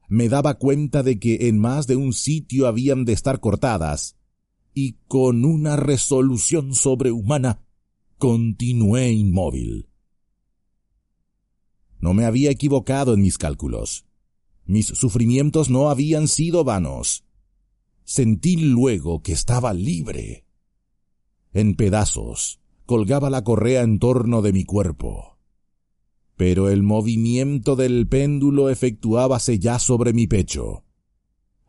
Me 0.08 0.28
daba 0.28 0.54
cuenta 0.54 1.04
de 1.04 1.20
que 1.20 1.48
en 1.48 1.58
más 1.58 1.86
de 1.86 1.94
un 1.94 2.12
sitio 2.12 2.66
habían 2.66 3.04
de 3.04 3.12
estar 3.12 3.38
cortadas, 3.38 4.16
y 4.74 4.94
con 5.06 5.44
una 5.44 5.76
resolución 5.76 6.74
sobrehumana 6.74 7.64
continué 8.18 9.12
inmóvil. 9.12 9.89
No 12.00 12.14
me 12.14 12.24
había 12.24 12.50
equivocado 12.50 13.14
en 13.14 13.22
mis 13.22 13.38
cálculos. 13.38 14.06
Mis 14.64 14.86
sufrimientos 14.86 15.70
no 15.70 15.90
habían 15.90 16.28
sido 16.28 16.64
vanos. 16.64 17.24
Sentí 18.04 18.56
luego 18.56 19.22
que 19.22 19.32
estaba 19.32 19.72
libre. 19.74 20.44
En 21.52 21.74
pedazos 21.74 22.60
colgaba 22.86 23.30
la 23.30 23.44
correa 23.44 23.82
en 23.82 23.98
torno 23.98 24.42
de 24.42 24.52
mi 24.52 24.64
cuerpo. 24.64 25.38
Pero 26.36 26.68
el 26.70 26.82
movimiento 26.82 27.76
del 27.76 28.08
péndulo 28.08 28.68
efectuábase 28.68 29.58
ya 29.58 29.78
sobre 29.78 30.12
mi 30.12 30.26
pecho. 30.26 30.84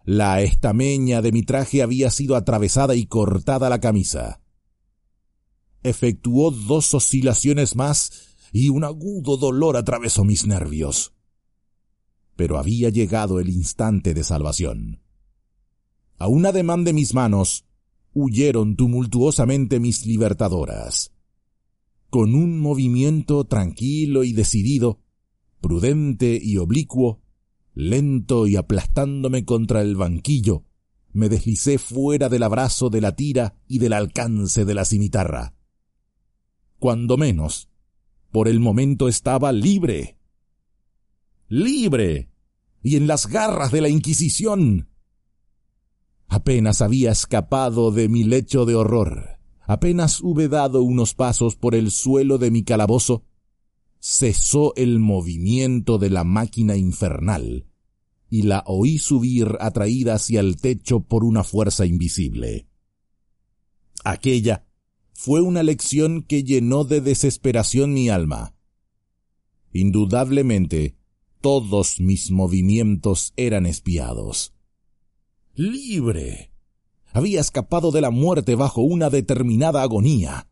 La 0.04 0.42
estameña 0.42 1.22
de 1.22 1.32
mi 1.32 1.44
traje 1.44 1.84
había 1.84 2.10
sido 2.10 2.36
atravesada 2.36 2.96
y 2.96 3.06
cortada 3.06 3.70
la 3.70 3.80
camisa. 3.80 4.42
Efectuó 5.84 6.52
dos 6.52 6.94
oscilaciones 6.94 7.76
más 7.76 8.31
y 8.52 8.70
un 8.70 8.84
agudo 8.84 9.38
dolor 9.38 9.78
atravesó 9.78 10.24
mis 10.24 10.46
nervios. 10.46 11.14
Pero 12.36 12.58
había 12.58 12.90
llegado 12.90 13.40
el 13.40 13.50
instante 13.50 14.14
de 14.14 14.24
salvación. 14.24 15.02
A 16.18 16.28
un 16.28 16.46
ademán 16.46 16.84
de 16.84 16.94
mis 16.94 17.14
manos, 17.14 17.66
huyeron 18.14 18.76
tumultuosamente 18.76 19.80
mis 19.80 20.06
libertadoras. 20.06 21.14
Con 22.10 22.36
un 22.36 22.60
movimiento 22.60 23.46
tranquilo 23.46 24.24
y 24.24 24.34
decidido, 24.34 25.00
prudente 25.62 26.40
y 26.42 26.58
oblicuo, 26.58 27.22
lento 27.74 28.48
y 28.48 28.58
aplastándome 28.58 29.46
contra 29.46 29.82
el 29.82 29.96
banquillo, 29.96 30.66
me 31.14 31.30
deslicé 31.30 31.78
fuera 31.78 32.30
del 32.30 32.44
abrazo 32.44 32.90
de 32.90 33.02
la 33.02 33.16
tira 33.16 33.56
y 33.68 33.80
del 33.80 33.94
alcance 33.94 34.66
de 34.66 34.74
la 34.74 34.86
cimitarra. 34.86 35.54
Cuando 36.80 37.18
menos, 37.18 37.71
por 38.32 38.48
el 38.48 38.60
momento 38.60 39.08
estaba 39.08 39.52
libre. 39.52 40.18
Libre. 41.48 42.30
Y 42.82 42.96
en 42.96 43.08
las 43.08 43.28
garras 43.28 43.72
de 43.72 43.82
la 43.82 43.90
Inquisición. 43.90 44.90
Apenas 46.28 46.82
había 46.82 47.12
escapado 47.12 47.92
de 47.92 48.08
mi 48.08 48.24
lecho 48.24 48.66
de 48.66 48.74
horror, 48.74 49.38
apenas 49.64 50.22
hube 50.22 50.48
dado 50.48 50.82
unos 50.82 51.14
pasos 51.14 51.58
por 51.58 51.76
el 51.76 51.92
suelo 51.92 52.38
de 52.38 52.52
mi 52.52 52.64
calabozo, 52.64 53.26
cesó 54.00 54.74
el 54.78 55.00
movimiento 55.00 55.98
de 55.98 56.10
la 56.10 56.24
máquina 56.24 56.78
infernal, 56.78 57.68
y 58.30 58.44
la 58.44 58.64
oí 58.66 58.98
subir 58.98 59.58
atraída 59.60 60.14
hacia 60.14 60.40
el 60.40 60.56
techo 60.56 61.02
por 61.02 61.26
una 61.26 61.44
fuerza 61.44 61.86
invisible. 61.86 62.66
Aquella 64.06 64.66
fue 65.24 65.40
una 65.40 65.62
lección 65.62 66.24
que 66.24 66.44
llenó 66.44 66.84
de 66.84 67.00
desesperación 67.00 67.94
mi 67.94 68.10
alma. 68.10 68.56
Indudablemente, 69.72 70.96
todos 71.42 72.00
mis 72.00 72.32
movimientos 72.32 73.32
eran 73.38 73.68
espiados. 73.68 74.56
Libre. 75.54 76.52
Había 77.14 77.40
escapado 77.40 77.92
de 77.92 78.02
la 78.02 78.10
muerte 78.10 78.56
bajo 78.56 78.82
una 78.82 79.12
determinada 79.12 79.84
agonía, 79.84 80.50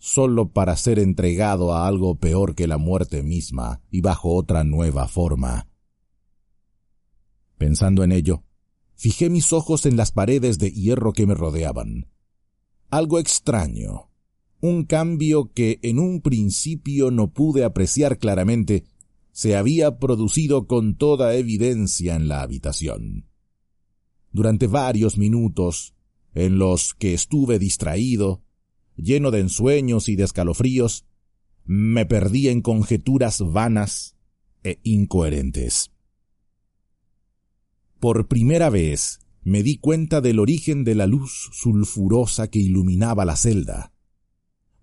solo 0.00 0.48
para 0.48 0.76
ser 0.76 0.98
entregado 0.98 1.72
a 1.72 1.86
algo 1.86 2.16
peor 2.16 2.56
que 2.56 2.66
la 2.66 2.78
muerte 2.78 3.22
misma 3.22 3.82
y 3.88 4.00
bajo 4.00 4.34
otra 4.34 4.64
nueva 4.64 5.06
forma. 5.06 5.68
Pensando 7.56 8.02
en 8.02 8.10
ello, 8.10 8.42
fijé 8.96 9.30
mis 9.30 9.52
ojos 9.52 9.86
en 9.86 9.96
las 9.96 10.10
paredes 10.10 10.58
de 10.58 10.72
hierro 10.72 11.12
que 11.12 11.24
me 11.24 11.34
rodeaban 11.34 12.11
algo 12.92 13.18
extraño, 13.18 14.10
un 14.60 14.84
cambio 14.84 15.50
que 15.54 15.80
en 15.82 15.98
un 15.98 16.20
principio 16.20 17.10
no 17.10 17.32
pude 17.32 17.64
apreciar 17.64 18.18
claramente, 18.18 18.84
se 19.32 19.56
había 19.56 19.98
producido 19.98 20.66
con 20.66 20.98
toda 20.98 21.34
evidencia 21.34 22.14
en 22.14 22.28
la 22.28 22.42
habitación. 22.42 23.30
Durante 24.30 24.66
varios 24.66 25.16
minutos, 25.16 25.94
en 26.34 26.58
los 26.58 26.92
que 26.92 27.14
estuve 27.14 27.58
distraído, 27.58 28.42
lleno 28.94 29.30
de 29.30 29.40
ensueños 29.40 30.10
y 30.10 30.16
de 30.16 30.24
escalofríos, 30.24 31.06
me 31.64 32.04
perdí 32.04 32.48
en 32.48 32.60
conjeturas 32.60 33.40
vanas 33.40 34.16
e 34.64 34.80
incoherentes. 34.82 35.90
Por 37.98 38.28
primera 38.28 38.68
vez 38.68 39.20
me 39.44 39.62
di 39.62 39.78
cuenta 39.78 40.20
del 40.20 40.38
origen 40.38 40.84
de 40.84 40.94
la 40.94 41.06
luz 41.06 41.50
sulfurosa 41.52 42.48
que 42.48 42.60
iluminaba 42.60 43.24
la 43.24 43.36
celda. 43.36 43.92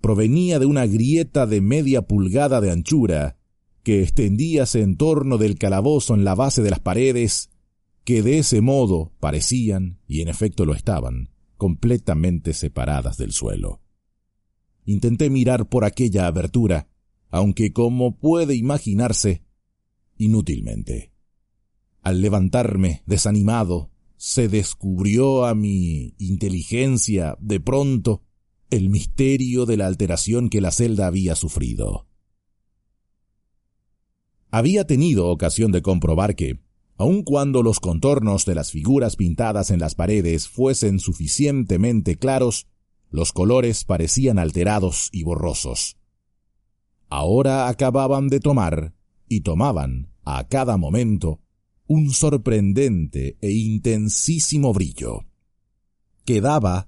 Provenía 0.01 0.59
de 0.59 0.65
una 0.65 0.85
grieta 0.85 1.45
de 1.45 1.61
media 1.61 2.03
pulgada 2.03 2.61
de 2.61 2.71
anchura, 2.71 3.37
que 3.83 4.01
extendíase 4.01 4.81
en 4.81 4.97
torno 4.97 5.37
del 5.37 5.57
calabozo 5.57 6.13
en 6.13 6.23
la 6.23 6.35
base 6.35 6.61
de 6.61 6.69
las 6.69 6.79
paredes, 6.79 7.49
que 8.03 8.21
de 8.21 8.39
ese 8.39 8.61
modo 8.61 9.13
parecían, 9.19 9.99
y 10.07 10.21
en 10.21 10.27
efecto 10.27 10.65
lo 10.65 10.73
estaban, 10.73 11.29
completamente 11.57 12.53
separadas 12.53 13.17
del 13.17 13.31
suelo. 13.31 13.81
Intenté 14.85 15.29
mirar 15.29 15.69
por 15.69 15.85
aquella 15.85 16.27
abertura, 16.27 16.89
aunque 17.29 17.71
como 17.71 18.17
puede 18.17 18.55
imaginarse, 18.55 19.43
inútilmente. 20.17 21.13
Al 22.01 22.21
levantarme, 22.21 23.03
desanimado, 23.05 23.91
se 24.19 24.49
descubrió 24.49 25.45
a 25.45 25.55
mi 25.55 26.13
inteligencia 26.17 27.37
de 27.39 27.61
pronto 27.61 28.21
el 28.69 28.89
misterio 28.89 29.65
de 29.65 29.77
la 29.77 29.87
alteración 29.87 30.49
que 30.49 30.59
la 30.59 30.71
celda 30.71 31.07
había 31.07 31.35
sufrido. 31.35 32.05
Había 34.51 34.85
tenido 34.85 35.29
ocasión 35.29 35.71
de 35.71 35.81
comprobar 35.81 36.35
que, 36.35 36.59
aun 36.97 37.23
cuando 37.23 37.63
los 37.63 37.79
contornos 37.79 38.45
de 38.45 38.55
las 38.55 38.71
figuras 38.71 39.15
pintadas 39.15 39.71
en 39.71 39.79
las 39.79 39.95
paredes 39.95 40.49
fuesen 40.49 40.99
suficientemente 40.99 42.17
claros, 42.17 42.67
los 43.09 43.31
colores 43.31 43.85
parecían 43.85 44.37
alterados 44.37 45.07
y 45.13 45.23
borrosos. 45.23 45.95
Ahora 47.07 47.69
acababan 47.69 48.27
de 48.27 48.41
tomar, 48.41 48.93
y 49.29 49.41
tomaban, 49.41 50.11
a 50.25 50.45
cada 50.49 50.75
momento, 50.75 51.39
un 51.89 52.11
sorprendente 52.11 53.35
e 53.41 53.51
intensísimo 53.51 54.71
brillo, 54.73 55.25
que 56.23 56.39
daba 56.39 56.87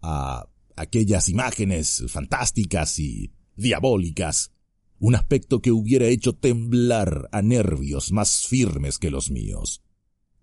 a 0.00 0.48
aquellas 0.76 1.28
imágenes 1.28 2.04
fantásticas 2.06 3.00
y 3.00 3.32
diabólicas 3.56 4.52
un 5.00 5.16
aspecto 5.16 5.60
que 5.60 5.72
hubiera 5.72 6.06
hecho 6.06 6.32
temblar 6.32 7.28
a 7.32 7.42
nervios 7.42 8.12
más 8.12 8.46
firmes 8.46 8.98
que 8.98 9.10
los 9.10 9.32
míos. 9.32 9.82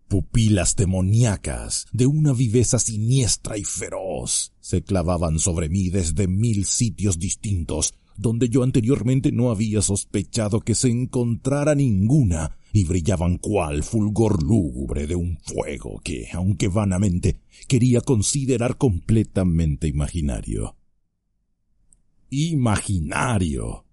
Pupilas 0.10 0.76
demoníacas 0.76 1.86
de 1.94 2.06
una 2.06 2.34
viveza 2.34 2.80
siniestra 2.80 3.58
y 3.58 3.64
feroz 3.64 4.52
se 4.60 4.84
clavaban 4.84 5.40
sobre 5.40 5.70
mí 5.70 5.90
desde 5.90 6.28
mil 6.28 6.66
sitios 6.66 7.20
distintos, 7.20 7.94
donde 8.18 8.50
yo 8.50 8.64
anteriormente 8.64 9.32
no 9.32 9.50
había 9.50 9.82
sospechado 9.82 10.60
que 10.60 10.76
se 10.76 10.90
encontrara 10.90 11.74
ninguna, 11.74 12.58
y 12.76 12.86
brillaban 12.86 13.38
cual 13.38 13.84
fulgor 13.84 14.42
lúgubre 14.42 15.06
de 15.06 15.16
un 15.16 15.38
fuego 15.38 16.02
que, 16.04 16.28
aunque 16.34 16.68
vanamente, 16.68 17.40
quería 17.68 18.02
considerar 18.02 18.78
completamente 18.78 19.88
imaginario. 19.88 20.76
Imaginario. 22.32 23.86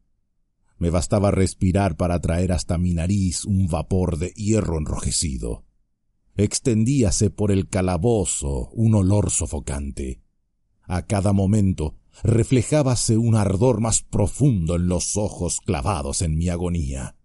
Me 0.78 0.89
bastaba 0.89 1.31
respirar 1.31 1.99
para 1.99 2.20
traer 2.20 2.53
hasta 2.53 2.78
mi 2.78 2.95
nariz 2.95 3.45
un 3.45 3.66
vapor 3.66 4.16
de 4.16 4.31
hierro 4.31 4.78
enrojecido. 4.78 5.66
Extendíase 6.37 7.28
por 7.28 7.53
el 7.53 7.68
calabozo 7.68 8.70
un 8.70 8.95
olor 8.95 9.31
sofocante. 9.31 10.22
A 10.85 11.05
cada 11.05 11.35
momento 11.35 11.97
reflejábase 12.22 13.18
un 13.18 13.35
ardor 13.35 13.83
más 13.83 14.01
profundo 14.01 14.76
en 14.76 14.89
los 14.89 15.18
ojos 15.18 15.61
clavados 15.61 16.22
en 16.22 16.39
mi 16.39 16.49
agonía. 16.49 17.20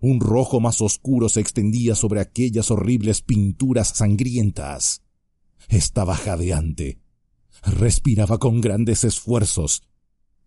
Un 0.00 0.20
rojo 0.20 0.60
más 0.60 0.80
oscuro 0.80 1.28
se 1.28 1.40
extendía 1.40 1.94
sobre 1.94 2.20
aquellas 2.20 2.70
horribles 2.70 3.20
pinturas 3.20 3.88
sangrientas. 3.88 5.02
Estaba 5.68 6.16
jadeante. 6.16 6.98
Respiraba 7.62 8.38
con 8.38 8.62
grandes 8.62 9.04
esfuerzos. 9.04 9.82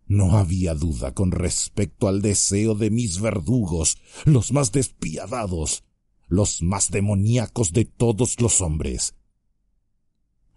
No 0.07 0.37
había 0.37 0.73
duda 0.73 1.13
con 1.13 1.31
respecto 1.31 2.07
al 2.07 2.21
deseo 2.21 2.73
de 2.75 2.89
mis 2.89 3.21
verdugos, 3.21 3.97
los 4.25 4.51
más 4.51 4.71
despiadados, 4.71 5.83
los 6.27 6.61
más 6.61 6.89
demoníacos 6.89 7.71
de 7.71 7.85
todos 7.85 8.41
los 8.41 8.59
hombres. 8.59 9.15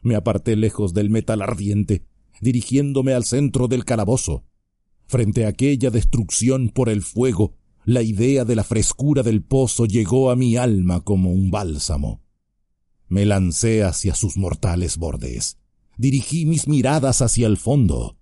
Me 0.01 0.15
aparté 0.15 0.57
lejos 0.57 0.95
del 0.95 1.11
metal 1.11 1.43
ardiente, 1.43 2.07
dirigiéndome 2.41 3.13
al 3.13 3.25
centro 3.25 3.69
del 3.69 3.85
calabozo. 3.85 4.45
Frente 5.07 5.45
a 5.45 5.49
aquella 5.49 5.91
destrucción 5.91 6.71
por 6.71 6.89
el 6.89 7.03
fuego, 7.03 7.55
la 7.87 8.03
idea 8.03 8.45
de 8.45 8.57
la 8.57 8.64
frescura 8.64 9.22
del 9.22 9.45
pozo 9.45 9.87
llegó 9.87 10.32
a 10.32 10.37
mi 10.37 10.57
alma 10.57 11.03
como 11.03 11.30
un 11.30 11.53
bálsamo. 11.53 12.20
Me 13.07 13.24
lancé 13.24 13.84
hacia 13.84 14.16
sus 14.16 14.37
mortales 14.37 14.97
bordes. 14.97 15.57
dirigí 15.97 16.47
mis 16.47 16.66
miradas 16.66 17.22
hacia 17.22 17.47
el 17.47 17.57
fondo. 17.57 18.18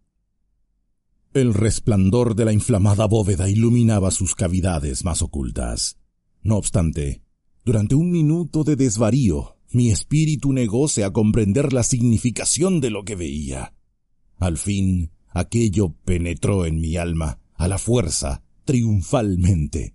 El 1.33 1.55
resplandor 1.55 2.37
de 2.37 2.45
la 2.45 2.53
inflamada 2.53 3.07
bóveda 3.07 3.49
iluminaba 3.49 4.11
sus 4.11 4.35
cavidades 4.35 5.03
más 5.03 5.23
ocultas. 5.23 5.99
No 6.43 6.57
obstante, 6.59 7.23
durante 7.65 7.95
un 7.95 8.11
minuto 8.13 8.65
de 8.65 8.77
desvarío, 8.77 9.57
mi 9.73 9.91
espíritu 9.91 10.53
negóse 10.53 11.05
a 11.05 11.11
comprender 11.11 11.73
la 11.73 11.83
significación 11.83 12.83
de 12.83 12.91
lo 12.91 13.05
que 13.05 13.17
veía. 13.17 13.75
Al 14.37 14.59
fin, 14.59 15.11
aquello 15.31 15.95
penetró 16.05 16.67
en 16.67 16.81
mi 16.81 16.97
alma, 16.97 17.41
a 17.55 17.67
la 17.67 17.79
fuerza, 17.79 18.44
triunfalmente. 18.65 19.95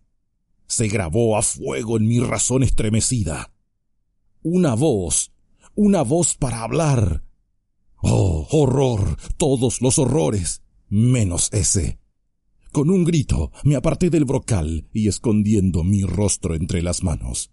Se 0.67 0.88
grabó 0.88 1.38
a 1.38 1.41
fuego 1.41 1.97
en 1.97 2.07
mi 2.07 2.20
razón 2.20 2.63
estremecida. 2.63 3.51
Una 4.41 4.76
voz, 4.76 5.32
una 5.76 6.03
voz 6.03 6.36
para 6.36 6.63
hablar. 6.63 7.24
Oh, 7.97 8.47
horror, 8.51 9.17
todos 9.38 9.82
los 9.82 9.99
horrores, 9.99 10.61
menos 10.88 11.49
ese. 11.51 11.99
Con 12.72 12.89
un 12.91 13.03
grito 13.03 13.51
me 13.63 13.76
aparté 13.76 14.09
del 14.09 14.26
brocal 14.26 14.88
y 14.93 15.07
escondiendo 15.07 15.84
mi 15.84 16.03
rostro 16.03 16.53
entre 16.53 16.84
las 16.84 17.03
manos, 17.03 17.51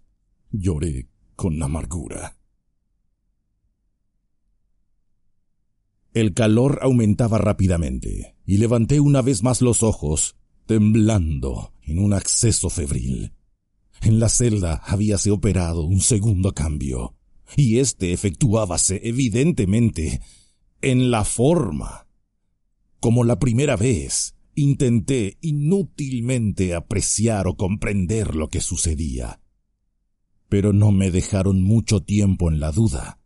lloré 0.51 1.09
con 1.35 1.61
amargura. 1.63 2.37
El 6.13 6.33
calor 6.33 6.79
aumentaba 6.81 7.37
rápidamente 7.37 8.35
y 8.45 8.57
levanté 8.57 8.99
una 8.99 9.21
vez 9.21 9.43
más 9.43 9.61
los 9.61 9.83
ojos, 9.83 10.35
temblando 10.67 11.73
en 11.81 11.99
un 11.99 12.13
acceso 12.13 12.69
febril. 12.69 13.33
En 14.01 14.19
la 14.19 14.29
celda 14.29 14.75
habíase 14.85 15.31
operado 15.31 15.81
un 15.81 16.01
segundo 16.01 16.53
cambio, 16.53 17.15
y 17.55 17.79
éste 17.79 18.13
efectuábase 18.13 19.01
evidentemente 19.03 20.21
en 20.81 21.09
la 21.09 21.23
forma. 21.23 22.07
Como 22.99 23.23
la 23.23 23.39
primera 23.39 23.75
vez, 23.75 24.35
intenté 24.53 25.37
inútilmente 25.41 26.75
apreciar 26.75 27.47
o 27.47 27.55
comprender 27.55 28.35
lo 28.35 28.49
que 28.49 28.59
sucedía. 28.59 29.39
Pero 30.49 30.73
no 30.73 30.91
me 30.91 31.11
dejaron 31.11 31.61
mucho 31.61 32.03
tiempo 32.03 32.49
en 32.51 32.59
la 32.59 32.71
duda. 32.71 33.19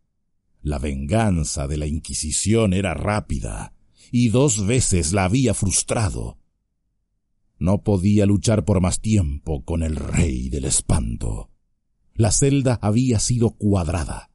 La 0.61 0.77
venganza 0.77 1.67
de 1.67 1.77
la 1.77 1.87
Inquisición 1.87 2.73
era 2.73 2.93
rápida, 2.93 3.73
y 4.11 4.29
dos 4.29 4.65
veces 4.65 5.13
la 5.13 5.25
había 5.25 5.53
frustrado. 5.53 6.40
No 7.61 7.83
podía 7.83 8.25
luchar 8.25 8.65
por 8.65 8.81
más 8.81 9.01
tiempo 9.01 9.63
con 9.63 9.83
el 9.83 9.95
rey 9.95 10.49
del 10.49 10.65
espanto. 10.65 11.51
La 12.15 12.31
celda 12.31 12.79
había 12.81 13.19
sido 13.19 13.51
cuadrada. 13.51 14.31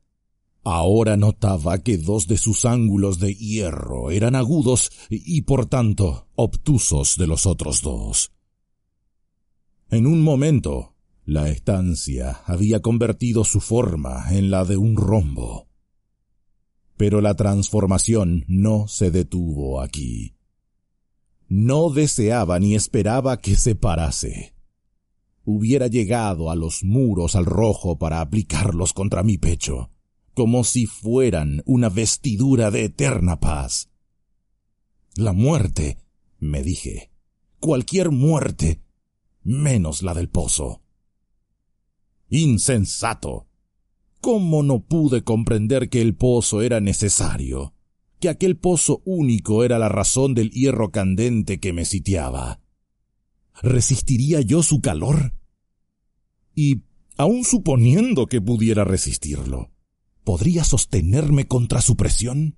Ahora 0.62 1.16
notaba 1.16 1.78
que 1.78 1.98
dos 1.98 2.28
de 2.28 2.38
sus 2.38 2.64
ángulos 2.64 3.18
de 3.18 3.34
hierro 3.34 4.12
eran 4.12 4.36
agudos 4.36 4.92
y 5.10 5.42
por 5.42 5.66
tanto 5.66 6.28
obtusos 6.36 7.16
de 7.16 7.26
los 7.26 7.46
otros 7.46 7.82
dos. 7.82 8.30
En 9.90 10.06
un 10.06 10.22
momento, 10.22 10.94
la 11.24 11.48
estancia 11.48 12.42
había 12.46 12.80
convertido 12.80 13.42
su 13.42 13.58
forma 13.58 14.26
en 14.30 14.52
la 14.52 14.64
de 14.64 14.76
un 14.76 14.94
rombo. 14.94 15.66
Pero 16.96 17.20
la 17.20 17.34
transformación 17.34 18.44
no 18.46 18.86
se 18.86 19.10
detuvo 19.10 19.80
aquí. 19.80 20.36
No 21.48 21.90
deseaba 21.90 22.58
ni 22.58 22.74
esperaba 22.74 23.38
que 23.38 23.56
se 23.56 23.74
parase. 23.76 24.54
Hubiera 25.44 25.86
llegado 25.86 26.50
a 26.50 26.56
los 26.56 26.82
muros 26.82 27.36
al 27.36 27.46
rojo 27.46 27.98
para 27.98 28.20
aplicarlos 28.20 28.92
contra 28.92 29.22
mi 29.22 29.38
pecho, 29.38 29.90
como 30.34 30.64
si 30.64 30.86
fueran 30.86 31.62
una 31.64 31.88
vestidura 31.88 32.72
de 32.72 32.84
eterna 32.84 33.38
paz. 33.38 33.90
La 35.14 35.32
muerte, 35.32 35.98
me 36.40 36.62
dije, 36.62 37.10
cualquier 37.60 38.10
muerte, 38.10 38.82
menos 39.44 40.02
la 40.02 40.14
del 40.14 40.28
pozo. 40.28 40.82
Insensato. 42.28 43.46
¿Cómo 44.20 44.64
no 44.64 44.80
pude 44.80 45.22
comprender 45.22 45.88
que 45.88 46.02
el 46.02 46.16
pozo 46.16 46.60
era 46.60 46.80
necesario? 46.80 47.75
Que 48.20 48.28
aquel 48.28 48.56
pozo 48.56 49.02
único 49.04 49.64
era 49.64 49.78
la 49.78 49.88
razón 49.88 50.34
del 50.34 50.50
hierro 50.50 50.90
candente 50.90 51.60
que 51.60 51.72
me 51.72 51.84
sitiaba. 51.84 52.60
¿Resistiría 53.62 54.40
yo 54.40 54.62
su 54.62 54.80
calor? 54.80 55.34
Y, 56.54 56.82
aun 57.16 57.44
suponiendo 57.44 58.26
que 58.26 58.40
pudiera 58.40 58.84
resistirlo, 58.84 59.70
¿podría 60.24 60.64
sostenerme 60.64 61.46
contra 61.46 61.80
su 61.80 61.96
presión? 61.96 62.56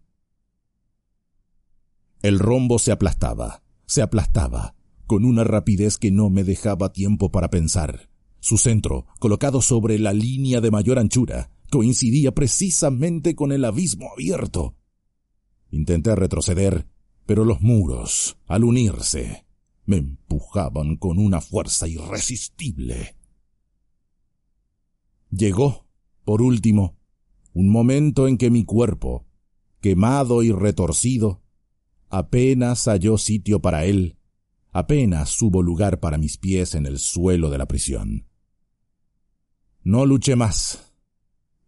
El 2.23 2.39
rombo 2.39 2.79
se 2.79 2.91
aplastaba, 2.91 3.63
se 3.87 4.03
aplastaba, 4.03 4.75
con 5.07 5.25
una 5.25 5.45
rapidez 5.45 5.99
que 5.99 6.11
no 6.11 6.31
me 6.31 6.45
dejaba 6.45 6.93
tiempo 6.93 7.31
para 7.31 7.49
pensar. 7.51 8.09
Su 8.41 8.59
centro, 8.59 9.07
colocado 9.19 9.63
sobre 9.63 9.99
la 9.99 10.13
línea 10.13 10.61
de 10.61 10.71
mayor 10.71 10.99
anchura, 10.99 11.51
coincidía 11.71 12.33
precisamente 12.33 13.35
con 13.35 13.53
el 13.53 13.65
abismo 13.65 14.11
abierto. 14.13 14.78
Intenté 15.71 16.15
retroceder, 16.15 16.87
pero 17.27 17.45
los 17.45 17.61
muros, 17.61 18.39
al 18.47 18.65
unirse, 18.65 19.45
me 19.85 19.97
empujaban 19.97 20.97
con 20.97 21.19
una 21.19 21.41
fuerza 21.41 21.87
irresistible. 21.87 23.17
Llegó, 25.31 25.87
por 26.25 26.41
último, 26.41 26.97
un 27.53 27.69
momento 27.69 28.29
en 28.29 28.39
que 28.39 28.51
mi 28.51 28.65
cuerpo, 28.65 29.27
quemado 29.81 30.43
y 30.43 30.53
retorcido, 30.53 31.43
apenas 32.09 32.85
halló 32.87 33.19
sitio 33.19 33.61
para 33.61 33.85
él, 33.85 34.17
apenas 34.73 35.41
hubo 35.43 35.63
lugar 35.63 36.01
para 36.01 36.19
mis 36.19 36.39
pies 36.39 36.75
en 36.75 36.87
el 36.87 36.99
suelo 36.99 37.51
de 37.51 37.59
la 37.59 37.67
prisión. 37.67 38.27
No 39.83 40.07
luché 40.07 40.37
más, 40.37 40.93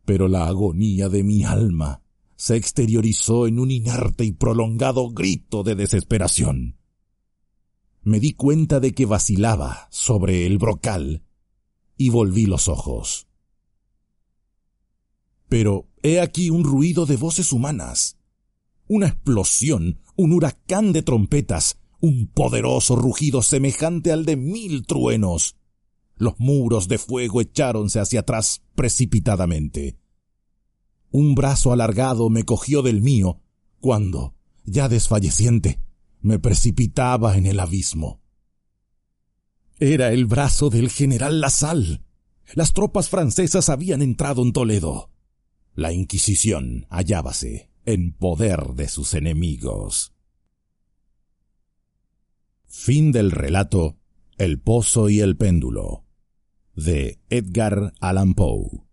pero 0.04 0.28
la 0.28 0.46
agonía 0.46 1.08
de 1.08 1.22
mi 1.22 1.44
alma 1.44 1.99
se 2.40 2.56
exteriorizó 2.56 3.46
en 3.46 3.58
un 3.58 3.70
inerte 3.70 4.24
y 4.24 4.32
prolongado 4.32 5.10
grito 5.10 5.62
de 5.62 5.74
desesperación. 5.74 6.78
Me 8.02 8.18
di 8.18 8.32
cuenta 8.32 8.80
de 8.80 8.94
que 8.94 9.04
vacilaba 9.04 9.88
sobre 9.90 10.46
el 10.46 10.56
brocal 10.56 11.22
y 11.98 12.08
volví 12.08 12.46
los 12.46 12.68
ojos. 12.68 13.26
Pero 15.50 15.90
he 16.02 16.18
aquí 16.18 16.48
un 16.48 16.64
ruido 16.64 17.04
de 17.04 17.18
voces 17.18 17.52
humanas, 17.52 18.16
una 18.88 19.08
explosión, 19.08 20.00
un 20.16 20.32
huracán 20.32 20.94
de 20.94 21.02
trompetas, 21.02 21.78
un 22.00 22.26
poderoso 22.26 22.96
rugido 22.96 23.42
semejante 23.42 24.12
al 24.12 24.24
de 24.24 24.36
mil 24.36 24.86
truenos. 24.86 25.56
Los 26.16 26.40
muros 26.40 26.88
de 26.88 26.96
fuego 26.96 27.42
echáronse 27.42 28.00
hacia 28.00 28.20
atrás 28.20 28.62
precipitadamente. 28.74 29.99
Un 31.10 31.34
brazo 31.34 31.72
alargado 31.72 32.30
me 32.30 32.44
cogió 32.44 32.82
del 32.82 33.02
mío, 33.02 33.40
cuando, 33.80 34.34
ya 34.64 34.88
desfalleciente, 34.88 35.80
me 36.20 36.38
precipitaba 36.38 37.36
en 37.36 37.46
el 37.46 37.58
abismo. 37.60 38.20
Era 39.78 40.12
el 40.12 40.26
brazo 40.26 40.70
del 40.70 40.90
general 40.90 41.40
Lasalle. 41.40 42.02
Las 42.54 42.72
tropas 42.72 43.08
francesas 43.08 43.68
habían 43.68 44.02
entrado 44.02 44.42
en 44.42 44.52
Toledo. 44.52 45.10
La 45.74 45.92
Inquisición 45.92 46.86
hallábase 46.90 47.70
en 47.86 48.12
poder 48.12 48.74
de 48.74 48.88
sus 48.88 49.14
enemigos. 49.14 50.12
Fin 52.66 53.10
del 53.10 53.30
relato 53.30 53.96
El 54.36 54.60
Pozo 54.60 55.08
y 55.08 55.20
el 55.20 55.36
Péndulo 55.36 56.04
de 56.74 57.18
Edgar 57.28 57.92
Allan 58.00 58.34
Poe 58.34 58.89